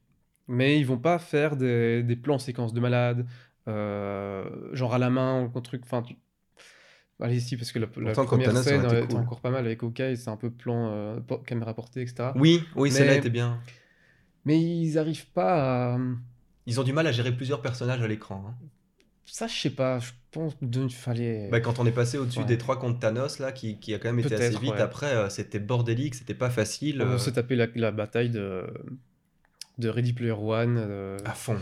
[0.49, 3.27] Mais ils vont pas faire des, des plans séquences de malades,
[3.69, 4.45] euh,
[4.75, 5.83] genre à la main ou un truc.
[5.85, 6.17] Enfin, tu...
[7.19, 9.17] Allez, si, parce que la, la première scène était cool.
[9.21, 12.31] encore pas mal avec Hawkeye, c'est un peu plan euh, caméra portée, etc.
[12.37, 13.59] Oui, oui, celle-là Mais- était bien.
[14.45, 15.99] Mais ils arrivent pas à.
[16.67, 18.45] Ils ont du mal à gérer plusieurs personnages à l'écran.
[18.49, 18.55] hein.
[19.29, 21.49] Ça, je sais pas, je pense qu'il fallait.
[21.51, 22.45] Bah, quand on est passé au-dessus Ouais.
[22.45, 24.81] des trois contre Thanos, là, qui, qui a quand même été assez vite ouais.
[24.81, 27.03] après, euh, c'était bordélique, c'était pas facile.
[27.03, 28.65] On euh, s'est tapé la, la bataille de,
[29.79, 30.77] de Ready Player One.
[30.79, 31.59] euh, à fond.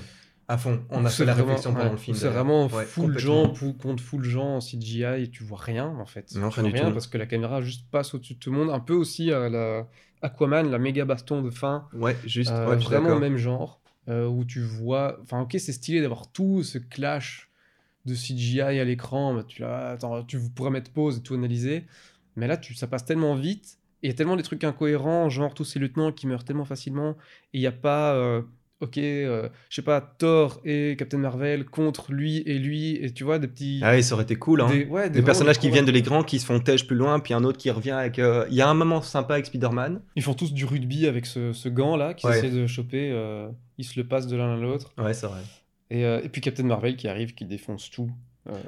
[0.47, 0.85] À fond.
[0.91, 2.17] On a fait la vraiment- réflexion pendant ouais, le film.
[2.19, 6.35] C'est vraiment full gens contre full gens en CGI et tu vois rien en fait.
[6.35, 6.93] Non, tu rien vois du tout.
[6.93, 8.69] parce que la caméra juste passe au-dessus de tout le monde.
[8.69, 9.89] Un peu aussi à la
[10.21, 11.89] Aquaman, la méga baston de fin.
[11.95, 12.51] Ouais, juste.
[12.51, 13.81] Euh, vraiment même genre.
[14.09, 15.19] Euh, où tu vois.
[15.23, 17.51] Enfin, ok, c'est stylé d'avoir tout ce clash
[18.07, 19.43] de CGI à l'écran.
[19.45, 21.87] Tu, là, attends, tu pourrais mettre pause et tout analyser.
[22.37, 23.79] Mais là, tu, ça passe tellement vite.
[24.03, 26.65] Et il y a tellement des trucs incohérents, genre tous ces lieutenants qui meurent tellement
[26.67, 27.13] facilement.
[27.53, 28.15] Et il n'y a pas.
[28.15, 28.43] euh,
[28.81, 32.97] ok, euh, je sais pas, Thor et Captain Marvel contre lui et lui.
[32.97, 33.81] Et tu vois, des petits.
[33.83, 34.61] Ah oui, ça aurait été cool.
[34.61, 34.69] Hein.
[34.69, 36.97] des, ouais, Des vraiment personnages des qui viennent de l'écran, qui se font tèche plus
[36.97, 38.19] loin, puis un autre qui revient avec.
[38.19, 40.01] euh, Il y a un moment sympa avec Spider-Man.
[40.17, 42.39] Ils font tous du rugby avec ce, ce gant-là qu'ils Ouais.
[42.39, 43.11] essaient de choper.
[43.13, 43.49] euh,
[43.79, 44.93] ils se le passent de l'un à l'autre.
[44.99, 45.41] Ouais, c'est vrai.
[45.91, 48.11] Et, et puis Captain Marvel qui arrive, qui défonce tout.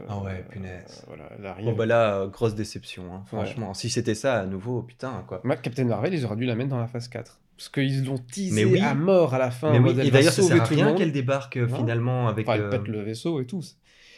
[0.08, 1.04] Ah ouais, punaise.
[1.06, 1.66] voilà, elle arrive.
[1.66, 3.74] Bon, bah là, grosse déception, hein, franchement.
[3.74, 5.42] Si c'était ça à nouveau, putain, quoi.
[5.62, 7.38] Captain Marvel, ils auraient dû la mettre dans la phase 4.
[7.56, 8.80] Parce qu'ils l'ont teasé Mais oui.
[8.80, 9.72] à mort à la fin.
[9.72, 11.78] Mais oui, et d'ailleurs, ça sert à rien qu'elle débarque euh, Non.
[11.78, 12.46] finalement avec.
[12.46, 13.62] Enfin, elle euh, pète le vaisseau et tout.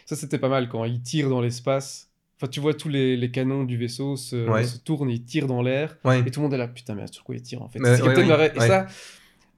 [0.06, 2.10] Ça, c'était pas mal quand ils tirent dans l'espace.
[2.40, 4.64] Enfin, tu vois tous les, les canons du vaisseau se, Ouais.
[4.64, 5.96] se tournent ils tirent dans l'air.
[6.04, 6.20] Ouais.
[6.20, 8.00] Et tout le monde est là, putain, mais sur quoi ils tirent en fait Mais
[8.00, 8.48] ouais, oui.
[8.56, 8.86] Et ça,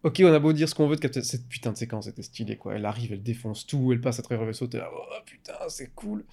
[0.02, 1.22] ok, on a beau dire ce qu'on veut de Captain.
[1.22, 2.74] Cette putain de séquence était stylée quoi.
[2.74, 5.52] Elle arrive, elle défonce tout, elle passe à travers le vaisseau, t'es là, oh putain,
[5.68, 6.24] c'est cool.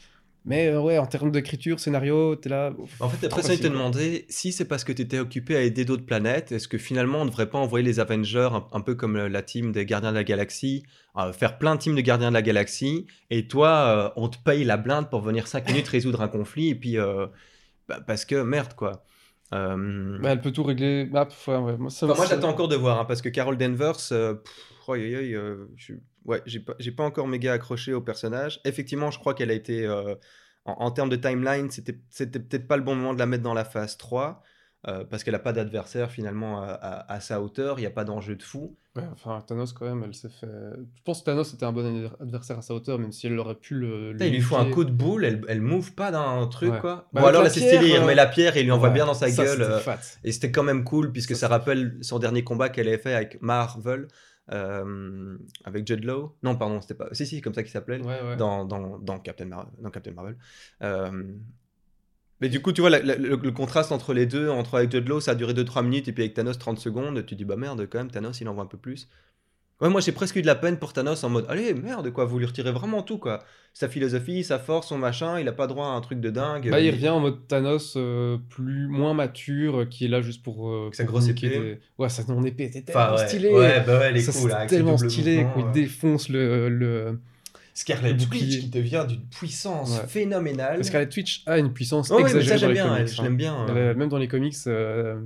[0.45, 2.71] Mais euh, ouais, en termes d'écriture, scénario, t'es là.
[3.01, 3.69] En fait, après ça, facile, quoi.
[3.69, 7.19] demandaient si c'est parce que tu étais occupé à aider d'autres planètes, est-ce que finalement
[7.21, 9.85] on ne devrait pas envoyer les Avengers un, un peu comme euh, la team des
[9.85, 10.83] Gardiens de la Galaxie,
[11.17, 14.37] euh, faire plein de teams de Gardiens de la Galaxie, et toi, euh, on te
[14.37, 16.95] paye la blinde pour venir 5 minutes résoudre un conflit, et puis
[17.89, 19.03] bah, parce que merde quoi.
[19.51, 21.09] Mais elle peut tout régler.
[21.13, 23.93] Ah, pff, ouais, ouais, Moi, Enfin, j'attends encore de voir, hein, parce que Carol Danvers,
[23.97, 24.13] pff,
[24.89, 28.59] je suis- ouais, j'ai pas, encore méga accroché au personnage.
[28.65, 30.15] Effectivement, je crois qu'elle a été, euh,
[30.65, 31.93] en, en termes de timeline, c'était
[32.39, 34.41] peut-être pas le bon moment de la mettre dans la phase 3,
[34.87, 37.91] euh, parce qu'elle a pas d'adversaire finalement à, à- à sa hauteur, il n'y a
[37.91, 38.77] pas d'enjeu de fou.
[38.95, 40.47] Ouais, enfin, Thanos, quand même, elle s'est fait.
[40.47, 43.37] Je pense que Thanos était un bon adver- adversaire à sa hauteur, même si elle
[43.37, 44.11] aurait pu le.
[44.13, 46.79] Putain, il lui faut un coup de boule, elle, elle move pas d'un truc Ouais.
[46.79, 47.07] quoi.
[47.13, 48.93] Bah, avec alors la il pierre, remet euh, la pierre et il lui envoie Ouais,
[48.95, 49.61] bien dans sa ça, gueule.
[49.61, 49.79] euh.
[50.23, 53.39] Et c'était quand même cool, puisque Ça, rappelle son dernier combat qu'elle avait fait avec
[53.41, 54.07] Marvel,
[54.51, 56.35] euh, avec Judd Law.
[56.43, 57.07] Non, pardon, c'était pas.
[57.13, 57.99] Si, si, comme ça qu'il s'appelait.
[58.01, 58.35] Ouais, ouais.
[58.37, 60.37] Dans, dans, dans, Captain Mar- dans Captain Marvel.
[60.83, 61.33] Euh,
[62.39, 64.91] Mais du coup, tu vois, la- la- le, le contraste entre les deux, entre avec
[64.91, 67.25] Judd Law, ça a duré 2-3 minutes, et puis avec Thanos, 30 secondes.
[67.25, 69.09] Tu dis, bah merde, quand même, Thanos, il en voit un peu plus.
[69.79, 72.25] Ouais, moi j'ai presque eu de la peine pour Thanos en mode allez, merde, quoi,
[72.25, 73.43] vous lui retirez vraiment tout, quoi.
[73.73, 76.67] Sa philosophie, sa force, son machin, il a pas droit à un truc de dingue.
[76.71, 80.41] Bah, il revient en mode Thanos euh, plus moins mature, euh, qui est là juste
[80.41, 80.67] pour.
[80.69, 81.49] euh, Sa grosse épée.
[81.49, 83.27] des- Ouais, sa non épée était Enfin, tellement ouais.
[83.27, 83.49] stylée.
[83.53, 85.45] Ouais, bah ouais, elle est Ça, cool, c'est là, tellement stylé.
[85.57, 85.71] Il ouais.
[85.73, 86.69] défonce le.
[86.69, 87.19] le...
[87.75, 88.59] Scarlet le Witch bouclier.
[88.61, 90.07] qui devient d'une puissance Ouais.
[90.07, 90.83] phénoménale.
[90.83, 93.01] Scarlet Witch a une puissance Oh, ouais, mais exagérée ça dans j'aime les bien, comics,
[93.01, 93.23] elle, je hein.
[93.25, 93.55] l'aime bien.
[93.69, 93.91] Euh.
[93.91, 95.21] a- même dans les comics, euh,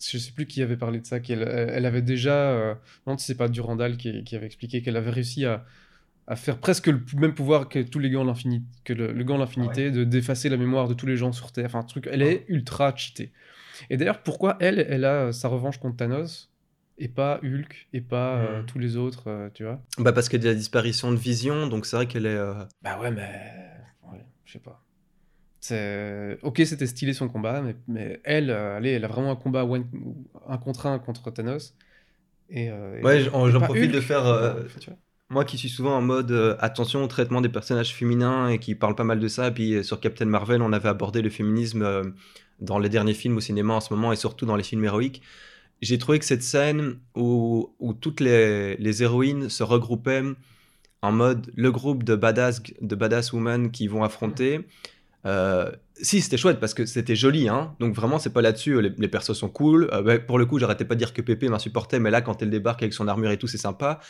[0.00, 2.74] je sais plus qui avait parlé de ça, qu'elle elle avait déjà, euh,
[3.06, 5.64] non, c'est pas Durandal qui, qui avait expliqué qu'elle avait réussi à,
[6.26, 9.34] à faire presque le même pouvoir que tous les gants l'infinité, que le, le gant
[9.36, 11.66] de l'infinité, de d'effacer la mémoire de tous les gens sur Terre.
[11.66, 13.32] Enfin, un truc, elle est ultra cheatée.
[13.90, 16.50] Et d'ailleurs, pourquoi elle, elle a euh, sa revanche contre Thanos
[16.98, 18.66] et pas Hulk et pas euh, Mhm.
[18.66, 19.82] tous les autres, euh, tu vois?
[19.98, 22.38] Bah parce qu'il y a la disparition de Vision, donc c'est vrai qu'elle est...
[22.82, 23.28] Bah ouais, mais
[24.10, 24.82] ouais, je sais pas.
[25.60, 29.64] C'est ok, c'était stylé son combat, mais, mais elle, euh, elle a vraiment un combat
[29.64, 29.88] one-
[30.48, 31.74] un contre un contre Thanos.
[32.50, 34.26] Et, euh, Ouais, j'en profite de faire...
[34.26, 34.98] euh, Tu vois.
[35.28, 38.76] Moi qui suis souvent en mode euh, attention au traitement des personnages féminins et qui
[38.76, 41.30] parle pas mal de ça, et puis euh, sur Captain Marvel, on avait abordé le
[41.30, 42.04] féminisme euh,
[42.60, 45.22] dans les derniers films au cinéma en ce moment et surtout dans les films héroïques.
[45.82, 50.22] J'ai trouvé que cette scène où, où toutes les, les héroïnes se regroupaient
[51.02, 54.60] en mode le groupe de badass, de badass women qui vont affronter.
[55.26, 55.70] Euh,
[56.00, 57.74] si, c'était chouette parce que c'était joli, hein.
[57.80, 58.80] Donc vraiment, c'est pas là-dessus.
[58.80, 59.88] Les, les persos sont cool.
[59.92, 62.40] Euh, ouais, pour le coup, j'arrêtais pas de dire que Pépé m'insupportait, mais là, quand
[62.42, 64.00] elle débarque avec son armure et tout, c'est sympa.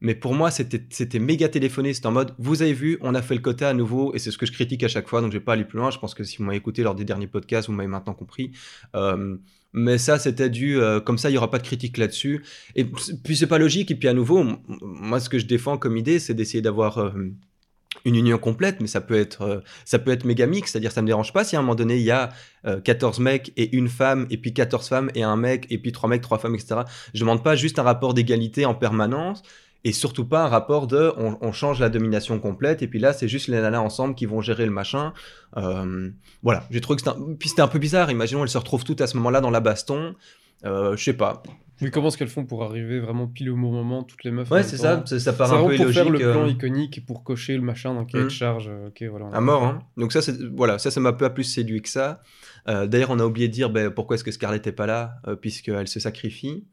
[0.00, 1.94] Mais pour moi, c'était méga téléphoné.
[1.94, 4.32] C'était en mode, vous avez vu, on a fait le quota à nouveau, et c'est
[4.32, 5.92] ce que je critique à chaque fois, donc je vais pas aller plus loin.
[5.92, 8.50] Je pense que si vous m'avez écouté lors des derniers podcasts, vous m'avez maintenant compris.
[8.96, 9.36] Euh,
[9.72, 12.44] mais ça, c'était dû, comme ça, il y aura pas de critique là-dessus.
[12.74, 13.90] Et puis c'est pas logique.
[13.90, 14.44] Et puis à nouveau,
[14.82, 17.14] moi, ce que je défends comme idée, c'est d'essayer d'avoir
[18.04, 21.02] une union complète, mais ça peut être, euh, ça peut être méga mix, c'est-à-dire ça
[21.02, 22.30] me dérange pas si à un moment donné il y a
[22.66, 25.92] euh, 14 mecs et une femme, et puis 14 femmes et un mec, et puis
[25.92, 26.80] trois mecs, trois femmes, etc.
[27.14, 29.42] Je demande pas juste un rapport d'égalité en permanence,
[29.84, 33.28] et surtout pas un rapport de on, change la domination complète, et puis là c'est
[33.28, 35.12] juste les nanas ensemble qui vont gérer le machin.
[35.56, 36.10] Euh,
[36.42, 37.64] voilà, j'ai trouvé que c'était un...
[37.64, 40.14] Un peu bizarre, imaginons elles se retrouvent toutes à ce moment-là dans la baston.
[40.64, 41.42] Euh, je sais pas.
[41.82, 44.50] Mais comment est-ce qu'elles font pour arriver vraiment pile au bon moment, toutes les meufs
[44.50, 46.48] Ouais, c'est ça, ça, ça part un peu pour faire le plan euh.
[46.48, 48.28] iconique et pour cocher le machin dans cahier Mm.
[48.28, 48.68] de charge.
[48.68, 49.26] euh, Ok, voilà.
[49.32, 49.82] À mort, hein.
[49.96, 50.20] Donc ça,
[50.54, 52.22] voilà, ça, ça m'a pas plus séduit que ça.
[52.68, 55.16] Euh, D'ailleurs, on a oublié de dire ben, pourquoi est-ce que Scarlett est pas là,
[55.26, 56.64] euh, puisqu'elle se sacrifie.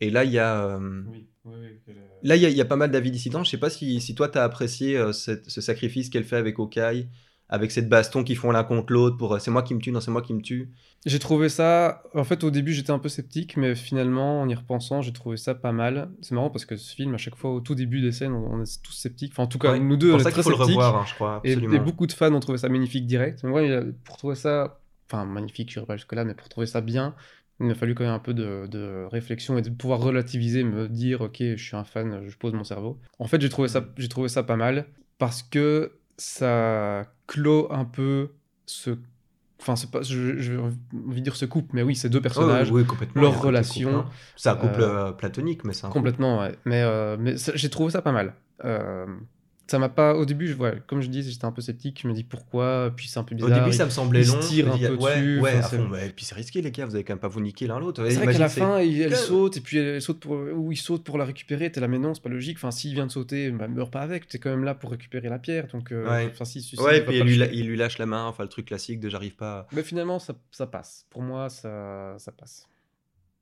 [0.00, 1.52] Et là, il y a, euh, Oui, oui,
[1.86, 3.42] oui, là, il y a, il y a pas mal d'avis dissidents.
[3.44, 6.58] Je sais pas si, si toi, t'as apprécié euh, cette- ce sacrifice qu'elle fait avec
[6.58, 7.08] Hawkeye,
[7.48, 9.90] avec cette baston qu'ils font l'un contre l'autre pour euh, c'est moi qui me tue,
[9.90, 10.70] non, c'est moi qui me tue.
[11.06, 12.02] J'ai trouvé ça.
[12.14, 15.36] En fait, au début, j'étais un peu sceptique, mais finalement, en y repensant, j'ai trouvé
[15.36, 16.10] ça pas mal.
[16.20, 18.62] C'est marrant parce que ce film, à chaque fois, au tout début des scènes, on
[18.62, 19.32] est tous sceptiques.
[19.32, 20.64] Enfin, en tout cas, Ouais, nous deux, on pour est ça très qu'il faut le
[20.64, 23.42] revoir, hein, je crois, et, beaucoup de fans ont trouvé ça magnifique direct.
[23.44, 24.80] Mais a- pour trouver ça.
[25.10, 27.14] Enfin, magnifique, je pas jusque-là, mais pour trouver ça bien,
[27.60, 30.86] il m'a fallu quand même un peu de, de réflexion et de pouvoir relativiser, me
[30.88, 33.00] dire, ok, je suis un fan, je pose mon cerveau.
[33.18, 34.86] En fait, j'ai trouvé ça, j'ai trouvé ça pas mal
[35.16, 38.30] parce que ça clôt un peu
[38.66, 38.98] ce.
[39.60, 42.22] Enfin, c'est pas, je, je envie de dire ce couple, mais oui, ces deux Oh,
[42.22, 44.10] personnages, oui, complètement, leur relation, hein.
[44.36, 45.92] C'est un couple euh, euh, platonique, mais couple.
[45.94, 46.56] complètement, ouais.
[46.64, 48.34] Mais, euh, mais ça- j'ai trouvé ça pas mal.
[48.64, 49.06] Euh,
[49.70, 50.14] ça m'a pas.
[50.14, 52.00] Au début, je, ouais, comme je dis, j'étais un peu sceptique.
[52.02, 53.60] Je me dis pourquoi, puis c'est un peu Au bizarre.
[53.64, 54.40] début, ça me semblait il se long.
[54.40, 55.94] tire un peu ouais, dessus, ouais, enfin, fond.
[55.94, 58.02] Et puis c'est risqué, les gars, vous allez quand même pas vous niquer l'un l'autre.
[58.08, 60.76] C'est vrai qu'à la fin, il- elle saute et puis elle saute pour, ou il
[60.76, 61.70] saute pour la récupérer.
[61.70, 62.56] T'es là, mais non, c'est pas logique.
[62.56, 64.26] Enfin, s'il vient de sauter, bah, meurs pas avec.
[64.26, 65.66] T'es quand même là pour récupérer la pierre.
[65.72, 66.28] Donc, euh, Ouais.
[66.32, 67.56] enfin, si, Ouais, et puis il lui, la- tuer.
[67.58, 69.58] il lui lâche la main, enfin le truc classique de j'arrive pas.
[69.60, 71.04] à- Mais finalement, ça, ça passe.
[71.10, 72.66] Pour moi, ça, ça passe.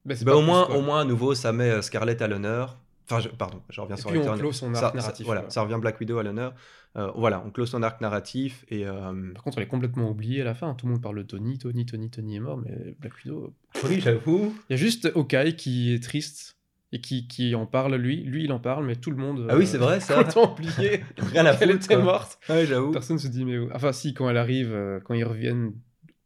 [0.05, 2.79] Mais Bah, au, moins, au moins, à nouveau, ça met euh, Scarlett à l'honneur.
[3.09, 5.27] Enfin, je- pardon, je reviens Et sur puis on clôt son Ça- arc ça- narratif.
[5.27, 6.55] voilà, ça revient Black Widow à l'honneur.
[6.97, 8.87] Euh, voilà, on close son arc narratif et.
[8.87, 10.75] euh, Par contre, elle est complètement oubliée à la fin.
[10.75, 13.53] Tout le monde parle de Tony, Tony, Tony, Tony est mort, mais Black Widow.
[13.85, 14.55] Oui, j'avoue.
[14.69, 16.57] Il y a juste Hawkeye qui est triste
[16.93, 18.25] et qui, qui en parle, lui.
[18.25, 19.47] Lui, il en parle, mais tout le monde.
[19.51, 20.15] Ah oui, euh, c'est vrai, ça.
[20.25, 21.71] complètement oublié Rien à foutre.
[21.75, 22.03] était quoi.
[22.05, 22.39] morte.
[22.49, 22.93] Ouais, j'avoue.
[22.93, 23.59] Personne se dit, mais.
[23.59, 25.75] où Enfin, si, quand elle arrive, euh, quand ils reviennent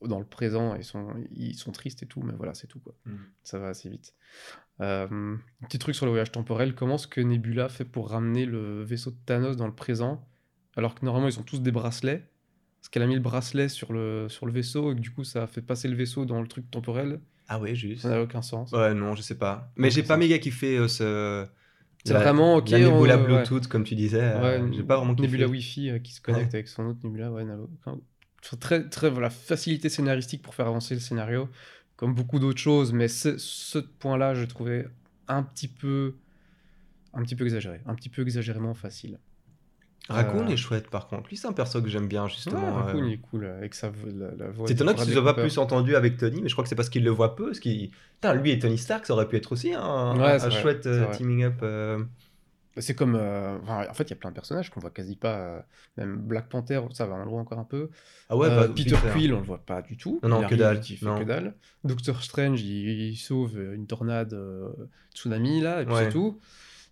[0.06, 2.94] dans le présent, ils sont, ils sont tristes et tout, mais voilà, c'est tout, quoi.
[3.06, 3.16] Mm.
[3.42, 4.14] Ça va assez vite.
[4.80, 5.36] Euh,
[5.68, 6.74] petit truc sur le voyage temporel.
[6.74, 10.26] Comment est-ce que Nebula fait pour ramener le vaisseau de Thanos dans le présent
[10.76, 12.30] alors que normalement ils ont tous des bracelets?
[12.80, 15.22] Parce qu'elle a mis le bracelet sur le, sur le vaisseau et que du coup
[15.24, 17.20] ça a fait passer le vaisseau dans le truc temporel.
[17.48, 18.02] Ah ouais, juste.
[18.02, 18.72] Ça n'a aucun sens.
[18.72, 19.70] Ouais, non, je sais pas.
[19.76, 21.46] Mais Ouais, j'ai pas méga kiffé euh, ce.
[22.04, 23.26] C'est vraiment, ok, La Nebula on- ouais.
[23.26, 24.22] Bluetooth, comme tu disais.
[24.22, 25.26] euh, Ouais, j'ai pas vraiment kiffé.
[25.28, 26.54] Nebula Wi-Fi euh, qui se connecte Ouais.
[26.60, 27.30] avec son autre Nebula.
[27.30, 27.98] Ouais, n'a aucun-
[28.58, 31.48] Très, très, voilà, facilité scénaristique pour faire avancer le scénario,
[31.96, 34.88] comme beaucoup d'autres choses, mais ce, ce point-là, je trouvais
[35.28, 36.14] un petit peu,
[37.12, 39.18] un petit peu exagéré, un petit peu exagérément facile.
[40.08, 41.28] Raccoon Euh, est chouette par contre.
[41.28, 42.74] Lui, c'est un perso que j'aime bien Ouais, justement.
[42.74, 43.06] Raccoon, euh.
[43.08, 44.66] il est cool euh, avec sa vo- la, la voix.
[44.66, 46.68] C'est étonnant qu'il ne Bradley soit pas plus entendu avec Tony, mais je crois que
[46.68, 47.46] c'est parce qu'il le voit peu.
[47.46, 47.90] Parce qu'il...
[48.14, 51.16] Putain, lui et Tony Stark, ça aurait pu être aussi un, Ouais, chouette vrai.
[51.16, 51.60] teaming up.
[51.62, 52.02] euh.
[52.76, 53.16] C'est comme.
[53.16, 55.36] euh, enfin, en fait, il y a plein de personnages qu'on voit quasi pas.
[55.38, 55.60] euh,
[55.96, 57.90] même Black Panther, ça va, on le voit encore un peu.
[58.28, 58.96] Ah ouais, Euh, bah, Peter.
[59.12, 60.20] Quill, on le voit pas du tout.
[60.22, 61.18] Non, non, que dalle, Il fait non.
[61.18, 61.54] que dalle.
[61.84, 64.36] Doctor Strange, il, il sauve une tornade
[65.14, 66.04] tsunami, là, et puis Ouais.
[66.04, 66.38] c'est tout.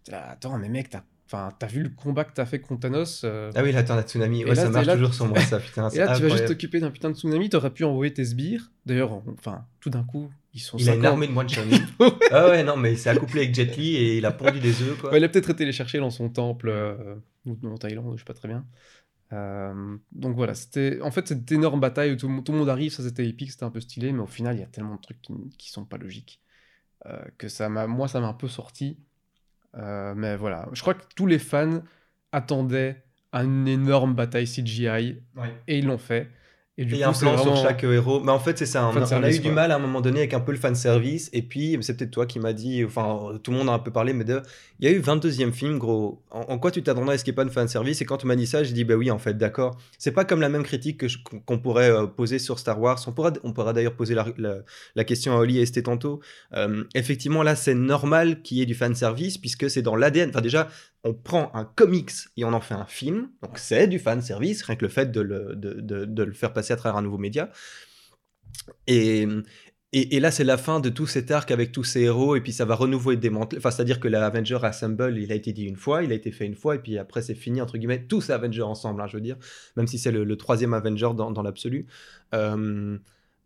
[0.08, 3.24] Là, attends, mais mec, t'as enfin, t'as vu le combat que t'as fait contre Thanos
[3.24, 5.88] Ah oui, la tornade tsunami, ouais, là, ça marche là- toujours sur moi, ça, putain.
[5.90, 8.72] Et là, tu vas juste t'occuper d'un putain de tsunami, t'aurais pu envoyer tes sbires.
[8.86, 11.12] D'ailleurs, enfin, tout d'un coup, ils sont Il a une 50.
[11.12, 11.46] armée de one
[12.30, 14.82] Ah ouais, non, mais il s'est accouplé avec Jet Li et il a pondu des
[14.82, 15.10] œufs, quoi.
[15.10, 17.16] Ouais, il a peut-être été les chercher dans son temple, euh,
[17.64, 18.64] en Thaïlande, je sais pas très bien.
[19.32, 22.58] Euh, donc voilà, c'était en fait cette énorme bataille où tout, le monde- tout le
[22.58, 24.66] monde arrive, ça c'était épique, c'était un peu stylé, mais au final il y a
[24.68, 26.40] tellement de trucs qui, qui sont pas logiques
[27.06, 28.98] euh, que ça m'a, moi ça m'a un peu sorti.
[29.76, 31.82] Euh, mais voilà, je crois que tous les fans
[32.32, 35.16] attendaient une énorme bataille CGI
[35.66, 36.30] et ils l'ont fait.
[36.80, 37.56] Et du Et coup, un plan vraiment...
[37.56, 38.20] sur chaque héros.
[38.20, 38.86] Mais en fait, c'est ça.
[38.86, 40.58] On, a- on a eu du mal à un moment donné avec un peu le
[40.58, 41.28] fan service.
[41.32, 43.90] Et puis, c'est peut-être toi qui m'as dit, enfin, tout le monde a un peu
[43.90, 44.40] parlé, mais de-
[44.78, 46.22] il y a eu 22e film, gros.
[46.30, 48.04] En, en quoi tu t'attendrais à ce qu'il n'y ait pas de fan service Et
[48.04, 49.76] quand tu m'as dit ça, j'ai dit, bah oui, en fait, d'accord.
[49.98, 51.02] C'est pas comme la même critique
[51.46, 52.98] qu'on pourrait euh, poser sur Star Wars.
[53.08, 54.58] On pourra, on pourra d'ailleurs poser la, la-
[54.94, 56.20] la question à Oli et Esté tantôt.
[56.54, 60.28] Euh, effectivement, là, c'est normal qu'il y ait du fan service puisque c'est dans l'ADN.
[60.30, 60.68] Enfin, déjà,
[61.04, 63.30] on prend un comics et on en fait un film.
[63.42, 66.52] Donc, c'est du fan service, rien que le fait de le, de, de- le faire
[66.52, 67.50] passer à travers un nouveau média.
[68.86, 69.26] Et,
[69.92, 72.40] et, et là, c'est la fin de tout cet arc avec tous ces héros, et
[72.40, 73.58] puis ça va renouveau être démantelé.
[73.58, 76.46] Enfin, c'est-à-dire que l'Avenger Assemble, il a été dit une fois, il a été fait
[76.46, 79.22] une fois, et puis après, c'est fini, entre guillemets, tous Avengers ensemble, hein, je veux
[79.22, 79.36] dire,
[79.76, 81.86] même si c'est le, troisième Avenger dans, dans l'absolu.
[82.34, 82.98] Euh,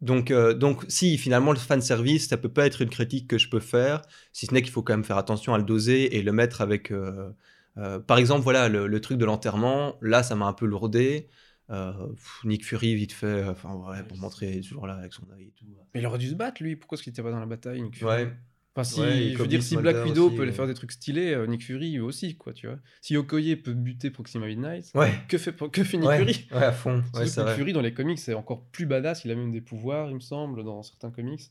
[0.02, 3.38] donc, euh, donc, si finalement le fan service, ça peut pas être une critique que
[3.38, 6.16] je peux faire, si ce n'est qu'il faut quand même faire attention à le doser
[6.16, 6.90] et le mettre avec.
[6.92, 7.30] euh,
[7.78, 11.28] euh, par exemple, voilà, le, le truc de l'enterrement, là, ça m'a un peu lourdé.
[11.68, 15.52] Pff, Nick Fury, vite fait, enfin, ouais, pour montrer toujours là avec son œil et
[15.52, 15.64] tout.
[15.94, 17.80] Mais il aurait dû se battre lui, pourquoi est-ce qu'il était pas dans la bataille
[17.80, 18.24] Nick Fury?
[18.24, 18.32] Ouais,
[18.74, 20.54] Enfin, si, Ouais, je veux dire, si Black Widow aussi, peut aller euh.
[20.54, 22.78] faire des trucs stylés, euh, Nick Fury aussi, quoi, tu vois.
[23.02, 26.64] Si Okoye peut buter Proxima Midnight, ouais, que fait, que fait Nick ouais, Fury ouais,
[26.64, 27.02] à fond.
[27.14, 27.54] Ouais, Nick vrai.
[27.54, 30.20] Fury dans les comics c'est encore plus badass, il a même des pouvoirs, il me
[30.20, 31.50] semble, dans certains comics.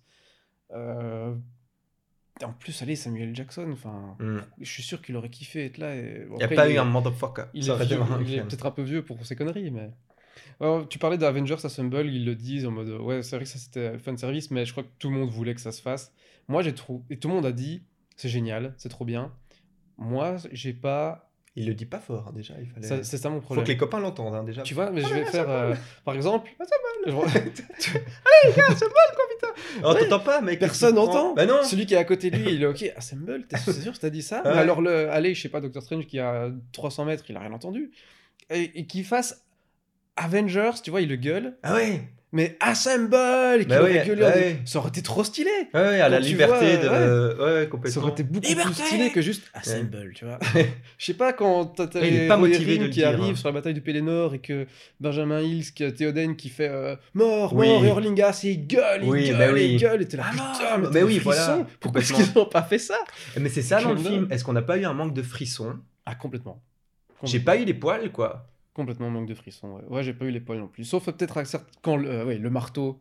[0.74, 1.36] Euh,
[2.44, 4.40] En plus, allez, Samuel Jackson, enfin, Mm.
[4.60, 5.96] je suis sûr qu'il aurait kiffé être là.
[5.96, 6.26] Et...
[6.28, 7.44] Il n'y a pas il eu un motherfucker.
[7.54, 9.92] Il est, vieux, il est peut-être un peu vieux pour ces conneries, mais.
[10.90, 13.98] Tu parlais d'Avengers Assemble, ils le disent en mode ouais, c'est vrai que ça c'était
[13.98, 16.14] fan service, mais je crois que tout le monde voulait que ça se fasse.
[16.48, 17.84] Moi j'ai trouvé, et tout le monde a dit
[18.16, 19.32] c'est génial, c'est trop bien.
[19.98, 21.28] Moi j'ai pas.
[21.58, 22.54] Il le dit pas fort, hein, déjà.
[22.62, 22.88] Il fallait...
[22.88, 23.66] ça- C'est ça mon Faut problème.
[23.66, 24.62] que les copains l'entendent, hein, déjà.
[24.62, 25.50] Tu vois, mais je vais faire.
[25.50, 25.76] euh,
[26.06, 26.50] par exemple.
[27.08, 27.12] je-
[29.84, 30.08] Oh, Ouais.
[30.08, 31.34] t'entends pas, mec Personne n'entend.
[31.34, 32.92] Bah non Celui qui est à côté de lui, il est ok.
[32.96, 34.42] Assemble, t'es c'est sûr que t'as dit ça?
[34.46, 34.52] Ouais.
[34.54, 37.40] Mais alors, le, allez, je sais pas, Doctor Strange qui a 300 mètres, il a
[37.42, 37.92] rien entendu.
[38.50, 39.44] Et, et qu'il fasse
[40.24, 41.58] Avengers, tu vois, il le gueule.
[41.64, 42.02] Ah ouais
[42.32, 43.16] Mais Assemble
[43.56, 44.44] Et qu'il Bah aurait ouais, gueulé en ouais.
[44.54, 47.36] disant, Ça aurait été trop stylé Ouais, ouais, à la liberté vois, de.
[47.38, 47.94] Ouais, ouais, complètement.
[47.94, 50.40] Ça aurait été beaucoup Liberté plus stylé que juste Assemble, tu vois.
[50.98, 53.36] Je sais pas, quand t'as les pas motivé de le qui dire, arrivent hein.
[53.36, 54.66] sur la bataille du Pélénor et que
[55.00, 57.68] Benjamin Hills, qui a Théoden qui fait euh, mort, Oui.
[57.68, 59.72] mort, et Orlingas, et il gueule, il gueule, bah oui.
[59.74, 61.66] il gueule, et t'es là, Ah putain, mais, mais t'as oui, voilà.
[61.80, 62.98] Pourquoi est-ce qu'ils ont pas fait ça?
[63.40, 64.28] Mais c'est ça dans le film.
[64.32, 65.76] Est-ce qu'on n'a pas eu un manque de frissons?
[66.06, 66.64] Ah, complètement.
[67.24, 68.48] J'ai pas eu les poils, quoi.
[68.74, 69.82] Complètement manque de frissons, ouais.
[69.90, 70.86] Ouais, j'ai pas eu les poils non plus.
[70.86, 73.00] Sauf euh, peut-être à certes- quand le, euh, ouais, le marteau,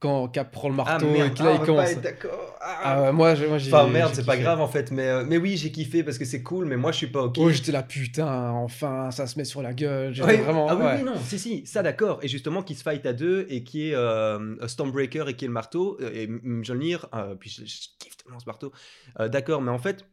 [0.00, 1.96] quand Cap prend le marteau et qu'il ah, il commence.
[2.00, 2.56] d'accord.
[2.60, 2.80] Ah.
[2.82, 3.72] Ah, ouais, moi, j'ai- moi, j'ai.
[3.72, 4.90] Enfin, merde, c'est pas grave en fait.
[4.90, 7.22] Mais, euh, mais oui, j'ai kiffé parce que c'est cool, mais moi je suis pas
[7.22, 7.36] ok.
[7.38, 10.12] Oh, j'étais là, putain, enfin, ça se met sur la gueule.
[10.22, 10.36] Ouais.
[10.38, 10.66] vraiment.
[10.68, 11.02] ah oui, ouais.
[11.02, 12.18] non, si, si, ça d'accord.
[12.22, 15.48] Et justement, qu'il se fight à deux et qui est euh, Stormbreaker et qui est
[15.48, 17.06] le marteau, et Mjolnir,
[17.40, 18.72] puis je, je kiffe tellement ce marteau.
[19.18, 20.04] D'accord, mais en fait,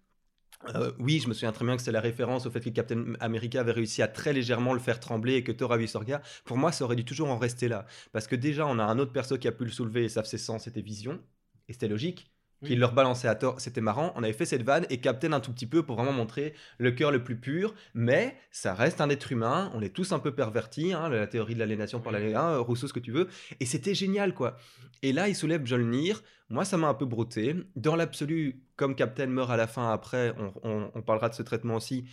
[0.74, 3.13] euh, oui, je me souviens très bien que c'est la référence au fait que Captain
[3.20, 5.97] America avait réussi à très légèrement le faire trembler et que Thor a vu ce
[5.97, 6.22] regard.
[6.43, 7.86] Pour moi, ça aurait dû toujours en rester là.
[8.11, 10.24] Parce que déjà, on a un autre perso qui a pu le soulever et ça
[10.24, 11.20] faisait sens, c'était Vision.
[11.68, 12.35] Et c'était logique.
[12.70, 12.76] Oui.
[12.76, 14.11] Leur balançait à Thor, c'était marrant.
[14.16, 16.91] On avait fait cette vanne et Captain un tout petit peu pour vraiment montrer le
[16.91, 17.74] cœur le plus pur.
[17.93, 19.72] Mais ça reste un être humain.
[19.74, 20.93] On est tous un peu pervertis.
[20.93, 23.28] hein, la théorie de l'aliénation par l'aliénation, Rousseau, ce que tu veux.
[23.59, 24.57] Et c'était génial, quoi.
[25.01, 26.22] Et là, il soulève Mjolnir.
[26.49, 27.55] Moi, ça m'a un peu brouté.
[27.76, 31.42] Dans l'absolu, comme Captain meurt à la fin, après, on, on- on parlera de ce
[31.43, 32.05] traitement aussi.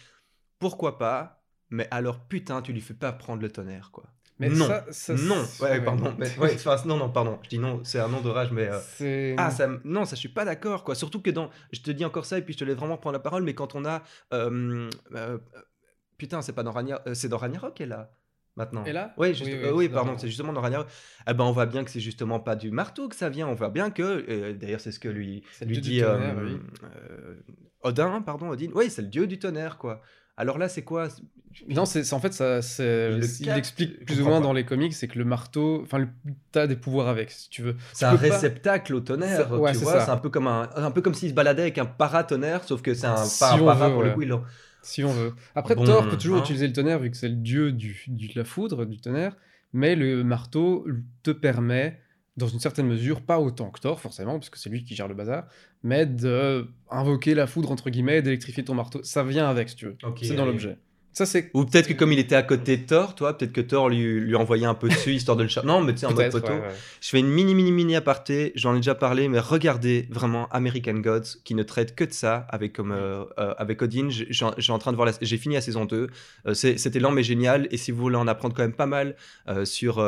[0.59, 1.43] Pourquoi pas?
[1.71, 4.05] Mais alors, putain, tu lui fais pas prendre le tonnerre, quoi.
[4.49, 7.59] Mais non, ça- ça, non, ouais, pardon, mais- ouais, enfin, non, non, pardon, je dis
[7.59, 8.69] non, c'est un nom de rage, mais
[9.01, 10.95] euh, ah, ça, non, ça, je suis pas d'accord, quoi.
[10.95, 13.15] Surtout que dans, je te dis encore ça et puis je te laisse vraiment prendre
[13.15, 14.03] la parole, mais quand on a,
[14.35, 15.39] euh, euh,
[16.19, 18.13] putain, c'est pas dans Ragnar, euh, c'est dans Ragnarok qu'elle est là
[18.57, 18.85] maintenant.
[18.85, 20.21] Et là Oui, Oui, juste, oui, euh, oui, pardon, Ragnarok.
[20.21, 20.87] c'est justement dans Ragnarok.
[21.29, 23.49] Eh ben, on voit bien que c'est justement pas du marteau que ça vient.
[23.49, 26.61] On voit bien que, euh, d'ailleurs, c'est ce que lui, lui dit tonnerre, euh, oui.
[26.97, 27.35] euh,
[27.83, 28.69] Odin, pardon, Odin.
[28.75, 30.03] Oui, c'est le dieu du tonnerre, quoi.
[30.37, 31.09] Alors là, c'est quoi?
[31.69, 33.23] Non, c'est en fait, ça, Il
[33.57, 34.47] explique plus ou moins pas.
[34.47, 36.09] dans les comics, c'est que le marteau, enfin, le-
[36.51, 37.77] t'as des pouvoirs avec, si tu veux.
[37.93, 39.93] C'est un pas- réceptacle au tonnerre, ouais, tu c'est vois.
[40.01, 40.07] ça.
[40.07, 42.81] C'est un peu comme un, un peu comme s'il se baladait avec un paratonnerre, sauf
[42.81, 44.23] que c'est un, Si pas un on para veut, pour le coup.
[44.83, 45.35] Si on veut.
[45.55, 46.41] Après, Bon, Thor peut toujours hein.
[46.41, 49.37] utiliser le tonnerre vu que c'est le dieu du, du- de la foudre, du tonnerre,
[49.73, 50.87] mais le marteau
[51.23, 52.01] te permet,
[52.37, 55.09] dans une certaine mesure, pas autant que Thor forcément, parce que c'est lui qui gère
[55.09, 55.47] le bazar,
[55.83, 59.03] mais de invoquer la foudre entre guillemets, et d'électrifier ton marteau.
[59.03, 59.97] Ça vient avec, si tu veux.
[60.23, 60.79] C'est dans l'objet.
[61.15, 63.61] Ça, c'est Ou peut-être que comme il était à côté de Thor, toi, peut-être que
[63.61, 65.67] Thor lui, lui envoyait un peu dessus histoire de le charger.
[65.69, 66.49] Non, mais tu sais, en mode poteau.
[66.53, 66.69] ouais, ouais.
[67.03, 68.53] Je fais une mini, mini, mini aparté.
[68.55, 72.47] J'en ai déjà parlé, mais regardez vraiment American Gods qui ne traite que de ça
[72.49, 74.09] avec, comme, euh, euh, avec Odin.
[74.09, 76.09] J'ai- en train de voir la- J'ai fini la saison 2.
[76.47, 77.69] Euh, C'était lent mais génial.
[77.71, 79.15] Et si vous voulez en apprendre quand même pas mal
[79.49, 80.03] euh, sur,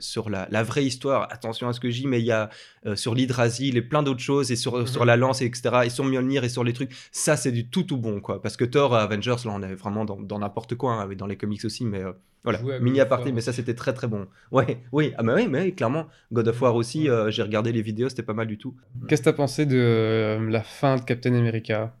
[0.00, 2.50] sur la, la vraie histoire, attention à ce que je dis, mais il y a
[2.94, 4.86] sur l'Hydrasil et plein d'autres choses, et sur, Mhm.
[4.86, 5.70] sur la lance, etc.
[5.84, 6.90] Et sur Mjolnir et sur les trucs.
[7.12, 8.40] Ça, c'est du tout, tout bon, quoi.
[8.42, 11.36] Parce que Thor, Avengers, là, on est vraiment dans dans n'importe quoi, hein, dans les
[11.36, 12.02] comics aussi, mais.
[12.02, 12.12] euh,
[12.42, 14.26] voilà, mini aparté, mais ça c'était très très bon.
[14.50, 16.06] Ouais, oui, ah bah oui, mais clairement.
[16.32, 18.74] God of War aussi, euh, j'ai regardé les vidéos, c'était pas mal du tout.
[19.08, 21.94] Qu'est-ce que t'as pensé de euh, la fin de Captain America?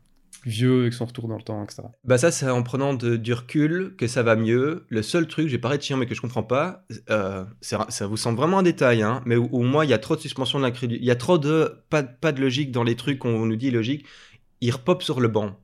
[0.46, 1.82] Vieux avec son retour dans le temps, etc.
[2.04, 4.86] Bah ça, c'est en prenant de- du recul que ça va mieux.
[4.88, 8.16] Le seul truc, j'ai pas de chiant mais que je comprends pas, euh, ça vous
[8.16, 10.58] semble vraiment un détail, hein, mais où, où moi il y a trop de suspension
[10.58, 13.44] de l'incrédulité, il y a trop de pas, pas de logique dans les trucs qu'on
[13.44, 14.06] nous dit logique.
[14.62, 15.58] Il repop sur le banc.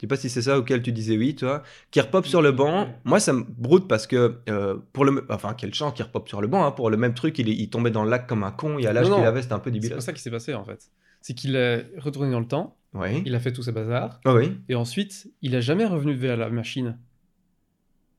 [0.00, 1.62] Je sais pas si c'est ça auquel tu disais oui, toi.
[1.90, 5.52] Qui repop sur le banc, moi ça me broute parce que euh, pour le, enfin
[5.52, 7.90] quel chant qui repop sur le banc, hein, pour le même truc, il, il tombait
[7.90, 8.78] dans le lac comme un con.
[8.78, 9.94] Et à l'âge qu'il avait, c'était un peu C'est débile.
[9.94, 10.90] pas ça qui s'est passé en fait.
[11.20, 13.22] C'est qu'il est retourné dans le temps, Oui.
[13.26, 14.56] il a fait tous ses bazars, Ah oui.
[14.70, 16.96] et ensuite, il a jamais revenu vers la machine.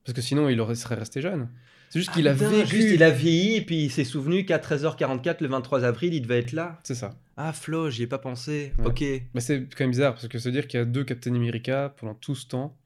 [0.05, 1.49] Parce que sinon, il aurait, serait resté jeune.
[1.89, 2.75] C'est juste qu'il a Ah, vécu.
[2.77, 6.21] juste, il a vieilli et puis il s'est souvenu qu'à 13h44 le 23 avril, il
[6.21, 6.79] devait être là.
[6.83, 7.11] C'est ça.
[7.43, 8.73] Ah Flo, j'y ai pas pensé.
[8.77, 8.85] Ouais.
[8.87, 9.03] Ok.
[9.33, 11.93] Mais c'est quand même bizarre, parce que se dire qu'il y a deux Captain America
[11.97, 12.77] pendant tout ce temps.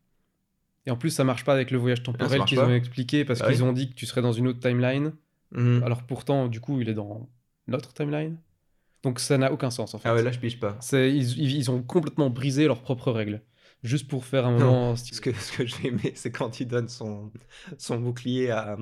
[0.85, 3.41] Et en plus, ça marche pas avec le voyage Ah, temporel qu'ils ont expliqué, parce
[3.41, 3.69] Ah qu'ils oui.
[3.69, 5.13] ont dit que tu serais dans une autre timeline.
[5.51, 5.83] Mhm.
[5.83, 7.27] Alors pourtant, du coup, il est dans
[7.67, 8.37] notre timeline.
[9.03, 10.09] Donc ça n'a aucun sens en fait.
[10.09, 10.77] Ah ouais, là je pige pas.
[10.79, 13.41] C'est- ils, ils- ont complètement brisé leurs propres règles.
[13.83, 14.95] Juste pour faire un Non, moment.
[14.95, 17.31] Ce que, ce que j'ai aimé, c'est quand il donne son,
[17.77, 18.77] son bouclier à,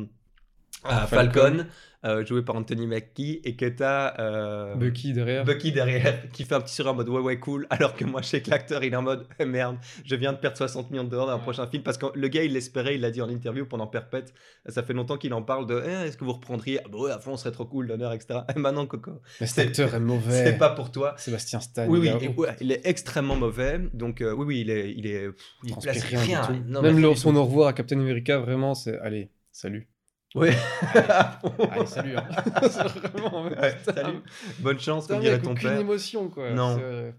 [0.84, 1.42] À Falcon.
[1.42, 1.66] Falcon,
[2.06, 5.46] euh, joué par Anthony Mackie, et que t'as euh, Bucky derrière.
[5.46, 8.22] Bucky derrière qui fait un petit sourire en mode ouais ouais cool alors que moi
[8.22, 10.92] je sais que l'acteur il est en mode Eh, merde je viens de perdre 60
[10.92, 13.10] millions de dollars dans un prochain film parce que le gars il l'espérait il l'a
[13.10, 14.34] dit en interview pendant Perpète
[14.68, 16.80] ça fait longtemps qu'il en parle de Eh, est-ce que vous reprendriez?
[16.84, 19.48] Ah bah ouais à fond on serait trop cool l'honneur etc et maintenant Coco Mais
[19.48, 20.44] cet acteur est mauvais.
[20.44, 21.86] c'est pas pour toi Sébastien Stan.
[21.88, 25.30] oui oui il ouais, est extrêmement mauvais donc euh, oui oui il est il est
[25.30, 26.64] pff, il transpire place rien rien.
[26.68, 28.98] Non, Même son au revoir à Captain America, vraiment, c'est.
[29.00, 29.88] Allez, salut.
[30.36, 32.16] Allez, salut.
[32.18, 32.28] hein.
[33.14, 33.46] Vraiment.
[33.48, 34.20] Ouais, salut
[34.60, 36.52] bonne chance comme dirait ton père émotion, quoi.
[36.52, 36.78] Non.
[36.78, 37.16] C'est-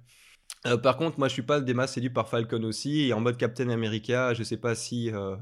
[0.66, 3.02] Euh, par contre, moi, je suis pas des masses séduit par Falcon aussi.
[3.08, 5.10] Et en mode Captain America, je sais pas si.
[5.10, 5.36] euh,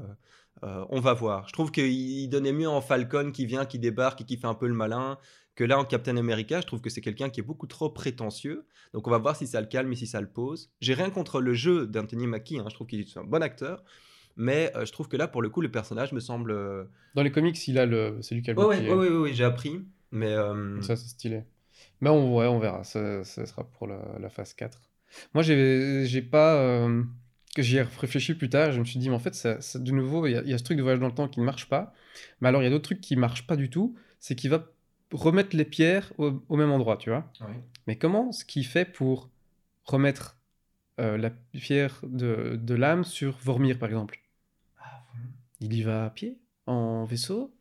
[0.63, 1.47] euh, on va voir.
[1.47, 4.53] Je trouve qu'il donnait mieux en Falcon qui vient, qui débarque et qui fait un
[4.53, 5.17] peu le malin.
[5.55, 8.65] Que là, en Captain America, je trouve que c'est quelqu'un qui est beaucoup trop prétentieux.
[8.93, 10.71] Donc, on va voir si ça le calme et si ça le pose.
[10.81, 12.59] J'ai rien contre le jeu d'Anthony Mackie.
[12.59, 13.83] hein, Je trouve qu'il est un bon acteur.
[14.35, 16.51] Mais euh, je trouve que là, pour le coup, le personnage me semble.
[16.51, 16.85] euh,
[17.15, 18.19] Dans les comics, il a le.
[18.21, 18.89] C'est lui qui a le Ouais, ouais, bouclier.
[18.89, 19.85] ouais, ouais, ouais, j'ai appris.
[20.11, 20.31] Mais.
[20.33, 21.43] euh, Ça, c'est stylé.
[22.01, 22.83] Mais on, ouais, on verra.
[22.83, 24.81] Ça, ça sera pour la, la phase 4.
[25.33, 26.55] Moi, j'ai j'ai pas.
[26.57, 27.03] euh,
[27.55, 28.71] que J'y ai réfléchi plus tard.
[28.71, 30.49] Je me suis dit, mais en fait, ça, ça- de nouveau, il y, a- il
[30.49, 31.93] y a ce truc de voyage dans le temps qui ne marche pas.
[32.41, 33.95] Mais alors, il y a d'autres trucs qui marchent pas du tout.
[34.19, 34.65] C'est qu'il va
[35.11, 37.31] remettre les pierres au, au même endroit, tu vois.
[37.87, 39.29] Mais comment ce qu'il fait pour
[39.85, 40.37] remettre
[41.01, 44.19] euh, la pierre de, de l'âme sur Vormir, par exemple?
[45.63, 46.37] Il y va à pied,
[46.67, 47.53] en vaisseau.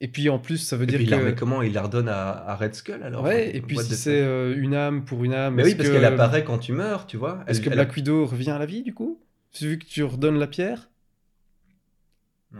[0.00, 1.14] Et puis en plus, ça veut Et dire puis, il que.
[1.16, 1.62] la comment?
[1.62, 3.22] Il la redonne à, à Red Skull alors?
[3.22, 5.54] Ouais, Enfin, et puis si c'est euh, une âme pour une âme.
[5.54, 7.44] Mais oui, parce que- qu'elle apparaît quand tu meurs, tu vois?
[7.46, 9.20] Est-ce que elle- Black Widow revient à la vie du coup?
[9.60, 10.90] Vu que tu redonnes la pierre?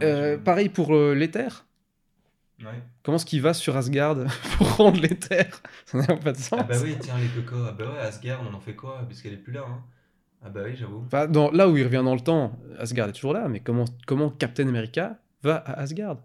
[0.01, 1.65] Euh, Pareil pour euh, l'éther.
[2.59, 2.81] Ouais.
[3.03, 4.17] Comment est-ce qu'il va sur Asgard
[4.57, 5.61] pour rendre l'éther?
[5.85, 6.59] Ça n'a pas de sens.
[6.59, 7.65] Ah bah oui, tiens les cocos.
[7.67, 8.99] Ah bah ouais, Asgard, on en fait quoi?
[9.07, 9.65] Parce qu'elle est plus là.
[9.67, 9.83] Hein.
[10.43, 11.03] Ah bah oui, j'avoue.
[11.05, 13.85] Enfin, dans, là où il revient dans le temps, Asgard est toujours là, mais comment,
[14.05, 16.17] comment Captain America va à Asgard?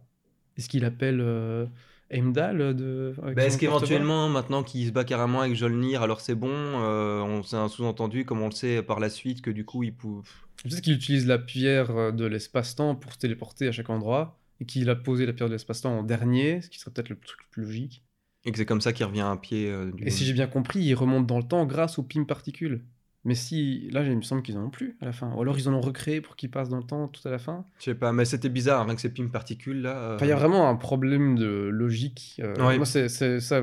[0.56, 1.66] Est-ce qu'il appelle euh,
[2.10, 3.14] Heimdall de.
[3.34, 7.42] Bah, est-ce qu'éventuellement, maintenant qu'il se bat carrément avec Jolnir, alors c'est bon euh, On
[7.42, 10.20] s'est un sous-entendu, comme on le sait par la suite, que du coup, il peut...
[10.64, 14.66] Peut-être qu'il utilise la pierre euh, de l'espace-temps pour se téléporter à chaque endroit, et
[14.66, 17.40] qu'il a posé la pierre de l'espace-temps en dernier, ce qui serait peut-être le truc
[17.40, 18.04] le plus logique.
[18.44, 20.46] Et que c'est comme ça qu'il revient à pied euh, du Et si j'ai bien
[20.46, 22.82] compris, il remonte dans le temps grâce aux PIM particules.
[23.24, 25.30] Mais si, là, il me semble qu'ils en ont plus à la fin.
[25.34, 27.38] Ou alors ils en ont recréé pour qu'ils passent dans le temps tout à la
[27.38, 27.66] fin.
[27.78, 29.96] Je sais pas, mais c'était bizarre, rien que ces pimes particules là.
[29.96, 32.40] euh, Enfin, il y a vraiment un problème de logique.
[32.42, 32.76] euh, Ouais.
[32.78, 33.08] Moi, c'est
[33.40, 33.62] ça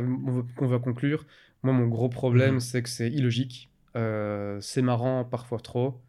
[0.55, 1.25] qu'on va conclure.
[1.63, 2.59] Moi, mon gros problème, Mhm.
[2.59, 3.69] c'est que c'est illogique.
[3.95, 5.99] Euh, c'est marrant, parfois trop.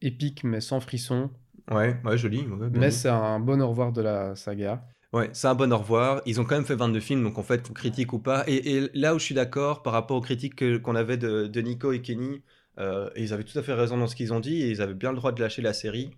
[0.00, 1.30] Épique, mais sans frisson.
[1.70, 2.42] Ouais, ouais, joli.
[2.46, 4.84] ouais, Mais c'est un bon au revoir de la saga.
[5.12, 6.20] Ouais, c'est un bon au revoir.
[6.26, 8.44] Ils ont quand même fait 22 films, donc en fait, qu'on critique ou pas.
[8.46, 11.46] Et, et là où je suis d'accord par rapport aux critiques que- qu'on avait de,
[11.46, 12.42] de Nico et Kenny,
[12.78, 14.82] euh, et ils avaient tout à fait raison dans ce qu'ils ont dit, et ils
[14.82, 16.10] avaient bien le droit de lâcher la série.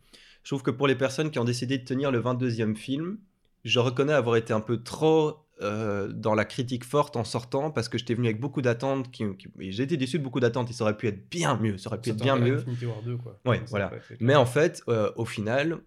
[0.42, 3.18] Je trouve que pour les personnes qui ont décidé de tenir le 22e film,
[3.64, 7.88] je reconnais avoir été un peu trop euh, dans la critique forte en sortant parce
[7.88, 9.10] que j'étais venu avec beaucoup d'attentes.
[9.10, 9.24] Qui,
[9.58, 10.72] et j'ai été déçu de beaucoup d'attentes.
[10.72, 11.78] Ça aurait pu être bien mieux.
[11.78, 12.58] Ça aurait pu être bien mieux.
[12.58, 13.40] Infinity War 2, quoi.
[13.44, 13.90] Ouais, voilà.
[14.20, 15.78] Mais en fait, euh, au final,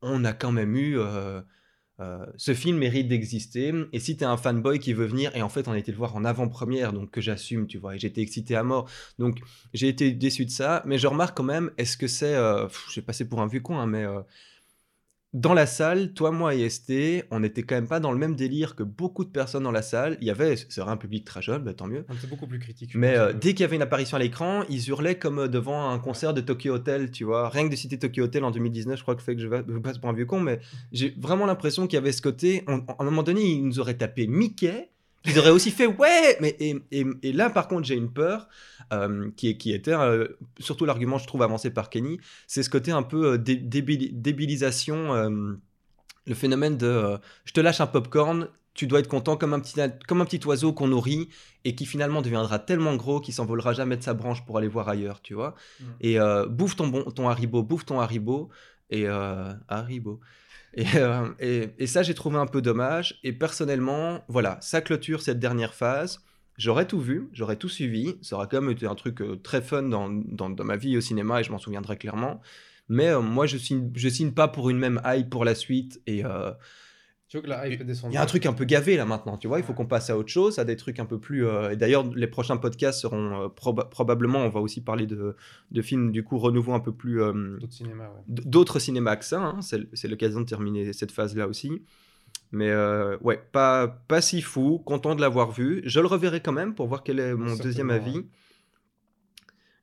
[0.00, 0.98] on a quand même eu.
[0.98, 1.42] euh,
[2.00, 3.72] euh, ce film mérite d'exister.
[3.92, 5.98] Et si t'es un fanboy qui veut venir, et en fait, on a été le
[5.98, 8.88] voir en avant-première, donc que j'assume, tu vois, et j'étais excité à mort.
[9.18, 9.38] Donc,
[9.72, 10.82] j'ai été déçu de ça.
[10.86, 12.34] Mais je remarque quand même, est-ce que c'est.
[12.34, 14.04] Euh, J'ai passé pour un vieux con, hein, mais.
[15.36, 18.34] Dans la salle, toi, moi et ST, on n'était quand même pas dans le même
[18.36, 20.16] délire que beaucoup de personnes dans la salle.
[20.22, 22.06] Il y avait, c'est vrai, un public très jeune, bah, tant mieux.
[22.08, 22.92] On était beaucoup plus critique.
[22.94, 25.90] Mais euh, dès qu'il y avait une apparition à l'écran, ils hurlaient comme euh, devant
[25.90, 27.50] un concert de Tokyo Hotel, tu vois.
[27.50, 29.48] Rien que de citer Tokyo Hotel en 2019, je crois que fait que je,
[29.80, 30.58] passe pour un vieux con, mais
[30.92, 32.64] j'ai vraiment l'impression qu'il y avait ce côté.
[32.66, 34.88] on- à un moment donné, ils nous auraient tapé Mickey.
[35.26, 38.48] Ils auraient aussi fait ouais, mais et, et- et là par contre j'ai une peur
[38.92, 40.28] euh, qui, qui était euh,
[40.60, 44.10] surtout l'argument je trouve avancé par Kenny, c'est ce côté un peu euh, dé- débili-
[44.12, 45.54] débilisation, euh,
[46.26, 49.80] le phénomène de je te lâche un popcorn, tu dois être content comme un petit,
[50.06, 51.28] comme un petit oiseau qu'on nourrit
[51.64, 54.88] et qui finalement deviendra tellement gros qu'il s'envolera jamais de sa branche pour aller voir
[54.88, 55.54] ailleurs, tu vois.
[55.80, 55.84] Mm.
[56.02, 56.18] Et
[56.50, 58.50] bouffe ton, bon, ton Haribo, bouffe ton Haribo,
[58.90, 59.52] et euh,
[60.78, 63.18] euh, et, et ça, j'ai trouvé un peu dommage.
[63.24, 66.20] Et personnellement, voilà, ça clôture cette dernière phase.
[66.58, 68.16] J'aurais tout vu, j'aurais tout suivi.
[68.22, 70.96] Ça aurait quand même été un truc euh, très fun dans, dans, dans ma vie
[70.96, 72.40] au cinéma et je m'en souviendrai clairement.
[72.88, 76.00] Mais moi, je signe, je signe pas pour une même hype pour la suite.
[76.06, 76.22] Et
[77.28, 79.04] Tu veux que la hype descende il y a un truc un peu gavé là
[79.04, 79.58] maintenant, tu vois.
[79.58, 81.44] Il faut qu'on passe à autre chose, à des trucs un peu plus.
[81.44, 85.34] euh, Et d'ailleurs, les prochains podcasts seront euh, proba- probablement, on va aussi parler de,
[85.72, 87.20] de films du coup renouveau un peu plus.
[87.20, 88.22] euh, D'autres cinémas, ouais.
[88.28, 89.42] d'autres cinémas que ça.
[89.42, 89.60] hein.
[89.60, 91.82] C'est l'occasion de terminer cette phase-là aussi.
[92.52, 92.72] Mais
[93.22, 95.82] ouais, pas, pas si fou, content de l'avoir vu.
[95.84, 98.24] Je le reverrai quand même pour voir quel est mon deuxième avis.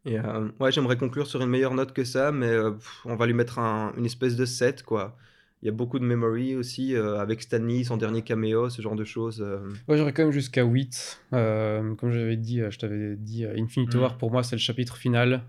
[0.06, 0.18] Et
[0.61, 3.60] ouais, j'aimerais conclure sur une meilleure note que ça, mais pff, on va lui mettre
[3.60, 5.18] un- une espèce de 7, quoi.
[5.64, 8.95] Il y a beaucoup de memory aussi, euh, avec Stanley, son dernier caméo, ce genre
[8.95, 9.41] de choses.
[9.41, 9.60] euh.
[9.88, 11.22] Ouais, j'aurais quand même jusqu'à 8.
[11.31, 14.02] Euh, comme j'avais dit, euh, je t'avais dit, euh, Infinity Mm.
[14.02, 15.41] War, pour moi, c'est le chapitre final.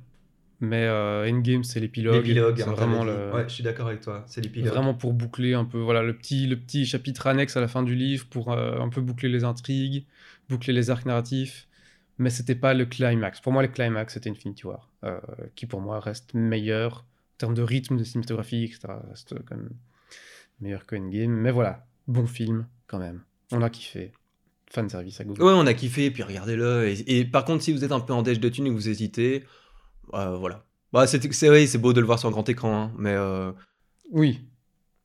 [0.61, 2.15] Mais Endgame, c'est l'épilogue.
[2.24, 3.32] L'épilogue, C'est hein, vraiment le...
[3.35, 4.70] Ouais, je suis d'accord avec toi, c'est l'épilogue.
[4.73, 7.82] Vraiment pour boucler un peu, voilà, le petit, le petit chapitre annexe à la fin
[7.82, 10.07] du livre pour un peu boucler les intrigues,
[10.49, 11.66] boucler les arcs narratifs.
[12.19, 13.41] Mais c'était pas le climax.
[13.41, 14.89] Pour moi, le climax, c'était Infinity War,
[15.57, 18.81] qui pour moi reste meilleur en termes de rythme, de cinématographie, etc.
[19.11, 19.70] Reste quand même
[20.61, 21.31] meilleur que Endgame.
[21.33, 23.23] Mais voilà, bon film quand même.
[23.53, 24.13] On a kiffé.
[24.71, 25.43] Fan service à Google.
[25.43, 26.89] Ouais, on a kiffé, puis regardez-le.
[26.89, 28.75] Et, et par contre, si vous êtes un peu en déj de thune et que
[28.75, 29.45] vous hésitez,
[30.15, 30.65] euh, voilà.
[30.93, 33.13] Bah, c'est c'est oui, c'est beau de le voir sur un grand écran, hein, mais.
[33.15, 33.53] euh,
[34.11, 34.41] Oui.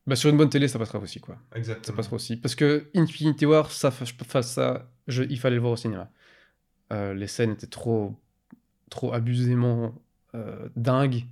[0.08, 1.36] Bah, sur une bonne télé, ça passera aussi, quoi.
[1.52, 1.98] Ça Exactement.
[1.98, 2.38] passera aussi.
[2.38, 3.92] Parce que Infinity War, ça,
[4.42, 6.10] ça je- il fallait le voir au cinéma.
[6.92, 8.16] Euh, les scènes étaient trop,
[8.90, 9.94] trop abusément
[10.34, 11.26] euh, dingues.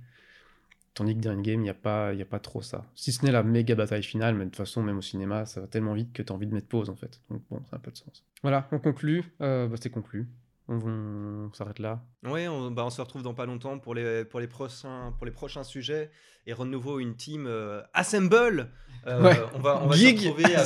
[0.98, 2.84] Tandis que dans Endgame, il n'y a, pas- y a pas trop ça.
[2.96, 5.60] Si ce n'est la méga bataille finale, mais de toute façon, même au cinéma, ça
[5.60, 7.20] va tellement vite que tu as envie de mettre pause, en fait.
[7.30, 8.24] Donc bon, ça a un peu de sens.
[8.42, 9.22] Voilà, on conclut.
[9.40, 10.28] Euh, bah, C'est conclu.
[10.66, 12.02] On, on s'arrête là.
[12.24, 15.24] Ouais, on, bah, on se retrouve dans pas longtemps pour les, pour les, prochains, pour
[15.24, 16.10] les prochains sujets
[16.46, 18.68] et renouveau une team euh, Assemble.
[19.06, 19.38] Euh, Ouais.
[19.54, 20.56] On va, on va se retrouver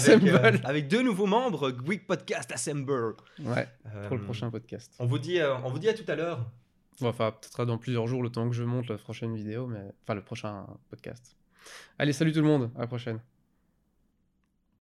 [0.64, 3.16] avec, deux nouveaux membres, Geek Podcast Assemble.
[3.44, 3.68] Ouais,
[4.09, 4.94] pour le prochain podcast.
[4.98, 6.50] On vous dit, on vous dit à tout à l'heure.
[7.01, 10.14] Enfin, peut-être dans plusieurs jours, le temps que je monte la prochaine vidéo, mais enfin
[10.14, 11.36] le prochain podcast.
[11.98, 13.20] Allez, salut tout le monde, à la prochaine.